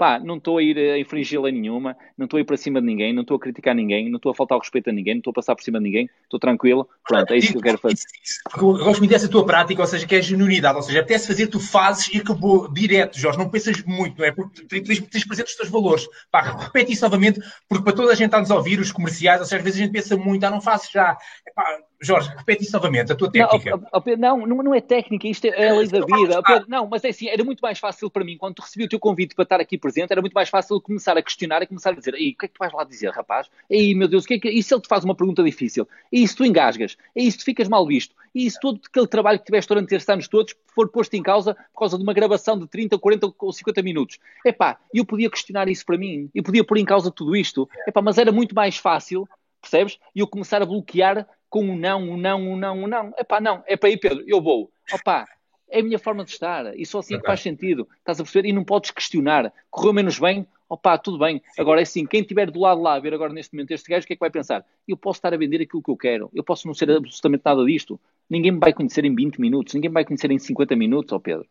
Pá, 0.00 0.18
não 0.18 0.38
estou 0.38 0.56
a 0.56 0.62
ir 0.62 0.78
a 0.78 0.98
infringir 0.98 1.38
lei 1.38 1.52
nenhuma, 1.52 1.94
não 2.16 2.24
estou 2.24 2.38
a 2.38 2.40
ir 2.40 2.44
para 2.44 2.56
cima 2.56 2.80
de 2.80 2.86
ninguém, 2.86 3.12
não 3.12 3.20
estou 3.20 3.36
a 3.36 3.40
criticar 3.40 3.74
ninguém, 3.74 4.08
não 4.08 4.16
estou 4.16 4.32
a 4.32 4.34
faltar 4.34 4.56
o 4.56 4.60
respeito 4.62 4.88
a 4.88 4.92
ninguém, 4.94 5.12
não 5.12 5.18
estou 5.18 5.30
a 5.30 5.34
passar 5.34 5.54
por 5.54 5.62
cima 5.62 5.78
de 5.78 5.84
ninguém, 5.84 6.08
estou 6.22 6.40
tranquilo, 6.40 6.88
pronto, 7.06 7.30
é 7.30 7.36
isso 7.36 7.52
que 7.52 7.58
eu 7.58 7.60
quero 7.60 7.76
fazer. 7.76 8.02
Porque 8.44 8.64
eu 8.64 8.78
gosto 8.78 9.00
muito 9.00 9.10
dessa 9.10 9.28
tua 9.28 9.44
prática, 9.44 9.82
ou 9.82 9.86
seja, 9.86 10.06
que 10.06 10.14
é 10.14 10.18
a 10.18 10.22
genuinidade, 10.22 10.76
ou 10.76 10.82
seja, 10.82 11.00
apetece 11.00 11.26
fazer, 11.26 11.48
tu 11.48 11.60
fazes 11.60 12.08
e 12.14 12.16
acabou 12.16 12.72
direto, 12.72 13.18
Jorge, 13.18 13.38
não 13.38 13.50
pensas 13.50 13.84
muito, 13.84 14.18
não 14.18 14.24
é? 14.24 14.32
Porque 14.32 14.64
tens, 14.64 15.00
tens 15.00 15.26
presente 15.26 15.48
os 15.48 15.56
teus 15.56 15.68
valores. 15.68 16.08
Pá, 16.30 16.40
repete 16.40 16.92
isso 16.92 17.04
novamente, 17.04 17.38
porque 17.68 17.84
para 17.84 17.92
toda 17.92 18.12
a 18.12 18.14
gente 18.14 18.34
a 18.34 18.40
nos 18.40 18.50
ouvir, 18.50 18.80
os 18.80 18.92
comerciais, 18.92 19.40
ou 19.40 19.46
seja, 19.46 19.58
às 19.58 19.62
vezes 19.64 19.80
a 19.80 19.84
gente 19.84 19.92
pensa 19.92 20.16
muito, 20.16 20.42
ah, 20.44 20.50
não 20.50 20.62
faço 20.62 20.90
já. 20.90 21.14
Epá, 21.46 21.78
Jorge, 22.02 22.30
repete 22.34 22.64
isso 22.64 22.72
novamente, 22.72 23.12
a 23.12 23.14
tua 23.14 23.30
técnica. 23.30 23.78
Não, 24.18 24.46
não, 24.46 24.56
não 24.62 24.74
é 24.74 24.80
técnica, 24.80 25.28
isto 25.28 25.44
é 25.46 25.68
a 25.68 25.74
lei 25.74 25.86
da 25.86 26.00
vida. 26.00 26.64
Não, 26.66 26.86
mas 26.86 27.04
é 27.04 27.08
assim, 27.10 27.28
era 27.28 27.44
muito 27.44 27.60
mais 27.60 27.78
fácil 27.78 28.10
para 28.10 28.24
mim, 28.24 28.38
quando 28.38 28.58
recebi 28.58 28.84
o 28.84 28.88
teu 28.88 28.98
convite 28.98 29.34
para 29.34 29.42
estar 29.42 29.60
aqui 29.60 29.76
presente, 29.76 30.10
era 30.10 30.20
muito 30.20 30.32
mais 30.32 30.48
fácil 30.48 30.80
começar 30.80 31.16
a 31.18 31.22
questionar 31.22 31.62
e 31.62 31.66
começar 31.66 31.90
a 31.90 31.94
dizer, 31.94 32.14
ei, 32.14 32.30
o 32.30 32.38
que 32.38 32.46
é 32.46 32.48
que 32.48 32.54
tu 32.54 32.58
vais 32.58 32.72
lá 32.72 32.84
dizer, 32.84 33.10
rapaz? 33.10 33.50
Ei, 33.68 33.94
meu 33.94 34.08
Deus, 34.08 34.24
o 34.24 34.26
que 34.26 34.34
é 34.34 34.38
que... 34.38 34.48
e 34.48 34.62
se 34.62 34.72
ele 34.72 34.80
te 34.80 34.88
faz 34.88 35.04
uma 35.04 35.14
pergunta 35.14 35.42
difícil? 35.42 35.86
E 36.10 36.26
se 36.26 36.34
tu 36.34 36.44
engasgas? 36.44 36.96
E 37.14 37.30
se 37.30 37.36
tu 37.36 37.44
ficas 37.44 37.68
mal 37.68 37.86
visto? 37.86 38.14
E 38.34 38.50
se 38.50 38.58
todo 38.58 38.80
aquele 38.88 39.06
trabalho 39.06 39.38
que 39.38 39.44
tiveste 39.44 39.68
durante 39.68 39.94
estes 39.94 40.08
anos 40.08 40.26
todos 40.26 40.54
for 40.74 40.88
posto 40.88 41.14
em 41.14 41.22
causa 41.22 41.54
por 41.54 41.80
causa 41.80 41.98
de 41.98 42.02
uma 42.02 42.14
gravação 42.14 42.58
de 42.58 42.66
30, 42.66 42.98
40 42.98 43.34
ou 43.38 43.52
50 43.52 43.82
minutos? 43.82 44.18
Epá, 44.44 44.78
eu 44.94 45.04
podia 45.04 45.28
questionar 45.28 45.68
isso 45.68 45.84
para 45.84 45.98
mim, 45.98 46.30
eu 46.34 46.42
podia 46.42 46.64
pôr 46.64 46.78
em 46.78 46.84
causa 46.84 47.10
tudo 47.10 47.36
isto, 47.36 47.68
epá, 47.86 48.00
mas 48.00 48.16
era 48.16 48.32
muito 48.32 48.54
mais 48.54 48.76
fácil 48.76 49.28
percebes? 49.60 49.98
E 50.14 50.20
eu 50.20 50.26
começar 50.26 50.62
a 50.62 50.66
bloquear 50.66 51.28
com 51.50 51.62
um 51.62 51.76
não, 51.76 52.00
um 52.00 52.16
não, 52.16 52.40
um 52.40 52.56
não, 52.56 52.78
um 52.84 52.86
não. 52.86 53.12
É 53.18 53.24
pá, 53.24 53.40
não, 53.40 53.62
é 53.66 53.76
para 53.76 53.90
ir, 53.90 53.98
Pedro, 53.98 54.24
eu 54.26 54.40
vou. 54.40 54.70
Opá, 54.92 55.26
é 55.68 55.80
a 55.80 55.82
minha 55.82 55.98
forma 55.98 56.24
de 56.24 56.30
estar. 56.30 56.74
E 56.78 56.86
só 56.86 57.00
assim 57.00 57.16
é 57.16 57.18
que 57.18 57.26
faz 57.26 57.40
sentido. 57.40 57.86
Estás 57.98 58.18
a 58.20 58.24
perceber? 58.24 58.48
E 58.48 58.52
não 58.52 58.64
podes 58.64 58.90
questionar. 58.90 59.52
Correu 59.70 59.92
menos 59.92 60.18
bem? 60.18 60.46
opá, 60.70 60.96
tudo 60.96 61.18
bem. 61.18 61.42
Sim. 61.52 61.60
Agora 61.60 61.80
é 61.80 61.82
assim, 61.82 62.06
quem 62.06 62.20
estiver 62.20 62.48
do 62.48 62.60
lado 62.60 62.80
lá 62.80 62.94
a 62.94 63.00
ver 63.00 63.12
agora 63.12 63.32
neste 63.32 63.52
momento 63.52 63.72
este 63.72 63.90
gajo, 63.90 64.04
o 64.04 64.06
que 64.06 64.12
é 64.12 64.16
que 64.16 64.20
vai 64.20 64.30
pensar? 64.30 64.64
Eu 64.86 64.96
posso 64.96 65.18
estar 65.18 65.34
a 65.34 65.36
vender 65.36 65.60
aquilo 65.60 65.82
que 65.82 65.90
eu 65.90 65.96
quero, 65.96 66.30
eu 66.32 66.44
posso 66.44 66.66
não 66.68 66.72
ser 66.72 66.88
absolutamente 66.92 67.42
nada 67.44 67.64
disto. 67.64 68.00
Ninguém 68.28 68.52
me 68.52 68.60
vai 68.60 68.72
conhecer 68.72 69.04
em 69.04 69.14
20 69.14 69.40
minutos, 69.40 69.74
ninguém 69.74 69.90
me 69.90 69.94
vai 69.94 70.04
conhecer 70.04 70.30
em 70.30 70.38
50 70.38 70.76
minutos, 70.76 71.12
ó 71.12 71.16
oh 71.16 71.20
Pedro. 71.20 71.46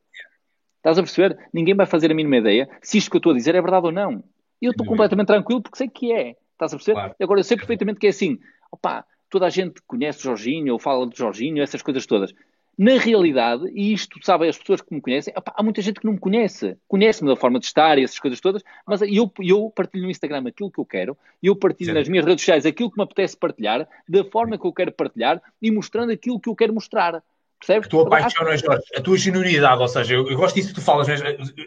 Estás 0.78 0.98
a 0.98 1.04
perceber? 1.04 1.38
Ninguém 1.54 1.76
vai 1.76 1.86
fazer 1.86 2.10
a 2.10 2.16
mínima 2.16 2.38
ideia 2.38 2.70
se 2.82 2.98
isto 2.98 3.12
que 3.12 3.18
eu 3.18 3.20
estou 3.20 3.34
a 3.34 3.36
dizer 3.36 3.54
é 3.54 3.62
verdade 3.62 3.86
ou 3.86 3.92
não. 3.92 4.24
Eu 4.62 4.72
estou 4.72 4.88
completamente 4.88 5.28
tranquilo 5.28 5.62
porque 5.62 5.78
sei 5.78 5.90
que 5.90 6.14
é. 6.14 6.38
Estás 6.54 6.74
a 6.74 6.78
perceber? 6.78 6.96
Claro. 6.96 7.16
Agora 7.22 7.40
eu 7.42 7.44
sei 7.44 7.58
perfeitamente 7.58 8.00
que 8.00 8.08
é 8.08 8.10
assim. 8.10 8.40
Opá, 8.72 9.06
toda 9.30 9.46
a 9.46 9.50
gente 9.50 9.82
conhece 9.88 10.24
Jorginho 10.24 10.74
ou 10.74 10.80
fala 10.80 11.08
de 11.08 11.18
Jorginho, 11.18 11.62
essas 11.62 11.82
coisas 11.82 12.06
todas. 12.06 12.34
Na 12.78 12.98
realidade, 12.98 13.70
e 13.74 13.92
isto 13.92 14.18
sabem 14.24 14.48
as 14.48 14.58
pessoas 14.58 14.80
que 14.80 14.94
me 14.94 15.02
conhecem, 15.02 15.34
opa, 15.36 15.54
há 15.54 15.62
muita 15.62 15.82
gente 15.82 16.00
que 16.00 16.06
não 16.06 16.14
me 16.14 16.20
conhece. 16.20 16.78
Conhece-me 16.88 17.30
da 17.30 17.36
forma 17.36 17.60
de 17.60 17.66
estar 17.66 17.98
e 17.98 18.06
essas 18.06 18.20
coisas 18.20 18.40
todas, 18.40 18.64
mas 18.88 19.02
eu, 19.02 19.30
eu 19.40 19.70
partilho 19.70 20.06
no 20.06 20.10
Instagram 20.10 20.48
aquilo 20.48 20.72
que 20.72 20.80
eu 20.80 20.86
quero, 20.86 21.18
eu 21.44 21.58
partilho 21.58 21.90
Sim. 21.90 21.98
nas 21.98 22.08
minhas 22.08 22.26
redes 22.26 22.42
sociais 22.42 22.66
aquilo 22.66 22.90
que 22.90 22.98
me 22.98 23.04
apetece 23.04 23.36
partilhar, 23.36 23.86
da 24.08 24.24
forma 24.24 24.58
que 24.58 24.66
eu 24.66 24.72
quero 24.72 24.94
partilhar 24.94 25.42
e 25.62 25.70
mostrando 25.70 26.14
aquilo 26.14 26.40
que 26.40 26.48
eu 26.48 26.56
quero 26.56 26.74
mostrar. 26.74 27.22
Percebes? 27.60 27.88
A 27.88 27.90
tua 27.90 28.10
paixão, 28.10 28.46
não 28.46 28.54
é, 28.54 28.58
Jorge? 28.58 28.84
A 28.96 29.02
tua 29.02 29.18
genuinidade, 29.18 29.82
ou 29.82 29.88
seja, 29.90 30.14
eu, 30.14 30.30
eu 30.30 30.38
gosto 30.38 30.56
disso 30.56 30.70
que 30.70 30.76
tu 30.76 30.82
falas, 30.82 31.10
mas 31.10 31.22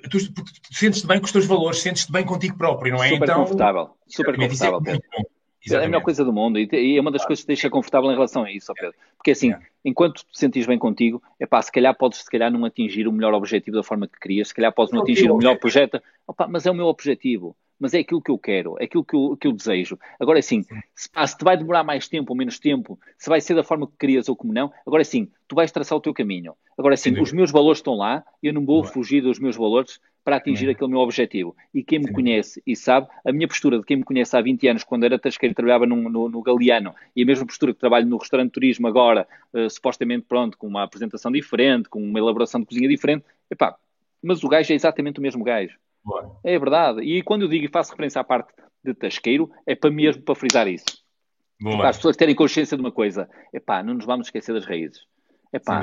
tu, 0.08 0.32
tu, 0.32 0.44
tu 0.44 0.74
sentes-te 0.74 1.06
bem 1.06 1.18
com 1.18 1.26
os 1.26 1.32
teus 1.32 1.44
valores, 1.44 1.80
sentes-te 1.80 2.10
bem 2.10 2.24
contigo 2.24 2.56
próprio, 2.56 2.94
não 2.94 3.04
é? 3.04 3.10
Super 3.10 3.24
então, 3.24 3.40
confortável, 3.42 3.90
super 4.08 4.34
é 4.34 4.38
confortável. 4.38 4.82
É 4.86 4.90
muito 4.92 5.08
bom. 5.14 5.22
Exatamente. 5.64 5.84
É 5.84 5.86
a 5.86 5.88
melhor 5.90 6.02
coisa 6.02 6.24
do 6.24 6.32
mundo 6.32 6.58
e, 6.58 6.96
é 6.96 7.00
uma 7.00 7.10
das 7.10 7.24
coisas 7.24 7.42
que 7.42 7.46
te 7.46 7.48
deixa 7.48 7.70
confortável 7.70 8.10
em 8.10 8.14
relação 8.14 8.42
a 8.42 8.50
isso, 8.50 8.72
Pedro. 8.74 8.94
Porque 9.16 9.30
assim, 9.30 9.54
enquanto 9.84 10.24
te 10.24 10.38
sentires 10.38 10.66
bem 10.66 10.78
contigo, 10.78 11.22
é 11.38 11.46
pá, 11.46 11.62
se 11.62 11.70
calhar 11.70 11.96
podes 11.96 12.18
se 12.18 12.30
calhar 12.30 12.50
não 12.50 12.64
atingir 12.64 13.06
o 13.06 13.12
melhor 13.12 13.32
objetivo 13.32 13.76
da 13.76 13.82
forma 13.82 14.08
que 14.08 14.18
querias, 14.18 14.48
se 14.48 14.54
calhar 14.54 14.72
podes 14.72 14.92
não 14.92 15.02
atingir 15.02 15.30
o 15.30 15.36
melhor 15.36 15.56
projeto, 15.58 16.02
opa, 16.26 16.48
mas 16.48 16.66
é 16.66 16.70
o 16.70 16.74
meu 16.74 16.86
objetivo, 16.86 17.56
mas 17.78 17.94
é 17.94 17.98
aquilo 17.98 18.22
que 18.22 18.30
eu 18.30 18.38
quero, 18.38 18.76
é 18.80 18.84
aquilo 18.84 19.04
que 19.04 19.14
eu, 19.14 19.36
que 19.36 19.46
eu 19.46 19.52
desejo. 19.52 19.98
Agora 20.18 20.38
assim, 20.38 20.64
se, 20.94 21.08
pá, 21.10 21.26
se 21.26 21.36
te 21.36 21.44
vai 21.44 21.56
demorar 21.56 21.82
mais 21.82 22.08
tempo 22.08 22.32
ou 22.32 22.36
menos 22.36 22.58
tempo, 22.58 22.98
se 23.18 23.28
vai 23.28 23.40
ser 23.40 23.54
da 23.54 23.64
forma 23.64 23.86
que 23.86 23.96
querias 23.98 24.28
ou 24.28 24.36
como 24.36 24.52
não, 24.52 24.72
agora 24.86 25.04
sim, 25.04 25.28
tu 25.48 25.54
vais 25.54 25.72
traçar 25.72 25.96
o 25.96 26.00
teu 26.00 26.14
caminho. 26.14 26.54
Agora 26.78 26.96
sim, 26.96 27.18
os 27.20 27.32
meus 27.32 27.50
valores 27.50 27.78
estão 27.78 27.94
lá, 27.94 28.24
eu 28.42 28.52
não 28.52 28.64
vou 28.64 28.82
fugir 28.84 29.20
dos 29.20 29.38
meus 29.38 29.56
valores, 29.56 30.00
para 30.24 30.36
atingir 30.36 30.68
aquele 30.70 30.90
meu 30.90 31.00
objetivo. 31.00 31.56
E 31.74 31.82
quem 31.82 31.98
me 31.98 32.06
Sim. 32.06 32.12
conhece 32.12 32.62
e 32.66 32.76
sabe, 32.76 33.08
a 33.24 33.32
minha 33.32 33.48
postura 33.48 33.78
de 33.78 33.84
quem 33.84 33.96
me 33.96 34.04
conhece 34.04 34.36
há 34.36 34.40
20 34.40 34.68
anos, 34.68 34.84
quando 34.84 35.04
era 35.04 35.18
tasqueiro 35.18 35.52
e 35.52 35.54
trabalhava 35.54 35.86
no, 35.86 35.96
no, 36.08 36.28
no, 36.28 36.42
Galeano, 36.42 36.94
e 37.14 37.22
a 37.22 37.26
mesma 37.26 37.46
postura 37.46 37.72
que 37.72 37.80
trabalho 37.80 38.06
no 38.06 38.16
restaurante 38.16 38.48
de 38.48 38.52
turismo 38.52 38.86
agora, 38.86 39.26
uh, 39.52 39.68
supostamente 39.68 40.24
pronto, 40.28 40.56
com 40.56 40.66
uma 40.66 40.84
apresentação 40.84 41.30
diferente, 41.30 41.88
com 41.88 42.02
uma 42.02 42.18
elaboração 42.18 42.60
de 42.60 42.66
cozinha 42.66 42.88
diferente, 42.88 43.24
epá, 43.50 43.76
mas 44.22 44.44
o 44.44 44.48
gajo 44.48 44.72
é 44.72 44.76
exatamente 44.76 45.18
o 45.18 45.22
mesmo 45.22 45.42
gajo. 45.42 45.76
Boa. 46.04 46.36
É 46.42 46.58
verdade. 46.58 47.00
E 47.02 47.22
quando 47.22 47.42
eu 47.42 47.48
digo 47.48 47.64
e 47.64 47.68
faço 47.68 47.90
referência 47.90 48.20
à 48.20 48.24
parte 48.24 48.52
de 48.84 48.94
tasqueiro, 48.94 49.50
é 49.66 49.74
para 49.74 49.90
mesmo 49.90 50.22
para 50.22 50.34
frisar 50.34 50.66
isso. 50.66 51.02
Para 51.62 51.90
as 51.90 51.96
pessoas 51.96 52.16
terem 52.16 52.34
consciência 52.34 52.76
de 52.76 52.82
uma 52.82 52.90
coisa, 52.90 53.28
epá, 53.52 53.82
não 53.82 53.94
nos 53.94 54.04
vamos 54.04 54.26
esquecer 54.26 54.52
das 54.52 54.64
raízes. 54.64 55.06
Epá, 55.52 55.82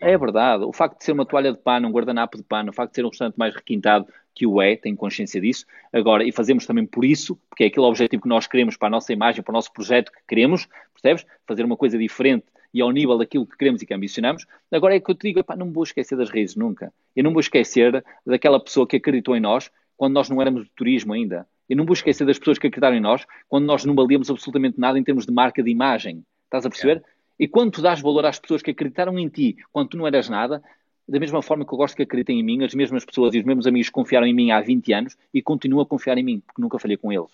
é 0.00 0.18
verdade. 0.18 0.64
O 0.64 0.72
facto 0.72 0.98
de 0.98 1.04
ser 1.04 1.12
uma 1.12 1.26
toalha 1.26 1.52
de 1.52 1.58
pano, 1.58 1.86
um 1.86 1.92
guardanapo 1.92 2.36
de 2.36 2.42
pano, 2.42 2.70
o 2.70 2.72
facto 2.72 2.92
de 2.92 2.96
ser 2.96 3.04
um 3.04 3.08
restaurante 3.10 3.36
mais 3.36 3.54
requintado 3.54 4.06
que 4.34 4.46
o 4.46 4.60
é, 4.60 4.74
tenho 4.74 4.96
consciência 4.96 5.40
disso. 5.40 5.66
Agora, 5.92 6.24
e 6.24 6.32
fazemos 6.32 6.66
também 6.66 6.86
por 6.86 7.04
isso, 7.04 7.38
porque 7.48 7.64
é 7.64 7.66
aquele 7.66 7.84
objetivo 7.84 8.22
que 8.22 8.28
nós 8.28 8.46
queremos 8.46 8.76
para 8.76 8.88
a 8.88 8.90
nossa 8.90 9.12
imagem, 9.12 9.42
para 9.42 9.52
o 9.52 9.54
nosso 9.54 9.70
projeto 9.72 10.10
que 10.10 10.18
queremos, 10.26 10.66
percebes? 10.94 11.26
Fazer 11.46 11.64
uma 11.64 11.76
coisa 11.76 11.98
diferente 11.98 12.46
e 12.72 12.80
ao 12.80 12.90
nível 12.90 13.18
daquilo 13.18 13.46
que 13.46 13.56
queremos 13.56 13.82
e 13.82 13.86
que 13.86 13.94
ambicionamos. 13.94 14.46
Agora 14.70 14.96
é 14.96 15.00
que 15.00 15.10
eu 15.10 15.14
te 15.14 15.28
digo, 15.28 15.40
epá, 15.40 15.56
não 15.56 15.66
me 15.66 15.72
vou 15.72 15.84
esquecer 15.84 16.16
das 16.16 16.30
raízes 16.30 16.56
nunca. 16.56 16.92
Eu 17.14 17.24
não 17.24 17.32
vou 17.32 17.40
esquecer 17.40 18.04
daquela 18.26 18.58
pessoa 18.58 18.86
que 18.86 18.96
acreditou 18.96 19.36
em 19.36 19.40
nós 19.40 19.70
quando 19.96 20.14
nós 20.14 20.28
não 20.28 20.40
éramos 20.40 20.64
de 20.64 20.70
turismo 20.70 21.12
ainda. 21.12 21.46
Eu 21.68 21.76
não 21.76 21.84
vou 21.84 21.94
esquecer 21.94 22.26
das 22.26 22.38
pessoas 22.38 22.58
que 22.58 22.66
acreditaram 22.66 22.96
em 22.96 23.00
nós 23.00 23.26
quando 23.48 23.64
nós 23.64 23.84
não 23.84 23.94
valíamos 23.94 24.30
absolutamente 24.30 24.78
nada 24.80 24.98
em 24.98 25.04
termos 25.04 25.26
de 25.26 25.32
marca 25.32 25.62
de 25.62 25.70
imagem. 25.70 26.24
Estás 26.44 26.66
a 26.66 26.70
perceber? 26.70 26.98
É. 26.98 27.02
E 27.38 27.48
quando 27.48 27.72
tu 27.72 27.82
dás 27.82 28.00
valor 28.00 28.24
às 28.26 28.38
pessoas 28.38 28.62
que 28.62 28.70
acreditaram 28.70 29.18
em 29.18 29.28
ti 29.28 29.56
quando 29.72 29.90
tu 29.90 29.96
não 29.96 30.06
eras 30.06 30.28
nada, 30.28 30.62
da 31.08 31.18
mesma 31.18 31.42
forma 31.42 31.64
que 31.64 31.72
eu 31.72 31.78
gosto 31.78 31.96
que 31.96 32.02
acreditem 32.02 32.40
em 32.40 32.42
mim, 32.42 32.64
as 32.64 32.74
mesmas 32.74 33.04
pessoas 33.04 33.34
e 33.34 33.38
os 33.38 33.44
mesmos 33.44 33.66
amigos 33.66 33.90
confiaram 33.90 34.26
em 34.26 34.34
mim 34.34 34.50
há 34.50 34.60
20 34.60 34.92
anos 34.92 35.16
e 35.32 35.42
continuam 35.42 35.82
a 35.82 35.86
confiar 35.86 36.16
em 36.18 36.22
mim, 36.22 36.40
porque 36.40 36.62
nunca 36.62 36.78
falhei 36.78 36.96
com 36.96 37.12
eles. 37.12 37.30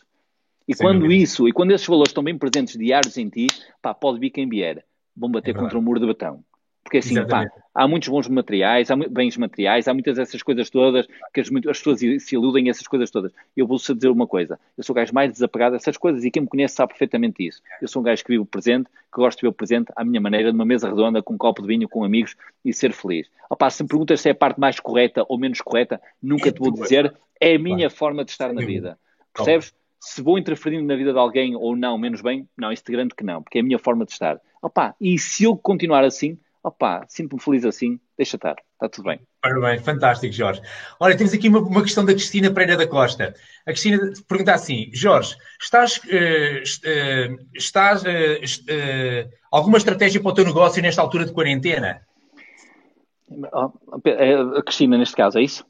E 0.66 0.74
Sem 0.74 0.86
quando 0.86 1.00
dúvida. 1.00 1.22
isso, 1.22 1.48
e 1.48 1.52
quando 1.52 1.72
esses 1.72 1.86
valores 1.86 2.10
estão 2.10 2.22
bem 2.22 2.36
presentes 2.36 2.78
diários 2.78 3.16
em 3.16 3.28
ti, 3.28 3.46
pá, 3.80 3.94
pode 3.94 4.18
vir 4.18 4.30
quem 4.30 4.48
vier. 4.48 4.84
Vão 5.18 5.30
bater 5.30 5.54
é 5.54 5.58
contra 5.58 5.78
um 5.78 5.82
muro 5.82 6.00
de 6.00 6.06
betão. 6.06 6.44
Porque 6.88 6.98
assim, 6.98 7.22
pá, 7.26 7.46
há 7.74 7.86
muitos 7.86 8.08
bons 8.08 8.26
materiais, 8.28 8.90
há 8.90 8.96
bens 8.96 9.36
materiais, 9.36 9.86
há 9.86 9.92
muitas 9.92 10.16
dessas 10.16 10.42
coisas 10.42 10.70
todas 10.70 11.06
que 11.34 11.40
as, 11.40 11.48
as 11.48 11.78
pessoas 11.78 12.00
se 12.22 12.34
iludem 12.34 12.70
essas 12.70 12.86
coisas 12.86 13.10
todas. 13.10 13.30
Eu 13.54 13.66
vou-vos 13.66 13.86
dizer 13.86 14.08
uma 14.08 14.26
coisa, 14.26 14.58
eu 14.76 14.82
sou 14.82 14.94
o 14.94 14.96
gajo 14.96 15.12
mais 15.12 15.30
desapegado 15.30 15.74
dessas 15.74 15.98
coisas 15.98 16.24
e 16.24 16.30
quem 16.30 16.42
me 16.42 16.48
conhece 16.48 16.74
sabe 16.76 16.92
perfeitamente 16.92 17.46
isso. 17.46 17.60
Eu 17.82 17.88
sou 17.88 18.00
um 18.00 18.04
gajo 18.04 18.24
que 18.24 18.30
vive 18.30 18.40
o 18.40 18.46
presente, 18.46 18.86
que 18.86 19.20
gosto 19.20 19.38
de 19.38 19.42
ver 19.42 19.48
o 19.48 19.52
presente 19.52 19.92
à 19.94 20.02
minha 20.02 20.20
maneira, 20.20 20.50
numa 20.50 20.64
mesa 20.64 20.88
redonda, 20.88 21.22
com 21.22 21.34
um 21.34 21.38
copo 21.38 21.60
de 21.60 21.68
vinho, 21.68 21.86
com 21.86 22.04
amigos 22.04 22.34
e 22.64 22.72
ser 22.72 22.92
feliz. 22.92 23.28
Opa, 23.50 23.68
se 23.68 23.82
me 23.82 23.88
perguntas 23.88 24.22
se 24.22 24.30
é 24.30 24.32
a 24.32 24.34
parte 24.34 24.58
mais 24.58 24.80
correta 24.80 25.26
ou 25.28 25.38
menos 25.38 25.60
correta, 25.60 26.00
nunca 26.22 26.50
te 26.50 26.58
vou 26.58 26.72
dizer, 26.72 27.14
é 27.38 27.56
a 27.56 27.58
minha 27.58 27.90
forma 27.90 28.24
de 28.24 28.30
estar 28.30 28.50
na 28.50 28.64
vida. 28.64 28.98
Percebes? 29.34 29.74
Se 30.00 30.22
vou 30.22 30.38
interferindo 30.38 30.86
na 30.86 30.96
vida 30.96 31.12
de 31.12 31.18
alguém 31.18 31.56
ou 31.56 31.76
não, 31.76 31.98
menos 31.98 32.20
bem, 32.20 32.48
não, 32.56 32.72
isso 32.72 32.84
de 32.84 32.92
grande 32.92 33.14
que 33.14 33.24
não, 33.24 33.42
porque 33.42 33.58
é 33.58 33.60
a 33.60 33.64
minha 33.64 33.78
forma 33.78 34.04
de 34.04 34.12
estar. 34.12 34.40
Opa, 34.62 34.94
e 35.00 35.18
se 35.18 35.44
eu 35.44 35.56
continuar 35.56 36.04
assim, 36.04 36.38
opá, 36.62 37.04
sinto-me 37.08 37.40
feliz 37.40 37.64
assim, 37.64 37.98
deixa 38.16 38.36
estar, 38.36 38.56
está 38.74 38.88
tudo 38.88 39.06
bem. 39.06 39.20
Parabéns, 39.40 39.82
fantástico, 39.82 40.32
Jorge. 40.32 40.60
Olha, 40.98 41.16
temos 41.16 41.32
aqui 41.32 41.48
uma, 41.48 41.60
uma, 41.60 41.82
questão 41.82 42.04
da 42.04 42.12
Cristina 42.12 42.50
Pereira 42.50 42.76
da 42.76 42.86
Costa. 42.86 43.34
A 43.64 43.70
Cristina 43.70 43.98
pergunta 44.26 44.52
assim: 44.52 44.90
Jorge, 44.92 45.36
estás, 45.60 45.98
uh, 45.98 46.00
uh, 46.08 47.46
estás 47.54 48.02
uh, 48.02 49.28
alguma 49.50 49.78
estratégia 49.78 50.20
para 50.20 50.30
o 50.30 50.34
teu 50.34 50.44
negócio 50.44 50.82
nesta 50.82 51.00
altura 51.00 51.24
de 51.24 51.32
quarentena? 51.32 52.02
A 53.52 54.62
Cristina, 54.62 54.96
neste 54.96 55.14
caso, 55.14 55.38
é 55.38 55.42
isso? 55.42 55.64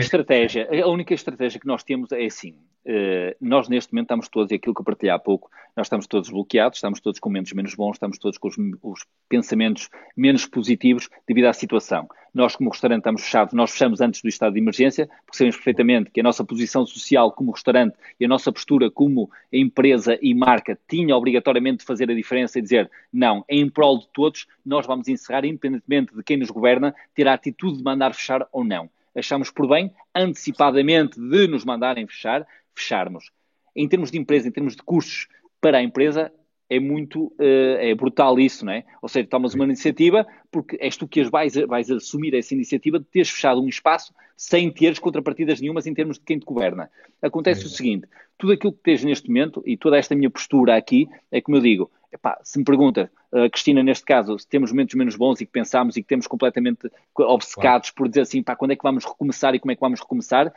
estratégia. 0.00 0.68
A 0.84 0.88
única 0.88 1.14
estratégia 1.14 1.58
que 1.58 1.66
nós 1.66 1.82
temos 1.82 2.12
é 2.12 2.24
assim: 2.24 2.54
eh, 2.84 3.36
nós 3.40 3.68
neste 3.68 3.92
momento 3.92 4.06
estamos 4.06 4.28
todos, 4.28 4.50
e 4.50 4.54
aquilo 4.54 4.74
que 4.74 4.80
eu 4.80 4.84
partilhei 4.84 5.12
há 5.12 5.18
pouco, 5.18 5.50
nós 5.78 5.86
estamos 5.86 6.08
todos 6.08 6.28
bloqueados, 6.28 6.78
estamos 6.78 6.98
todos 6.98 7.20
com 7.20 7.28
momentos 7.28 7.52
menos 7.52 7.72
bons, 7.76 7.92
estamos 7.92 8.18
todos 8.18 8.36
com 8.36 8.48
os, 8.48 8.56
os, 8.82 9.06
pensamentos 9.28 9.88
menos 10.16 10.44
positivos 10.44 11.08
devido 11.24 11.44
à 11.44 11.52
situação. 11.52 12.08
Nós, 12.34 12.56
como 12.56 12.70
restaurante, 12.70 12.98
estamos 12.98 13.22
fechados, 13.22 13.54
nós 13.54 13.70
fechamos 13.70 14.00
antes 14.00 14.20
do 14.20 14.28
estado 14.28 14.54
de 14.54 14.58
emergência, 14.58 15.06
porque 15.24 15.38
sabemos 15.38 15.54
perfeitamente 15.54 16.10
que 16.10 16.18
a 16.18 16.22
nossa 16.24 16.44
posição 16.44 16.84
social 16.84 17.30
como 17.30 17.52
restaurante 17.52 17.94
e 18.18 18.24
a 18.24 18.28
nossa 18.28 18.50
postura 18.50 18.90
como 18.90 19.30
empresa 19.52 20.18
e 20.20 20.34
marca 20.34 20.76
tinha 20.88 21.16
obrigatoriamente 21.16 21.78
de 21.78 21.84
fazer 21.84 22.10
a 22.10 22.14
diferença 22.14 22.58
e 22.58 22.62
dizer, 22.62 22.90
não, 23.12 23.44
em 23.48 23.70
prol 23.70 24.00
de 24.00 24.08
todos, 24.12 24.48
nós 24.66 24.84
vamos 24.84 25.06
encerrar, 25.06 25.44
independentemente 25.44 26.12
de 26.12 26.24
quem 26.24 26.38
nos 26.38 26.50
governa, 26.50 26.92
ter 27.14 27.28
a 27.28 27.34
atitude 27.34 27.78
de 27.78 27.84
mandar 27.84 28.12
fechar 28.12 28.44
ou 28.50 28.64
não 28.64 28.90
achamos 29.16 29.50
por 29.50 29.66
bem, 29.66 29.92
antecipadamente 30.14 31.20
de 31.20 31.48
nos 31.48 31.64
mandarem 31.64 32.06
fechar, 32.06 32.46
fecharmos. 32.72 33.32
Em 33.74 33.88
termos 33.88 34.10
de 34.10 34.18
empresa, 34.18 34.48
em 34.48 34.52
termos 34.52 34.76
de 34.76 34.82
custos 34.82 35.28
para 35.60 35.78
a 35.78 35.82
empresa, 35.82 36.32
é 36.70 36.78
muito 36.78 37.26
uh, 37.38 37.78
é 37.78 37.94
brutal 37.94 38.38
isso, 38.38 38.64
não 38.64 38.72
é? 38.72 38.84
Ou 39.00 39.08
seja, 39.08 39.26
tomas 39.26 39.54
uma 39.54 39.64
iniciativa 39.64 40.26
porque 40.50 40.76
és 40.80 40.96
tu 40.96 41.08
que 41.08 41.24
vais, 41.24 41.54
vais 41.54 41.90
assumir 41.90 42.34
essa 42.34 42.54
iniciativa 42.54 42.98
de 42.98 43.06
teres 43.06 43.30
fechado 43.30 43.60
um 43.60 43.68
espaço 43.68 44.12
sem 44.36 44.70
teres 44.70 44.98
contrapartidas 44.98 45.60
nenhumas 45.60 45.86
em 45.86 45.94
termos 45.94 46.18
de 46.18 46.24
quem 46.24 46.38
te 46.38 46.44
governa. 46.44 46.90
Acontece 47.22 47.62
é. 47.62 47.66
o 47.66 47.68
seguinte, 47.68 48.06
tudo 48.36 48.52
aquilo 48.52 48.72
que 48.72 48.82
tens 48.82 49.02
neste 49.02 49.28
momento 49.28 49.62
e 49.64 49.76
toda 49.76 49.98
esta 49.98 50.14
minha 50.14 50.30
postura 50.30 50.76
aqui 50.76 51.08
é 51.32 51.40
como 51.40 51.56
eu 51.56 51.62
digo, 51.62 51.90
epá, 52.12 52.38
se 52.42 52.58
me 52.58 52.64
pergunta, 52.64 53.10
uh, 53.32 53.50
Cristina, 53.50 53.82
neste 53.82 54.04
caso, 54.04 54.38
se 54.38 54.46
temos 54.46 54.70
momentos 54.70 54.94
menos 54.94 55.16
bons 55.16 55.40
e 55.40 55.46
que 55.46 55.52
pensamos 55.52 55.96
e 55.96 56.02
que 56.02 56.08
temos 56.08 56.26
completamente 56.26 56.90
obcecados 57.16 57.90
claro. 57.90 57.96
por 57.96 58.08
dizer 58.08 58.20
assim, 58.22 58.42
pá, 58.42 58.54
quando 58.54 58.72
é 58.72 58.76
que 58.76 58.82
vamos 58.82 59.04
recomeçar 59.04 59.54
e 59.54 59.58
como 59.58 59.72
é 59.72 59.74
que 59.74 59.80
vamos 59.80 60.00
recomeçar, 60.00 60.52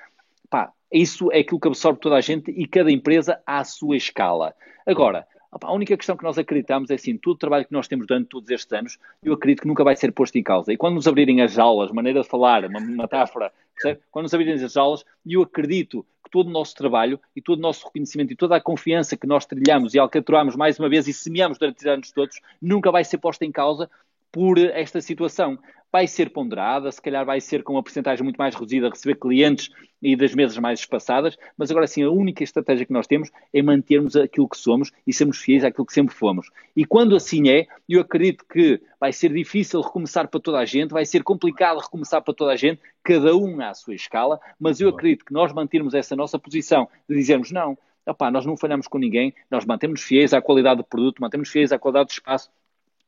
pá, 0.50 0.72
isso 0.92 1.32
é 1.32 1.40
aquilo 1.40 1.60
que 1.60 1.68
absorve 1.68 2.00
toda 2.00 2.16
a 2.16 2.22
gente 2.22 2.52
e 2.52 2.68
cada 2.68 2.92
empresa 2.92 3.42
à 3.46 3.64
sua 3.64 3.96
escala. 3.96 4.54
Agora, 4.86 5.26
a 5.52 5.74
única 5.74 5.98
questão 5.98 6.16
que 6.16 6.24
nós 6.24 6.38
acreditamos 6.38 6.90
é 6.90 6.96
assim, 6.96 7.18
todo 7.18 7.36
o 7.36 7.40
trabalho 7.40 7.66
que 7.66 7.74
nós 7.74 7.88
temos 7.88 8.08
durante 8.08 8.28
todos 8.28 8.50
estes 8.50 8.72
anos, 8.72 8.98
eu 9.24 9.34
acredito 9.34 9.62
que 9.62 9.68
nunca 9.68 9.84
vai 9.84 9.96
ser 9.96 10.12
posto 10.12 10.38
em 10.38 10.44
causa. 10.44 10.72
E 10.72 10.78
quando 10.78 10.96
nos 10.96 11.08
abrirem 11.08 11.42
as 11.42 11.58
aulas, 11.58 11.92
maneira 11.92 12.22
de 12.22 12.28
falar, 12.28 12.66
uma 12.66 12.80
metáfora, 12.80 13.52
certo? 13.78 14.02
quando 14.12 14.24
nos 14.24 14.34
abrirem 14.34 14.54
as 14.54 14.78
aulas, 14.78 15.04
eu 15.26 15.42
acredito 15.42 16.06
que 16.24 16.32
todo 16.32 16.48
o 16.48 16.52
nosso 16.52 16.74
trabalho 16.76 17.20
e 17.36 17.42
todo 17.42 17.60
o 17.60 17.62
nosso 17.62 17.86
reconhecimento 17.86 18.32
e 18.32 18.36
toda 18.36 18.56
a 18.56 18.62
confiança 18.62 19.18
que 19.18 19.28
nós 19.28 19.46
trilhamos 19.46 19.94
e 19.94 20.00
alcatroamos 20.00 20.56
mais 20.56 20.80
uma 20.80 20.88
vez 20.88 21.08
e 21.08 21.14
semeamos 21.14 21.58
durante 21.58 21.80
os 21.80 21.86
anos 21.86 22.12
todos, 22.12 22.40
nunca 22.62 22.92
vai 22.92 23.04
ser 23.04 23.18
posta 23.18 23.46
em 23.46 23.52
causa 23.52 23.90
por 24.32 24.58
esta 24.58 25.02
situação 25.02 25.58
vai 25.92 26.08
ser 26.08 26.30
ponderada, 26.30 26.90
se 26.92 27.02
calhar 27.02 27.26
vai 27.26 27.42
ser 27.42 27.64
com 27.64 27.74
uma 27.74 27.84
porcentagem 27.84 28.24
muito 28.24 28.38
mais 28.38 28.56
reduzida, 28.56 28.90
receber 28.90 29.16
clientes 29.16 29.70
e 30.02 30.16
das 30.16 30.34
mesas 30.34 30.58
mais 30.58 30.80
espaçadas, 30.80 31.38
mas 31.58 31.70
agora 31.70 31.86
sim, 31.86 32.02
a 32.02 32.10
única 32.10 32.44
estratégia 32.44 32.86
que 32.86 32.94
nós 32.94 33.06
temos 33.06 33.30
é 33.54 33.62
mantermos 33.62 34.16
aquilo 34.16 34.48
que 34.48 34.58
somos 34.58 34.92
e 35.06 35.14
sermos 35.14 35.38
fiéis 35.38 35.64
àquilo 35.64 35.86
que 35.86 35.94
sempre 35.94 36.16
fomos. 36.16 36.50
E 36.76 36.86
quando 36.86 37.16
assim 37.16 37.50
é, 37.50 37.68
eu 37.90 38.00
acredito 38.02 38.46
que 38.50 38.82
vai 39.00 39.12
ser 39.12 39.34
difícil 39.34 39.82
recomeçar 39.82 40.28
para 40.30 40.40
toda 40.40 40.60
a 40.60 40.66
gente, 40.66 40.92
vai 40.92 41.06
ser 41.06 41.24
complicado 41.24 41.80
recomeçar 41.80 42.22
para 42.22 42.34
toda 42.34 42.54
a 42.54 42.56
gente, 42.56 42.82
cada 43.04 43.36
um 43.36 43.62
à 43.62 43.74
sua 43.74 43.94
escala, 43.94 44.40
mas 44.58 44.80
eu 44.80 44.90
acredito 44.90 45.26
que 45.26 45.34
nós 45.34 45.52
mantermos 45.52 45.94
essa 45.94 46.16
nossa 46.16 46.40
posição 46.40 46.88
de 47.08 47.16
dizermos 47.16 47.52
não, 47.52 47.78
opá, 48.08 48.32
nós 48.32 48.46
não 48.46 48.56
falhamos 48.56 48.88
com 48.88 48.98
ninguém, 48.98 49.34
nós 49.50 49.66
mantemos 49.66 50.02
fiéis 50.02 50.34
à 50.34 50.42
qualidade 50.42 50.78
do 50.78 50.84
produto, 50.84 51.22
mantemos 51.22 51.50
fiéis 51.50 51.72
à 51.72 51.78
qualidade 51.78 52.08
do 52.08 52.12
espaço, 52.12 52.50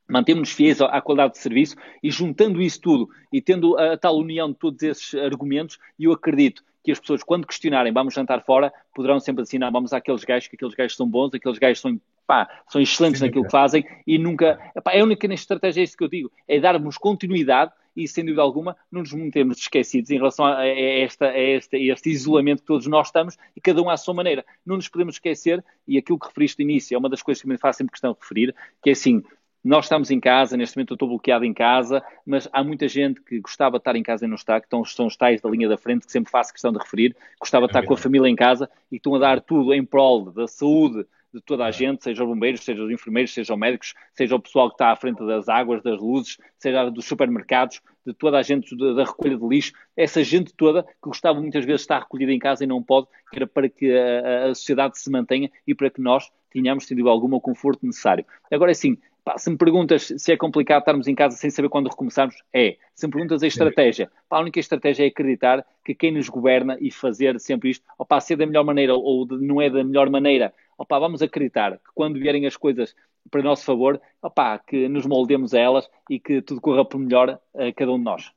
mantemos-nos 0.08 0.52
fiéis 0.52 0.80
à 0.80 1.00
qualidade 1.00 1.34
de 1.34 1.38
serviço 1.38 1.76
e 2.02 2.10
juntando 2.10 2.60
isso 2.60 2.80
tudo 2.80 3.08
e 3.32 3.40
tendo 3.40 3.76
a 3.78 3.96
tal 3.96 4.16
união 4.16 4.50
de 4.50 4.58
todos 4.58 4.82
esses 4.82 5.14
argumentos, 5.14 5.78
eu 5.98 6.12
acredito 6.12 6.62
que 6.82 6.92
as 6.92 7.00
pessoas, 7.00 7.22
quando 7.22 7.46
questionarem 7.46 7.92
vamos 7.92 8.12
jantar 8.12 8.44
fora, 8.44 8.72
poderão 8.94 9.18
sempre 9.18 9.44
não, 9.58 9.72
vamos 9.72 9.92
àqueles 9.94 10.22
gajos, 10.22 10.48
que 10.48 10.56
aqueles 10.56 10.74
gajos 10.74 10.96
são 10.96 11.08
bons, 11.08 11.32
aqueles 11.32 11.58
gajos 11.58 11.80
são, 11.80 11.98
pá, 12.26 12.48
são 12.68 12.80
excelentes 12.80 13.20
Sim, 13.20 13.26
naquilo 13.26 13.44
é. 13.44 13.46
que 13.46 13.52
fazem 13.52 13.86
e 14.06 14.18
nunca... 14.18 14.58
É 14.92 15.00
a 15.00 15.04
única 15.04 15.26
estratégia, 15.32 15.80
é 15.80 15.84
isso 15.84 15.96
que 15.96 16.04
eu 16.04 16.08
digo, 16.08 16.30
é 16.46 16.60
darmos 16.60 16.98
continuidade 16.98 17.72
e, 17.96 18.06
sem 18.08 18.24
dúvida 18.24 18.42
alguma, 18.42 18.76
não 18.90 19.00
nos 19.00 19.12
mantemos 19.12 19.58
esquecidos 19.58 20.10
em 20.10 20.16
relação 20.16 20.44
a, 20.44 20.66
esta, 20.66 21.26
a, 21.26 21.38
este, 21.38 21.76
a 21.76 21.92
este 21.92 22.10
isolamento 22.10 22.60
que 22.60 22.66
todos 22.66 22.86
nós 22.86 23.06
estamos 23.06 23.36
e 23.56 23.60
cada 23.60 23.80
um 23.80 23.88
à 23.88 23.96
sua 23.96 24.12
maneira. 24.12 24.44
Não 24.66 24.76
nos 24.76 24.88
podemos 24.88 25.14
esquecer, 25.14 25.64
e 25.86 25.96
aquilo 25.96 26.18
que 26.18 26.26
referiste 26.26 26.62
no 26.62 26.70
início 26.70 26.94
é 26.94 26.98
uma 26.98 27.08
das 27.08 27.22
coisas 27.22 27.40
que 27.40 27.48
me 27.48 27.56
faz 27.56 27.76
sempre 27.76 27.92
questão 27.92 28.12
de 28.12 28.18
referir, 28.20 28.54
que 28.82 28.90
é 28.90 28.92
assim, 28.92 29.22
nós 29.64 29.86
estamos 29.86 30.10
em 30.10 30.20
casa, 30.20 30.58
neste 30.58 30.76
momento 30.76 30.92
eu 30.92 30.96
estou 30.96 31.08
bloqueado 31.08 31.44
em 31.44 31.54
casa, 31.54 32.02
mas 32.26 32.46
há 32.52 32.62
muita 32.62 32.86
gente 32.86 33.22
que 33.22 33.40
gostava 33.40 33.78
de 33.78 33.78
estar 33.78 33.96
em 33.96 34.02
casa 34.02 34.26
e 34.26 34.28
não 34.28 34.34
está, 34.34 34.60
que 34.60 34.66
estão, 34.66 34.84
são 34.84 35.06
os 35.06 35.16
tais 35.16 35.40
da 35.40 35.48
linha 35.48 35.68
da 35.68 35.78
frente, 35.78 36.04
que 36.04 36.12
sempre 36.12 36.30
faço 36.30 36.52
questão 36.52 36.70
de 36.70 36.78
referir, 36.78 37.16
gostava 37.40 37.66
de 37.66 37.70
estar 37.70 37.82
com 37.82 37.94
a 37.94 37.96
família 37.96 38.28
em 38.28 38.36
casa 38.36 38.68
e 38.92 38.96
estão 38.96 39.14
a 39.14 39.18
dar 39.18 39.40
tudo 39.40 39.72
em 39.72 39.82
prol 39.82 40.30
da 40.30 40.46
saúde 40.46 41.06
de 41.32 41.40
toda 41.40 41.64
a 41.64 41.70
gente, 41.70 42.04
seja 42.04 42.22
os 42.22 42.28
bombeiros, 42.28 42.60
seja 42.60 42.84
os 42.84 42.90
enfermeiros, 42.90 43.34
seja 43.34 43.52
os 43.52 43.58
médicos, 43.58 43.94
seja 44.12 44.36
o 44.36 44.40
pessoal 44.40 44.68
que 44.68 44.74
está 44.74 44.92
à 44.92 44.96
frente 44.96 45.26
das 45.26 45.48
águas, 45.48 45.82
das 45.82 46.00
luzes, 46.00 46.38
seja 46.58 46.88
dos 46.90 47.06
supermercados, 47.06 47.80
de 48.06 48.12
toda 48.12 48.38
a 48.38 48.42
gente 48.42 48.76
da 48.76 49.02
recolha 49.02 49.36
de 49.36 49.48
lixo, 49.48 49.72
essa 49.96 50.22
gente 50.22 50.52
toda 50.54 50.84
que 50.84 50.90
gostava 51.02 51.40
muitas 51.40 51.64
vezes 51.64 51.80
de 51.80 51.84
estar 51.84 52.00
recolhida 52.00 52.30
em 52.30 52.38
casa 52.38 52.62
e 52.62 52.66
não 52.66 52.82
pode, 52.82 53.08
que 53.30 53.36
era 53.36 53.46
para 53.46 53.68
que 53.68 53.90
a, 53.90 54.50
a 54.50 54.54
sociedade 54.54 54.98
se 54.98 55.10
mantenha 55.10 55.50
e 55.66 55.74
para 55.74 55.90
que 55.90 56.00
nós 56.00 56.30
tenhamos, 56.50 56.86
sem 56.86 56.96
dúvida 56.96 57.10
alguma, 57.10 57.36
o 57.36 57.40
conforto 57.40 57.84
necessário. 57.84 58.24
Agora, 58.52 58.72
sim, 58.72 58.96
Pá, 59.24 59.38
se 59.38 59.48
me 59.48 59.56
perguntas 59.56 60.12
se 60.18 60.32
é 60.32 60.36
complicado 60.36 60.80
estarmos 60.80 61.08
em 61.08 61.14
casa 61.14 61.34
sem 61.36 61.48
saber 61.48 61.70
quando 61.70 61.88
recomeçarmos, 61.88 62.36
é. 62.52 62.76
Se 62.94 63.06
me 63.06 63.12
perguntas 63.12 63.42
a 63.42 63.46
estratégia, 63.46 64.10
pá, 64.28 64.36
a 64.36 64.40
única 64.40 64.60
estratégia 64.60 65.04
é 65.04 65.06
acreditar 65.08 65.64
que 65.82 65.94
quem 65.94 66.12
nos 66.12 66.28
governa 66.28 66.76
e 66.78 66.90
fazer 66.90 67.40
sempre 67.40 67.70
isto, 67.70 67.86
opá, 67.98 68.20
ser 68.20 68.36
da 68.36 68.44
melhor 68.44 68.64
maneira 68.64 68.94
ou 68.94 69.26
de, 69.26 69.38
não 69.38 69.62
é 69.62 69.70
da 69.70 69.82
melhor 69.82 70.10
maneira, 70.10 70.52
opá, 70.76 70.98
vamos 70.98 71.22
acreditar 71.22 71.78
que 71.78 71.90
quando 71.94 72.20
vierem 72.20 72.46
as 72.46 72.56
coisas 72.56 72.94
para 73.30 73.42
nosso 73.42 73.64
favor, 73.64 73.98
opá, 74.20 74.58
que 74.58 74.88
nos 74.88 75.06
moldemos 75.06 75.54
a 75.54 75.58
elas 75.58 75.88
e 76.10 76.20
que 76.20 76.42
tudo 76.42 76.60
corra 76.60 76.84
por 76.84 76.98
melhor 76.98 77.40
a 77.54 77.72
cada 77.72 77.92
um 77.92 77.98
de 77.98 78.04
nós. 78.04 78.30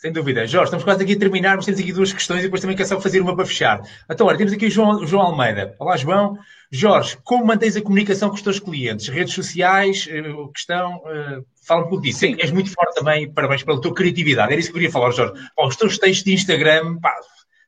Sem 0.00 0.10
dúvida. 0.10 0.46
Jorge, 0.46 0.68
estamos 0.68 0.82
quase 0.82 1.02
aqui 1.02 1.12
a 1.12 1.18
terminar, 1.18 1.56
mas 1.56 1.66
temos 1.66 1.78
aqui 1.78 1.92
duas 1.92 2.10
questões 2.10 2.40
e 2.40 2.44
depois 2.44 2.62
também 2.62 2.74
quero 2.74 2.88
só 2.88 2.98
fazer 2.98 3.20
uma 3.20 3.36
para 3.36 3.44
fechar. 3.44 3.82
Então, 4.10 4.26
olha, 4.26 4.38
temos 4.38 4.50
aqui 4.50 4.64
o 4.64 4.70
João, 4.70 5.06
João 5.06 5.26
Almeida. 5.26 5.74
Olá, 5.78 5.94
João. 5.94 6.38
Jorge, 6.72 7.18
como 7.22 7.44
mantens 7.44 7.76
a 7.76 7.82
comunicação 7.82 8.30
com 8.30 8.34
os 8.34 8.40
teus 8.40 8.58
clientes? 8.58 9.08
Redes 9.08 9.34
sociais, 9.34 10.08
eh, 10.10 10.22
questão, 10.54 11.02
uh, 11.04 11.44
fala 11.66 11.84
um 11.84 11.88
pouco 11.90 12.02
disso. 12.02 12.20
Sim. 12.20 12.34
És 12.38 12.50
muito 12.50 12.72
forte 12.72 12.94
também, 12.94 13.30
parabéns 13.30 13.62
pela 13.62 13.78
tua 13.78 13.92
criatividade. 13.92 14.50
Era 14.50 14.58
isso 14.58 14.70
que 14.70 14.72
eu 14.72 14.80
queria 14.80 14.90
falar, 14.90 15.10
Jorge. 15.10 15.34
Pá, 15.54 15.66
os 15.66 15.76
teus 15.76 15.98
textos 15.98 16.24
de 16.24 16.32
Instagram, 16.32 16.98
pá, 16.98 17.14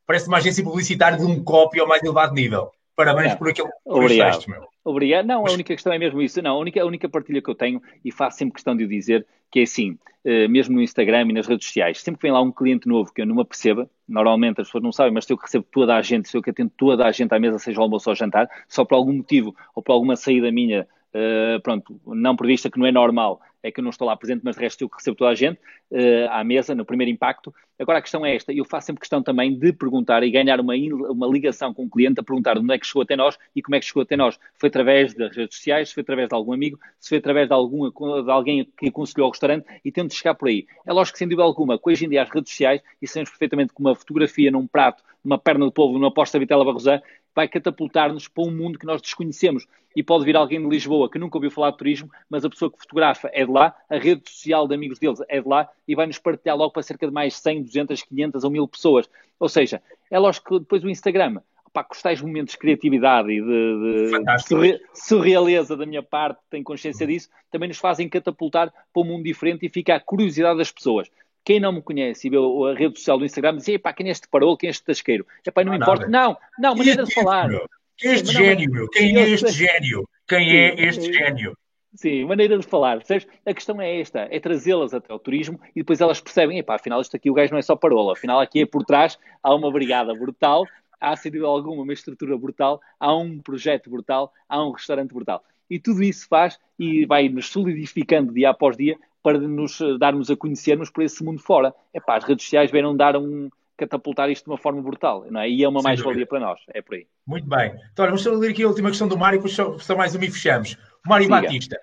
parece 0.07 0.27
uma 0.27 0.39
agência 0.39 0.65
publicitária 0.65 1.19
de 1.19 1.25
um 1.27 1.45
copy 1.45 1.81
ao 1.81 1.87
mais 1.87 2.03
elevado 2.03 2.33
nível. 2.33 2.71
Parabéns 2.95 3.35
por 3.35 3.49
aquele 3.49 3.69
por 3.85 4.09
textos, 4.09 4.47
meu. 4.47 4.67
Obrigado. 4.85 5.27
Não, 5.27 5.47
a 5.47 5.51
única 5.51 5.75
questão 5.75 5.93
é 5.93 5.99
mesmo 5.99 6.21
isso. 6.21 6.43
Não, 6.43 6.57
a 6.57 6.59
única, 6.59 6.83
a 6.83 6.87
única 6.87 7.09
partilha 7.09 7.41
que 7.41 7.49
eu 7.49 7.55
tenho, 7.55 7.81
e 8.05 8.11
faço 8.11 8.39
sempre 8.39 8.55
questão 8.55 8.77
de 8.77 8.85
o 8.85 8.89
dizer, 8.89 9.27
que 9.51 9.61
é 9.61 9.63
assim, 9.63 9.93
uh, 10.25 10.49
mesmo 10.49 10.75
no 10.75 10.83
Instagram 10.83 11.29
e 11.29 11.33
nas 11.33 11.47
redes 11.47 11.67
sociais, 11.67 12.01
sempre 12.01 12.21
que 12.21 12.23
vem 12.23 12.33
lá 12.33 12.41
um 12.41 12.51
cliente 12.51 12.89
novo 12.89 13.13
que 13.13 13.23
eu 13.23 13.27
não 13.27 13.37
me 13.37 13.43
aperceba, 13.43 13.89
normalmente 14.09 14.61
as 14.61 14.67
pessoas 14.67 14.83
não 14.83 14.93
sabem, 14.93 15.13
mas 15.13 15.25
se 15.25 15.33
eu 15.33 15.37
que 15.37 15.45
recebo 15.45 15.67
toda 15.71 15.95
a 15.95 16.03
gente, 16.03 16.29
se 16.29 16.37
eu 16.37 16.43
que 16.43 16.51
atendo 16.51 16.73
toda 16.77 17.07
a 17.07 17.13
gente 17.13 17.33
à 17.33 17.39
mesa, 17.39 17.59
seja 17.59 17.79
ao 17.79 17.85
almoço 17.85 18.09
ou 18.09 18.13
ao 18.13 18.17
jantar, 18.17 18.49
só 18.69 18.85
por 18.85 18.97
algum 18.97 19.13
motivo 19.13 19.55
ou 19.75 19.83
por 19.83 19.93
alguma 19.93 20.17
saída 20.17 20.51
minha, 20.51 20.87
uh, 21.15 21.61
pronto, 21.63 22.01
não 22.07 22.37
prevista, 22.37 22.71
que 22.71 22.79
não 22.79 22.87
é 22.87 22.93
normal, 22.93 23.41
é 23.63 23.71
que 23.71 23.81
eu 23.81 23.83
não 23.83 23.91
estou 23.91 24.07
lá 24.07 24.17
presente, 24.17 24.43
mas 24.45 24.57
de 24.57 24.63
resto 24.63 24.83
eu 24.83 24.91
recebo 24.93 25.17
toda 25.17 25.31
a 25.31 25.35
gente 25.35 25.59
uh, 25.91 26.29
à 26.31 26.43
mesa, 26.43 26.75
no 26.75 26.85
primeiro 26.85 27.11
impacto. 27.11 27.55
Agora 27.79 27.99
a 27.99 28.03
questão 28.03 28.25
é 28.25 28.35
esta, 28.35 28.53
eu 28.53 28.65
faço 28.65 28.89
sempre 28.89 29.01
questão 29.01 29.23
também 29.23 29.57
de 29.59 29.73
perguntar 29.73 30.23
e 30.23 30.31
ganhar 30.31 30.61
uma, 30.61 30.75
uma 31.11 31.27
ligação 31.27 31.73
com 31.73 31.85
o 31.85 31.91
cliente 31.91 32.21
a 32.21 32.23
perguntar 32.23 32.59
onde 32.59 32.73
é 32.73 32.79
que 32.79 32.87
chegou 32.87 33.03
até 33.03 33.17
nós 33.17 33.39
e 33.55 33.63
como 33.63 33.75
é 33.75 33.81
que 33.81 33.87
chegou 33.87 34.03
até 34.03 34.17
nós. 34.17 34.39
Foi 34.59 34.69
através 34.69 35.15
das 35.15 35.37
redes 35.37 35.57
sociais, 35.57 35.89
se 35.89 35.95
foi 35.95 36.03
através 36.03 36.29
de 36.29 36.35
algum 36.35 36.53
amigo, 36.53 36.79
se 36.99 37.09
foi 37.09 37.19
através 37.19 37.49
de, 37.49 37.55
algum, 37.55 37.91
de 37.91 38.31
alguém 38.31 38.69
que 38.77 38.89
aconselhou 38.89 39.27
ao 39.27 39.31
restaurante 39.31 39.67
e 39.85 39.91
tento 39.91 40.15
chegar 40.15 40.35
por 40.35 40.49
aí. 40.49 40.67
É 40.87 40.93
lógico 40.93 41.15
que 41.15 41.19
sem 41.19 41.29
dúvida 41.29 41.43
alguma, 41.43 41.79
que 41.79 41.91
hoje 41.91 42.07
em 42.07 42.09
dia 42.09 42.23
as 42.23 42.31
redes 42.31 42.51
sociais, 42.51 42.81
e 43.01 43.09
sabemos 43.09 43.31
perfeitamente 43.31 43.73
que 43.75 43.81
uma 43.81 43.95
fotografia 43.95 44.51
num 44.51 44.67
prato, 44.67 45.03
uma 45.25 45.39
perna 45.39 45.67
de 45.67 45.73
polvo, 45.73 45.99
numa 45.99 46.13
posta 46.13 46.39
de 46.39 46.45
vitela 46.45 46.65
barrosã, 46.65 47.01
vai 47.35 47.49
catapultar-nos 47.49 48.29
para 48.29 48.45
um 48.45 48.51
mundo 48.51 48.79
que 48.79 48.87
nós 48.87 49.01
desconhecemos. 49.01 49.67
E 49.95 50.03
pode 50.03 50.25
vir 50.25 50.37
alguém 50.37 50.61
de 50.61 50.69
Lisboa 50.69 51.11
que 51.11 51.19
nunca 51.19 51.37
ouviu 51.37 51.51
falar 51.51 51.71
de 51.71 51.77
turismo, 51.77 52.11
mas 52.29 52.45
a 52.45 52.51
pessoa 52.51 52.71
que 52.71 52.79
fotografa 52.79 53.31
é 53.33 53.45
de 53.45 53.53
lá, 53.53 53.77
a 53.91 53.99
rede 53.99 54.23
social 54.31 54.67
de 54.67 54.75
amigos 54.75 54.99
deles 54.99 55.21
é 55.29 55.41
de 55.41 55.47
lá 55.47 55.69
e 55.87 55.95
vai 55.95 56.07
nos 56.07 56.19
partilhar 56.19 56.57
logo 56.57 56.73
para 56.73 56.83
cerca 56.83 57.07
de 57.07 57.13
mais 57.13 57.37
100, 57.37 57.65
200, 57.65 58.03
500 58.03 58.45
ou 58.45 58.51
1000 58.51 58.69
pessoas. 58.69 59.11
Ou 59.39 59.49
seja, 59.49 59.83
é 60.11 60.19
lógico 60.19 60.49
que 60.49 60.61
depois 60.61 60.83
o 60.83 60.89
Instagram, 60.89 61.41
pá, 61.73 61.85
com 61.85 61.95
os 61.95 62.03
tais 62.03 62.21
momentos 62.21 62.53
de 62.53 62.59
criatividade 62.59 63.31
e 63.33 63.41
de, 63.41 64.11
de 64.11 64.81
surrealeza 64.95 65.77
da 65.77 65.87
minha 65.87 66.03
parte, 66.03 66.41
tenho 66.51 66.65
consciência 66.65 67.07
disso, 67.07 67.29
também 67.51 67.69
nos 67.69 67.79
fazem 67.79 68.09
catapultar 68.09 68.73
para 68.93 69.03
um 69.03 69.05
mundo 69.05 69.25
diferente 69.25 69.67
e 69.67 69.69
fica 69.69 69.95
a 69.95 70.01
curiosidade 70.01 70.59
das 70.59 70.71
pessoas. 70.71 71.11
Quem 71.45 71.59
não 71.59 71.73
me 71.73 71.83
conhece 71.83 72.27
e 72.27 72.31
vê 72.31 72.37
a 72.37 72.75
rede 72.75 72.99
social 72.99 73.19
do 73.19 73.25
Instagram 73.25 73.57
diz, 73.57 73.79
pá, 73.79 73.93
quem 73.93 74.09
é 74.09 74.11
este 74.11 74.29
parolo, 74.29 74.57
quem 74.57 74.69
é 74.69 74.71
este 74.71 74.85
tasqueiro? 74.85 75.27
Epá, 75.45 75.65
não, 75.65 75.73
não 75.73 75.79
importa. 75.79 76.07
Não, 76.09 76.37
não, 76.59 76.75
maneira 76.77 77.05
de 77.05 77.13
falar. 77.13 77.49
Quem 77.97 78.11
é 78.11 78.15
este 78.15 78.33
gênio, 78.33 78.71
meu? 78.71 78.89
Quem 78.89 79.17
é 79.17 79.29
este 79.29 79.51
gênio? 79.51 80.09
Quem 80.29 80.57
é 80.57 80.75
este 80.87 81.13
gênio? 81.13 81.57
Sim, 81.95 82.25
maneira 82.25 82.59
de 82.59 82.67
falar. 82.67 82.99
Percebes? 82.99 83.27
A 83.45 83.53
questão 83.53 83.81
é 83.81 84.01
esta: 84.01 84.27
é 84.31 84.41
trazê-las 84.41 84.95
até 84.95 85.13
ao 85.13 85.19
turismo 85.19 85.61
e 85.75 85.81
depois 85.81 86.01
elas 86.01 86.21
percebem, 86.21 86.59
epá, 86.59 86.77
afinal 86.77 87.01
isto 87.01 87.17
aqui 87.17 87.31
o 87.31 87.35
gajo 87.35 87.53
não 87.53 87.59
é 87.59 87.63
só 87.63 87.77
parola, 87.77 88.13
afinal 88.13 88.41
aqui 88.41 88.63
é 88.63 88.67
por 88.67 88.85
trás, 88.85 89.19
há 89.43 89.55
uma 89.55 89.71
brigada 89.71 90.15
brutal, 90.15 90.67
há 90.99 91.15
sem 91.17 91.31
dúvida 91.31 91.49
alguma 91.49 91.83
uma 91.83 91.93
estrutura 91.93 92.37
brutal, 92.39 92.81
há 92.99 93.15
um 93.15 93.39
projeto 93.41 93.91
brutal, 93.91 94.33
há 94.49 94.65
um 94.65 94.71
restaurante 94.71 95.13
brutal. 95.13 95.45
E 95.69 95.79
tudo 95.79 96.03
isso 96.03 96.27
faz 96.29 96.59
e 96.79 97.05
vai 97.05 97.29
nos 97.29 97.49
solidificando 97.49 98.33
dia 98.33 98.51
após 98.51 98.77
dia 98.77 98.99
para 99.23 99.39
nos 99.39 99.79
darmos 99.99 100.31
a 100.31 100.37
conhecermos 100.37 100.91
por 100.91 101.03
esse 101.03 101.23
mundo 101.25 101.41
fora. 101.41 101.75
Epá, 101.95 102.17
as 102.17 102.25
redes 102.25 102.45
sociais 102.45 102.71
vieram 102.71 102.97
dar 102.97 103.17
um, 103.17 103.49
catapultar 103.77 104.31
isto 104.31 104.45
de 104.45 104.51
uma 104.51 104.59
forma 104.59 104.83
brutal, 104.83 105.25
não 105.31 105.41
é? 105.41 105.49
E 105.49 105.63
é 105.63 105.69
uma 105.69 105.83
mais-valia 105.83 106.27
para 106.27 106.41
nós, 106.41 106.61
é 106.69 106.81
por 106.83 106.95
aí. 106.95 107.07
Muito 107.27 107.49
bem. 107.49 107.75
Então, 107.93 108.07
vamos 108.07 108.25
ler 108.25 108.51
aqui 108.51 108.63
a 108.63 108.69
última 108.69 108.89
questão 108.89 109.09
do 109.09 109.19
Mário, 109.19 109.39
depois 109.39 109.55
só, 109.55 109.97
mais 109.97 110.15
uma 110.15 110.25
e 110.25 110.31
fechamos. 110.31 110.77
Mário 111.05 111.27
Siga. 111.27 111.41
Batista, 111.41 111.81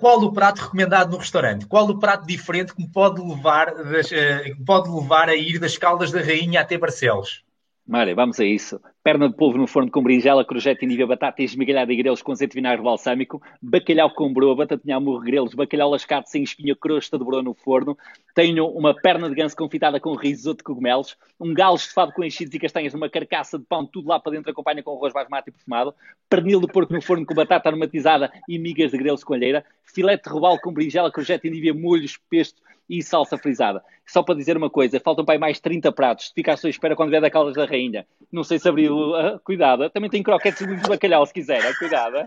qual 0.00 0.20
o 0.22 0.32
prato 0.32 0.62
recomendado 0.62 1.12
no 1.12 1.18
restaurante? 1.18 1.66
Qual 1.66 1.88
o 1.88 1.98
prato 1.98 2.26
diferente 2.26 2.74
que 2.74 2.82
me 2.82 2.90
pode 2.90 3.20
levar, 3.20 3.74
das, 3.74 4.10
uh, 4.10 4.64
pode 4.64 4.90
levar 4.90 5.28
a 5.28 5.36
ir 5.36 5.58
das 5.58 5.78
Caldas 5.78 6.10
da 6.10 6.20
Rainha 6.20 6.60
até 6.60 6.76
Barcelos? 6.76 7.44
Mário, 7.88 8.16
vamos 8.16 8.40
a 8.40 8.44
isso. 8.44 8.80
Perna 9.00 9.28
de 9.28 9.36
polvo 9.36 9.56
no 9.56 9.66
forno 9.68 9.88
com 9.92 10.02
berinjela, 10.02 10.44
crojete, 10.44 10.84
indívia, 10.84 11.06
batata 11.06 11.40
e 11.40 11.44
esmigalhada 11.44 11.86
de 11.86 11.96
grelos 11.96 12.20
com 12.20 12.32
azeite 12.32 12.50
de 12.50 12.56
vinagre 12.56 12.82
balsâmico, 12.82 13.40
bacalhau 13.62 14.10
com 14.10 14.32
broa, 14.32 14.56
batatinha 14.56 14.96
amor 14.96 15.22
grelos, 15.22 15.54
bacalhau 15.54 15.90
lascado 15.90 16.26
sem 16.26 16.42
espinha, 16.42 16.74
crosta 16.74 17.16
de 17.16 17.24
broa 17.24 17.44
no 17.44 17.54
forno. 17.54 17.96
Tenho 18.34 18.66
uma 18.66 18.92
perna 18.92 19.28
de 19.28 19.36
ganso 19.36 19.54
confitada 19.56 20.00
com 20.00 20.16
risoto 20.16 20.58
de 20.58 20.64
cogumelos, 20.64 21.16
um 21.38 21.54
galo 21.54 21.76
estufado 21.76 22.12
com 22.12 22.24
enchidos 22.24 22.52
e 22.52 22.58
castanhas 22.58 22.92
numa 22.92 23.08
carcaça 23.08 23.56
de 23.56 23.64
pão, 23.64 23.86
tudo 23.86 24.08
lá 24.08 24.18
para 24.18 24.32
dentro, 24.32 24.50
acompanha 24.50 24.82
com 24.82 24.96
arroz 24.96 25.12
basmati 25.12 25.52
perfumado, 25.52 25.94
pernil 26.28 26.60
de 26.60 26.66
porco 26.66 26.92
no 26.92 27.00
forno 27.00 27.24
com 27.24 27.34
batata 27.34 27.68
aromatizada 27.68 28.32
e 28.48 28.58
migas 28.58 28.90
de 28.90 28.98
grelos 28.98 29.22
com 29.22 29.32
alheira, 29.32 29.64
filete 29.84 30.24
de 30.24 30.30
robalo 30.30 30.58
com 30.58 30.72
berinjela, 30.72 31.12
crojete, 31.12 31.46
indívia, 31.46 31.72
molhos, 31.72 32.18
pesto 32.28 32.60
e 32.88 33.02
salsa 33.02 33.36
frisada. 33.36 33.82
Só 34.06 34.22
para 34.22 34.34
dizer 34.34 34.56
uma 34.56 34.70
coisa, 34.70 35.00
faltam 35.00 35.24
para 35.24 35.34
aí 35.34 35.38
mais 35.38 35.58
30 35.58 35.90
pratos. 35.92 36.32
Fica 36.34 36.52
à 36.52 36.56
sua 36.56 36.70
espera 36.70 36.94
quando 36.94 37.10
vier 37.10 37.20
da 37.20 37.30
Caldas 37.30 37.54
da 37.54 37.64
Rainha. 37.64 38.06
Não 38.30 38.44
sei 38.44 38.58
se 38.58 38.68
abrir. 38.68 38.90
Uh, 38.90 39.38
cuidado. 39.44 39.90
Também 39.90 40.10
tem 40.10 40.22
croquetes 40.22 40.66
de 40.66 40.88
bacalhau, 40.88 41.26
se 41.26 41.32
quiser. 41.32 41.60
Uh, 41.68 41.78
cuidado. 41.78 42.26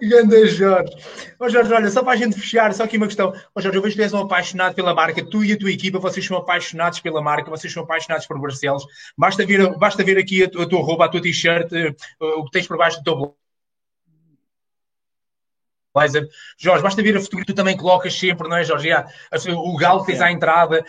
Ganda 0.00 0.46
Jorge. 0.46 0.94
Ó 1.40 1.48
Jorge, 1.48 1.72
olha, 1.72 1.90
só 1.90 2.02
para 2.02 2.12
a 2.12 2.16
gente 2.16 2.38
fechar, 2.38 2.72
só 2.72 2.84
aqui 2.84 2.96
uma 2.96 3.06
questão. 3.06 3.32
Ó 3.54 3.60
Jorge, 3.60 3.76
eu 3.76 3.82
vejo 3.82 3.96
que 3.96 4.00
tu 4.00 4.04
és 4.04 4.14
um 4.14 4.20
apaixonado 4.20 4.74
pela 4.74 4.94
marca, 4.94 5.24
tu 5.24 5.44
e 5.44 5.52
a 5.52 5.58
tua 5.58 5.72
equipa, 5.72 5.98
vocês 5.98 6.24
são 6.24 6.36
apaixonados 6.36 7.00
pela 7.00 7.20
marca, 7.20 7.50
vocês 7.50 7.72
são 7.72 7.82
apaixonados 7.82 8.26
por 8.26 8.38
Barcelos. 8.38 8.86
Basta 9.16 9.44
ver, 9.44 9.76
basta 9.76 10.04
ver 10.04 10.16
aqui 10.16 10.44
a, 10.44 10.46
a 10.46 10.68
tua 10.68 10.80
roupa, 10.80 11.06
a 11.06 11.08
tua 11.08 11.20
t-shirt, 11.20 11.72
uh, 11.72 12.24
o 12.38 12.44
que 12.44 12.52
tens 12.52 12.68
por 12.68 12.78
baixo 12.78 12.98
do 12.98 13.04
teu 13.04 13.36
blog 15.98 16.10
Blazer. 16.10 16.28
Jorge, 16.56 16.82
basta 16.82 17.02
ver 17.02 17.16
a 17.16 17.20
fotografia 17.20 17.46
que 17.46 17.52
tu 17.52 17.56
também 17.56 17.76
colocas 17.76 18.14
sempre, 18.14 18.48
não 18.48 18.56
é, 18.56 18.64
Jorge? 18.64 18.90
o 19.54 19.76
galo 19.76 20.00
que 20.00 20.12
tens 20.12 20.20
à 20.20 20.30
entrada, 20.30 20.84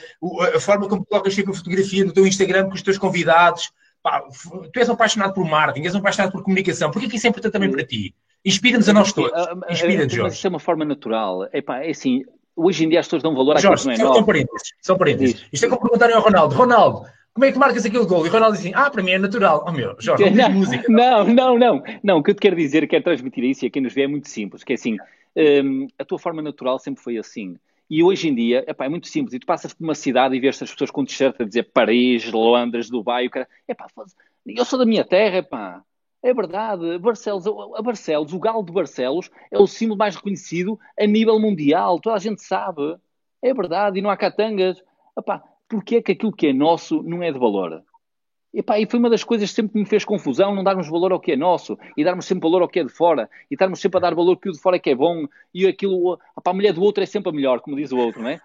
a 0.56 0.60
forma 0.60 0.88
como 0.88 1.06
colocas 1.06 1.34
sempre 1.34 1.52
a 1.52 1.56
fotografia 1.56 2.06
no 2.06 2.14
teu 2.14 2.26
Instagram 2.26 2.68
com 2.68 2.76
os 2.76 2.82
teus 2.82 2.98
convidados. 2.98 3.72
Pá, 4.02 4.24
tu 4.72 4.80
és 4.80 4.88
um 4.88 4.94
apaixonado 4.94 5.34
por 5.34 5.46
marketing, 5.46 5.86
és 5.86 5.96
um 5.96 6.00
apaixonado 6.00 6.32
por 6.32 6.42
comunicação. 6.42 6.90
Por 6.90 7.02
que 7.02 7.16
isso 7.16 7.28
é 7.28 7.30
importante 7.30 7.52
também 7.52 7.70
para 7.70 7.86
ti? 7.86 8.16
Inspira-nos 8.46 8.88
a 8.88 8.94
nós 8.94 9.12
todos. 9.12 9.32
Inspira-nos, 9.70 10.14
Jorge. 10.14 10.38
Isso 10.38 10.48
é 10.48 10.50
uma 10.50 10.60
forma 10.60 10.86
natural. 10.86 11.50
Epá, 11.52 11.84
é 11.84 11.90
assim, 11.90 12.24
hoje 12.56 12.86
em 12.86 12.90
dia 12.90 13.02
as 13.02 13.08
pessoas 13.08 13.24
dão 13.24 13.36
valor 13.36 13.58
àquilo 13.58 13.76
que 13.76 13.86
não 13.86 13.92
é 13.92 13.98
são, 13.98 14.14
são 14.14 14.24
parênteses, 14.24 14.74
são 14.82 14.98
parênteses. 14.98 15.46
Isto 15.52 15.66
é 15.66 15.70
como 15.70 15.82
perguntarem 15.82 16.16
ao 16.16 16.22
Ronaldo, 16.22 16.56
Ronaldo, 16.56 17.06
como 17.40 17.46
é 17.46 17.52
que 17.54 17.58
marcas 17.58 17.86
aquele 17.86 18.06
gol? 18.06 18.26
E 18.26 18.30
o 18.30 18.32
Ronaldo 18.34 18.58
diz 18.58 18.66
assim, 18.66 18.76
ah, 18.76 18.90
para 18.92 19.02
mim 19.02 19.12
é 19.12 19.18
natural. 19.18 19.64
Oh 19.66 19.72
meu, 19.72 19.96
Jorge, 19.98 20.30
não, 20.30 20.50
não 20.50 20.52
música. 20.52 20.84
Não, 20.90 21.24
não, 21.24 21.58
não. 21.58 21.84
Não, 22.04 22.18
o 22.18 22.24
que 22.24 22.32
eu 22.32 22.36
te 22.36 22.42
quero 22.42 22.56
dizer, 22.58 22.86
quero 22.86 23.02
transmitir 23.02 23.46
isso 23.46 23.64
e 23.64 23.68
a 23.68 23.72
quem 23.72 23.82
nos 23.82 23.94
vê 23.94 24.02
é 24.02 24.08
muito 24.08 24.28
simples, 24.28 24.62
que 24.62 24.74
é 24.74 24.76
assim, 24.76 24.98
um, 25.64 25.88
a 25.98 26.04
tua 26.04 26.20
forma 26.20 26.42
natural 26.42 26.78
sempre 26.80 27.02
foi 27.02 27.18
assim. 27.18 27.56
E 27.90 28.04
hoje 28.04 28.28
em 28.28 28.36
dia, 28.36 28.66
epá, 28.68 28.86
é 28.86 28.90
muito 28.90 29.08
simples. 29.08 29.34
E 29.34 29.40
tu 29.40 29.46
passas 29.46 29.74
por 29.74 29.86
uma 29.86 29.96
cidade 29.96 30.36
e 30.36 30.40
vês 30.42 30.62
as 30.62 30.70
pessoas 30.70 30.92
com 30.92 31.06
t-shirt 31.06 31.40
a 31.40 31.46
dizer 31.46 31.64
Paris, 31.74 32.30
Londres, 32.30 32.90
Dubai, 32.90 33.28
o 33.28 33.30
cara, 33.30 33.48
epá, 33.66 33.88
eu 34.46 34.66
sou 34.66 34.78
da 34.78 34.86
minha 34.86 35.06
terra, 35.06 35.38
epá. 35.38 35.82
É 36.22 36.34
verdade, 36.34 36.98
Barcelos, 36.98 37.48
a 37.48 37.82
Barcelos, 37.82 38.34
o 38.34 38.40
galo 38.40 38.62
de 38.62 38.74
Barcelos 38.74 39.32
é 39.50 39.58
o 39.58 39.66
símbolo 39.66 39.98
mais 39.98 40.18
reconhecido 40.18 40.78
a 41.00 41.08
nível 41.08 41.40
mundial, 41.40 42.02
toda 42.02 42.18
a 42.18 42.20
gente 42.20 42.44
sabe. 42.44 42.98
É 43.42 43.54
verdade, 43.54 43.98
e 43.98 44.02
não 44.02 44.10
há 44.10 44.18
catangas. 44.18 44.84
Epá, 45.18 45.42
porquê 45.70 45.98
é 45.98 46.02
que 46.02 46.12
aquilo 46.12 46.34
que 46.34 46.48
é 46.48 46.54
nosso 46.54 47.02
não 47.04 47.24
é 47.24 47.32
de 47.32 47.40
valor? 47.40 47.84
E, 48.52 48.64
pá, 48.64 48.80
e 48.80 48.88
foi 48.88 48.98
uma 49.00 49.12
das 49.12 49.24
coisas 49.24 49.50
que 49.50 49.56
sempre 49.56 49.80
me 49.80 49.86
fez 49.86 50.04
confusão, 50.04 50.56
não 50.56 50.64
darmos 50.64 50.90
valor 50.90 51.12
ao 51.12 51.20
que 51.20 51.34
é 51.34 51.36
nosso, 51.36 51.78
e 51.96 52.04
darmos 52.04 52.26
sempre 52.26 52.42
valor 52.42 52.64
ao 52.64 52.68
que 52.68 52.80
é 52.80 52.84
de 52.84 52.90
fora, 52.90 53.30
e 53.50 53.54
estarmos 53.54 53.80
sempre 53.80 54.00
a 54.00 54.02
dar 54.02 54.16
valor 54.16 54.38
que 54.38 54.50
o 54.50 54.52
de 54.52 54.60
fora 54.60 54.78
é 54.78 54.80
que 54.80 54.90
é 54.90 54.96
bom, 54.96 55.28
e 55.54 55.68
aquilo, 55.68 56.20
a 56.44 56.54
mulher 56.54 56.74
do 56.74 56.82
outro 56.82 57.04
é 57.04 57.06
sempre 57.06 57.30
a 57.30 57.32
melhor, 57.32 57.60
como 57.60 57.76
diz 57.76 57.92
o 57.92 57.98
outro, 57.98 58.24
não 58.24 58.30
é? 58.30 58.42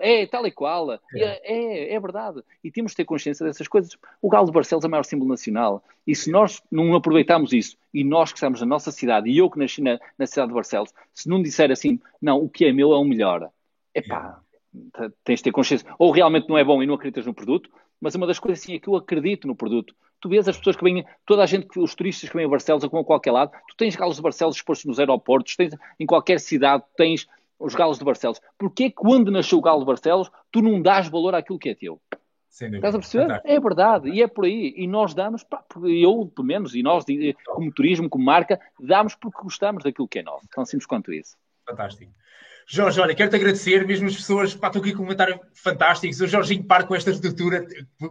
É, 0.00 0.22
é 0.22 0.26
tal 0.26 0.44
e 0.44 0.50
qual, 0.50 0.92
é. 0.92 0.98
é, 1.14 1.94
é 1.94 2.00
verdade. 2.00 2.42
E 2.64 2.70
temos 2.70 2.92
de 2.92 2.96
ter 2.96 3.04
consciência 3.04 3.46
dessas 3.46 3.68
coisas. 3.68 3.96
O 4.20 4.28
Galo 4.28 4.46
de 4.46 4.52
Barcelos 4.52 4.84
é 4.84 4.88
o 4.88 4.90
maior 4.90 5.04
símbolo 5.04 5.30
nacional, 5.30 5.84
e 6.04 6.16
se 6.16 6.32
nós 6.32 6.60
não 6.68 6.92
aproveitamos 6.96 7.52
isso, 7.52 7.76
e 7.92 8.02
nós 8.02 8.32
que 8.32 8.38
estamos 8.38 8.60
na 8.60 8.66
nossa 8.66 8.90
cidade, 8.90 9.30
e 9.30 9.38
eu 9.38 9.48
que 9.48 9.58
nasci 9.60 9.80
na, 9.80 10.00
na 10.18 10.26
cidade 10.26 10.48
de 10.48 10.54
Barcelos, 10.54 10.92
se 11.12 11.28
não 11.28 11.40
disser 11.40 11.70
assim, 11.70 12.00
não, 12.20 12.42
o 12.42 12.48
que 12.48 12.64
é 12.64 12.72
meu 12.72 12.92
é 12.92 12.96
o 12.96 13.04
melhor, 13.04 13.48
é 13.94 14.02
pá, 14.02 14.40
tens 15.24 15.40
de 15.40 15.44
ter 15.44 15.52
consciência. 15.52 15.88
Ou 15.98 16.10
realmente 16.10 16.48
não 16.48 16.58
é 16.58 16.64
bom 16.64 16.82
e 16.82 16.86
não 16.86 16.94
acreditas 16.94 17.26
no 17.26 17.34
produto, 17.34 17.70
mas 18.00 18.14
uma 18.14 18.26
das 18.26 18.38
coisas 18.38 18.62
assim 18.62 18.74
é 18.74 18.78
que 18.78 18.88
eu 18.88 18.96
acredito 18.96 19.46
no 19.46 19.54
produto. 19.54 19.94
Tu 20.20 20.28
vês 20.28 20.48
as 20.48 20.56
pessoas 20.56 20.76
que 20.76 20.84
vêm, 20.84 21.04
toda 21.26 21.42
a 21.42 21.46
gente, 21.46 21.78
os 21.78 21.94
turistas 21.94 22.28
que 22.28 22.36
vêm 22.36 22.46
a 22.46 22.48
Barcelos 22.48 22.84
ou 22.84 23.00
a 23.00 23.04
qualquer 23.04 23.32
lado, 23.32 23.52
tu 23.68 23.76
tens 23.76 23.94
galos 23.94 24.16
de 24.16 24.22
Barcelos 24.22 24.56
expostos 24.56 24.86
nos 24.86 24.98
aeroportos, 24.98 25.56
tens 25.56 25.74
em 25.98 26.06
qualquer 26.06 26.40
cidade, 26.40 26.82
tens 26.96 27.26
os 27.58 27.74
galos 27.74 27.98
de 27.98 28.04
Barcelos. 28.04 28.40
Porquê 28.58 28.90
que 28.90 28.96
quando 28.96 29.30
nasceu 29.30 29.58
o 29.58 29.62
galo 29.62 29.80
de 29.80 29.86
Barcelos, 29.86 30.30
tu 30.50 30.62
não 30.62 30.80
dás 30.80 31.08
valor 31.08 31.34
àquilo 31.34 31.58
que 31.58 31.68
é 31.68 31.74
teu? 31.74 32.00
Estás 32.50 32.94
a 32.94 32.98
perceber? 32.98 33.24
Fantástico. 33.24 33.52
É 33.52 33.60
verdade, 33.60 34.10
e 34.10 34.22
é 34.22 34.28
por 34.28 34.44
aí. 34.44 34.74
E 34.76 34.86
nós 34.86 35.12
damos, 35.12 35.42
pá, 35.42 35.64
eu, 35.84 36.30
pelo 36.34 36.46
menos, 36.46 36.74
e 36.74 36.82
nós, 36.82 37.04
como 37.46 37.72
turismo, 37.72 38.08
como 38.08 38.24
marca, 38.24 38.60
damos 38.78 39.14
porque 39.16 39.42
gostamos 39.42 39.82
daquilo 39.82 40.06
que 40.06 40.20
é 40.20 40.22
nosso. 40.22 40.46
Tão 40.54 40.64
simples 40.64 40.86
quanto 40.86 41.12
isso. 41.12 41.36
Fantástico. 41.66 42.12
Jorge, 42.66 43.00
olha, 43.00 43.14
quero-te 43.14 43.36
agradecer, 43.36 43.86
mesmo 43.86 44.08
as 44.08 44.16
pessoas, 44.16 44.54
pá, 44.54 44.68
estão 44.68 44.80
aqui 44.80 44.92
com 44.92 44.98
um 44.98 45.04
comentário 45.04 45.38
fantástico. 45.52 46.14
O 46.22 46.26
Jorginho 46.26 46.64
para 46.64 46.84
com 46.84 46.94
esta 46.94 47.10
estrutura, 47.10 47.64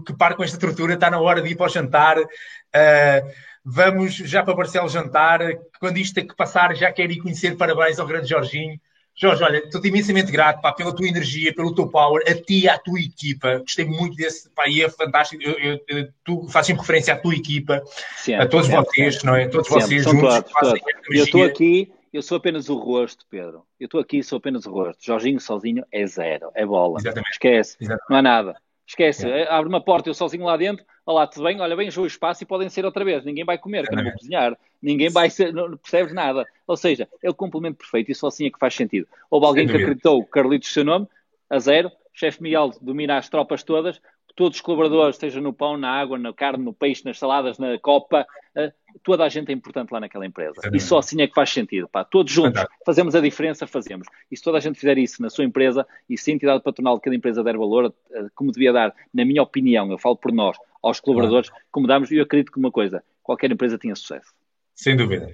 que 0.05 0.13
para 0.13 0.35
com 0.35 0.43
esta 0.43 0.55
estrutura, 0.55 0.93
está 0.93 1.09
na 1.09 1.19
hora 1.19 1.41
de 1.41 1.49
ir 1.49 1.55
para 1.55 1.65
o 1.65 1.69
jantar. 1.69 2.17
Uh, 2.19 3.31
vamos 3.65 4.13
já 4.13 4.43
para 4.43 4.53
Barcelos 4.53 4.91
jantar. 4.91 5.39
Quando 5.79 5.97
isto 5.97 6.13
tem 6.13 6.27
que 6.27 6.35
passar, 6.35 6.75
já 6.75 6.91
quero 6.91 7.11
ir 7.11 7.19
conhecer. 7.19 7.57
Parabéns 7.57 7.99
ao 7.99 8.05
grande 8.05 8.29
Jorginho. 8.29 8.79
Jorge, 9.15 9.43
olha, 9.43 9.57
estou-te 9.57 9.87
imensamente 9.87 10.31
grato 10.31 10.59
pá, 10.59 10.71
pela 10.71 10.95
tua 10.95 11.07
energia, 11.07 11.53
pelo 11.53 11.73
teu 11.75 11.87
power, 11.87 12.23
a 12.27 12.33
ti 12.33 12.61
e 12.61 12.69
à 12.69 12.79
tua 12.79 12.99
equipa. 12.99 13.59
Gostei 13.59 13.85
muito 13.85 14.15
desse, 14.15 14.49
pá, 14.49 14.67
e 14.67 14.81
é 14.81 14.89
fantástico. 14.89 15.41
Eu, 15.43 15.53
eu, 15.59 15.79
eu, 15.87 16.07
tu 16.23 16.47
fazes 16.47 16.67
sempre 16.67 16.81
referência 16.81 17.13
à 17.13 17.17
tua 17.17 17.35
equipa, 17.35 17.83
sempre, 18.17 18.43
a 18.43 18.47
todos 18.47 18.67
sempre, 18.67 18.85
vocês, 18.85 19.13
sempre. 19.13 19.27
não 19.27 19.35
é? 19.35 19.47
Todos 19.47 19.67
sempre, 19.67 19.83
vocês 19.83 20.03
juntos. 20.03 20.21
Todos, 20.21 20.51
todos. 20.51 20.81
Eu 21.11 21.23
estou 21.23 21.43
aqui 21.43 21.91
eu 22.13 22.21
sou 22.21 22.37
apenas 22.37 22.69
o 22.69 22.75
rosto, 22.75 23.25
Pedro. 23.29 23.65
Eu 23.79 23.85
estou 23.85 23.99
aqui 23.99 24.21
sou 24.21 24.37
apenas 24.37 24.65
o 24.65 24.71
rosto. 24.71 25.03
Jorginho 25.03 25.39
sozinho 25.39 25.83
é 25.91 26.05
zero, 26.05 26.51
é 26.53 26.65
bola. 26.65 26.99
Exatamente. 26.99 27.31
Esquece, 27.31 27.77
Exatamente. 27.81 28.09
não 28.09 28.17
há 28.17 28.21
nada. 28.21 28.55
Esquece, 28.85 29.27
é. 29.27 29.49
abre 29.49 29.69
uma 29.69 29.81
porta, 29.81 30.09
eu 30.09 30.13
sozinho 30.13 30.43
lá 30.43 30.57
dentro, 30.57 30.85
olá, 31.05 31.25
tudo 31.25 31.45
bem? 31.45 31.59
Olha, 31.59 31.75
bem, 31.75 31.89
o 31.89 32.05
espaço 32.05 32.43
e 32.43 32.45
podem 32.45 32.69
ser 32.69 32.85
outra 32.85 33.03
vez. 33.03 33.23
Ninguém 33.23 33.45
vai 33.45 33.57
comer, 33.57 33.87
que 33.87 33.93
eu 33.93 33.97
não 33.97 34.03
vou 34.03 34.13
cozinhar. 34.13 34.57
Ninguém 34.81 35.09
vai 35.09 35.29
ser, 35.29 35.53
não 35.53 35.77
percebes 35.77 36.13
nada. 36.13 36.45
Ou 36.67 36.75
seja, 36.75 37.07
é 37.23 37.29
o 37.29 37.33
complemento 37.33 37.77
perfeito 37.77 38.11
e 38.11 38.15
só 38.15 38.27
assim 38.27 38.45
é 38.45 38.51
que 38.51 38.59
faz 38.59 38.75
sentido. 38.75 39.07
Houve 39.31 39.45
alguém 39.45 39.67
que 39.67 39.75
acreditou, 39.75 40.23
Carlitos, 40.25 40.71
seu 40.71 40.83
nome, 40.83 41.07
a 41.49 41.59
zero. 41.59 41.91
Chefe 42.13 42.43
Miguel 42.43 42.71
domina 42.79 43.17
as 43.17 43.27
tropas 43.27 43.63
todas, 43.63 43.99
todos 44.35 44.57
os 44.57 44.61
colaboradores, 44.61 45.17
seja 45.17 45.39
no 45.39 45.53
pão, 45.53 45.77
na 45.77 45.89
água, 45.89 46.17
na 46.17 46.33
carne, 46.33 46.63
no 46.63 46.73
peixe, 46.73 47.05
nas 47.05 47.19
saladas, 47.19 47.57
na 47.57 47.77
copa, 47.77 48.25
uh, 48.55 48.71
toda 49.03 49.23
a 49.23 49.29
gente 49.29 49.49
é 49.49 49.53
importante 49.53 49.91
lá 49.91 49.99
naquela 49.99 50.25
empresa. 50.25 50.59
E 50.73 50.79
só 50.79 50.97
assim 50.97 51.21
é 51.21 51.27
que 51.27 51.33
faz 51.33 51.51
sentido. 51.51 51.87
Pá. 51.87 52.03
Todos 52.03 52.31
juntos 52.31 52.59
Fantástico. 52.59 52.83
fazemos 52.85 53.15
a 53.15 53.21
diferença, 53.21 53.67
fazemos. 53.67 54.07
E 54.31 54.37
se 54.37 54.43
toda 54.43 54.57
a 54.57 54.61
gente 54.61 54.79
fizer 54.79 54.97
isso 54.97 55.21
na 55.21 55.29
sua 55.29 55.43
empresa 55.43 55.85
e 56.09 56.17
se 56.17 56.31
a 56.31 56.33
entidade 56.33 56.63
patronal 56.63 56.95
de 56.95 57.01
cada 57.01 57.15
empresa 57.15 57.43
der 57.43 57.57
valor, 57.57 57.85
uh, 57.87 58.29
como 58.35 58.51
devia 58.51 58.73
dar, 58.73 58.93
na 59.13 59.23
minha 59.23 59.41
opinião, 59.41 59.91
eu 59.91 59.97
falo 59.97 60.15
por 60.15 60.31
nós, 60.31 60.57
aos 60.81 60.99
colaboradores, 60.99 61.51
como 61.71 61.87
damos, 61.87 62.11
eu 62.11 62.23
acredito 62.23 62.51
que 62.51 62.59
uma 62.59 62.71
coisa, 62.71 63.03
qualquer 63.21 63.51
empresa 63.51 63.77
tinha 63.77 63.95
sucesso. 63.95 64.33
Sem 64.73 64.97
dúvida. 64.97 65.29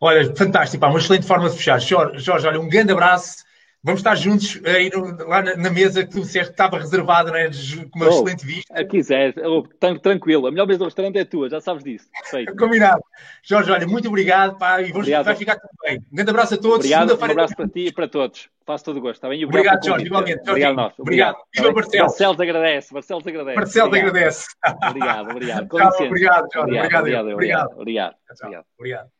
Olha, 0.00 0.34
fantástico, 0.36 0.80
pá, 0.80 0.88
uma 0.88 1.00
excelente 1.00 1.26
forma 1.26 1.50
de 1.50 1.56
fechar. 1.56 1.80
Jorge, 1.80 2.20
Jorge 2.20 2.46
olha, 2.46 2.60
um 2.60 2.68
grande 2.68 2.92
abraço 2.92 3.47
Vamos 3.82 4.00
estar 4.00 4.16
juntos 4.16 4.60
aí 4.64 4.90
no, 4.90 5.28
lá 5.28 5.40
na, 5.40 5.56
na, 5.56 5.70
mesa 5.70 6.04
que 6.04 6.10
tu 6.10 6.20
disseste 6.20 6.48
que 6.48 6.54
estava 6.54 6.78
reservada, 6.78 7.30
não 7.30 7.38
é? 7.38 7.48
com 7.90 7.98
uma 7.98 8.06
oh, 8.06 8.08
excelente 8.08 8.44
vista. 8.44 8.74
A 8.74 8.84
quiser, 8.84 9.34
oh, 9.46 9.62
tranquilo. 10.00 10.48
A 10.48 10.50
melhor 10.50 10.66
mesa 10.66 10.80
do 10.80 10.86
restaurante 10.86 11.16
é 11.16 11.24
tua, 11.24 11.48
já 11.48 11.60
sabes 11.60 11.84
disso. 11.84 12.08
Perfeito. 12.12 12.54
Combinado. 12.58 13.00
Jorge, 13.42 13.70
olha, 13.70 13.86
muito 13.86 14.08
obrigado, 14.08 14.58
pá, 14.58 14.80
e 14.80 14.86
vamos, 14.86 14.98
obrigado. 14.98 15.24
vai 15.26 15.36
ficar 15.36 15.56
tudo 15.56 15.70
bem. 15.84 15.98
Um 16.12 16.16
grande 16.16 16.30
abraço 16.30 16.54
a 16.54 16.56
todos. 16.56 16.78
Obrigado, 16.78 17.16
um 17.16 17.24
abraço 17.24 17.54
para 17.54 17.68
ti 17.68 17.86
e 17.86 17.92
para 17.92 18.08
todos. 18.08 18.48
Faço 18.66 18.84
todo 18.84 18.96
o 18.96 19.00
gosto, 19.00 19.14
está 19.14 19.28
bem? 19.28 19.44
Obrigado, 19.44 19.76
obrigado 19.76 19.86
Jorge, 19.86 20.06
igualmente. 20.06 20.50
Obrigado, 20.50 20.74
nós. 20.74 20.98
Obrigado. 20.98 21.36
Viva 21.54 21.72
Barcelos. 21.72 22.08
Barcelos 22.08 22.40
agradece, 22.40 22.94
Barcelos 22.94 23.26
agradece. 23.26 23.56
Barcelos 23.56 23.94
agradece. 23.94 24.46
Obrigado, 24.88 25.30
obrigado. 25.30 25.68
Tchau, 25.78 26.06
obrigado, 26.06 26.48
Jorge. 26.52 26.78
Obrigado, 26.78 27.00
obrigado. 27.00 27.28
Obrigado. 27.30 27.70
Obrigado. 27.76 28.16
Obrigado. 28.76 29.17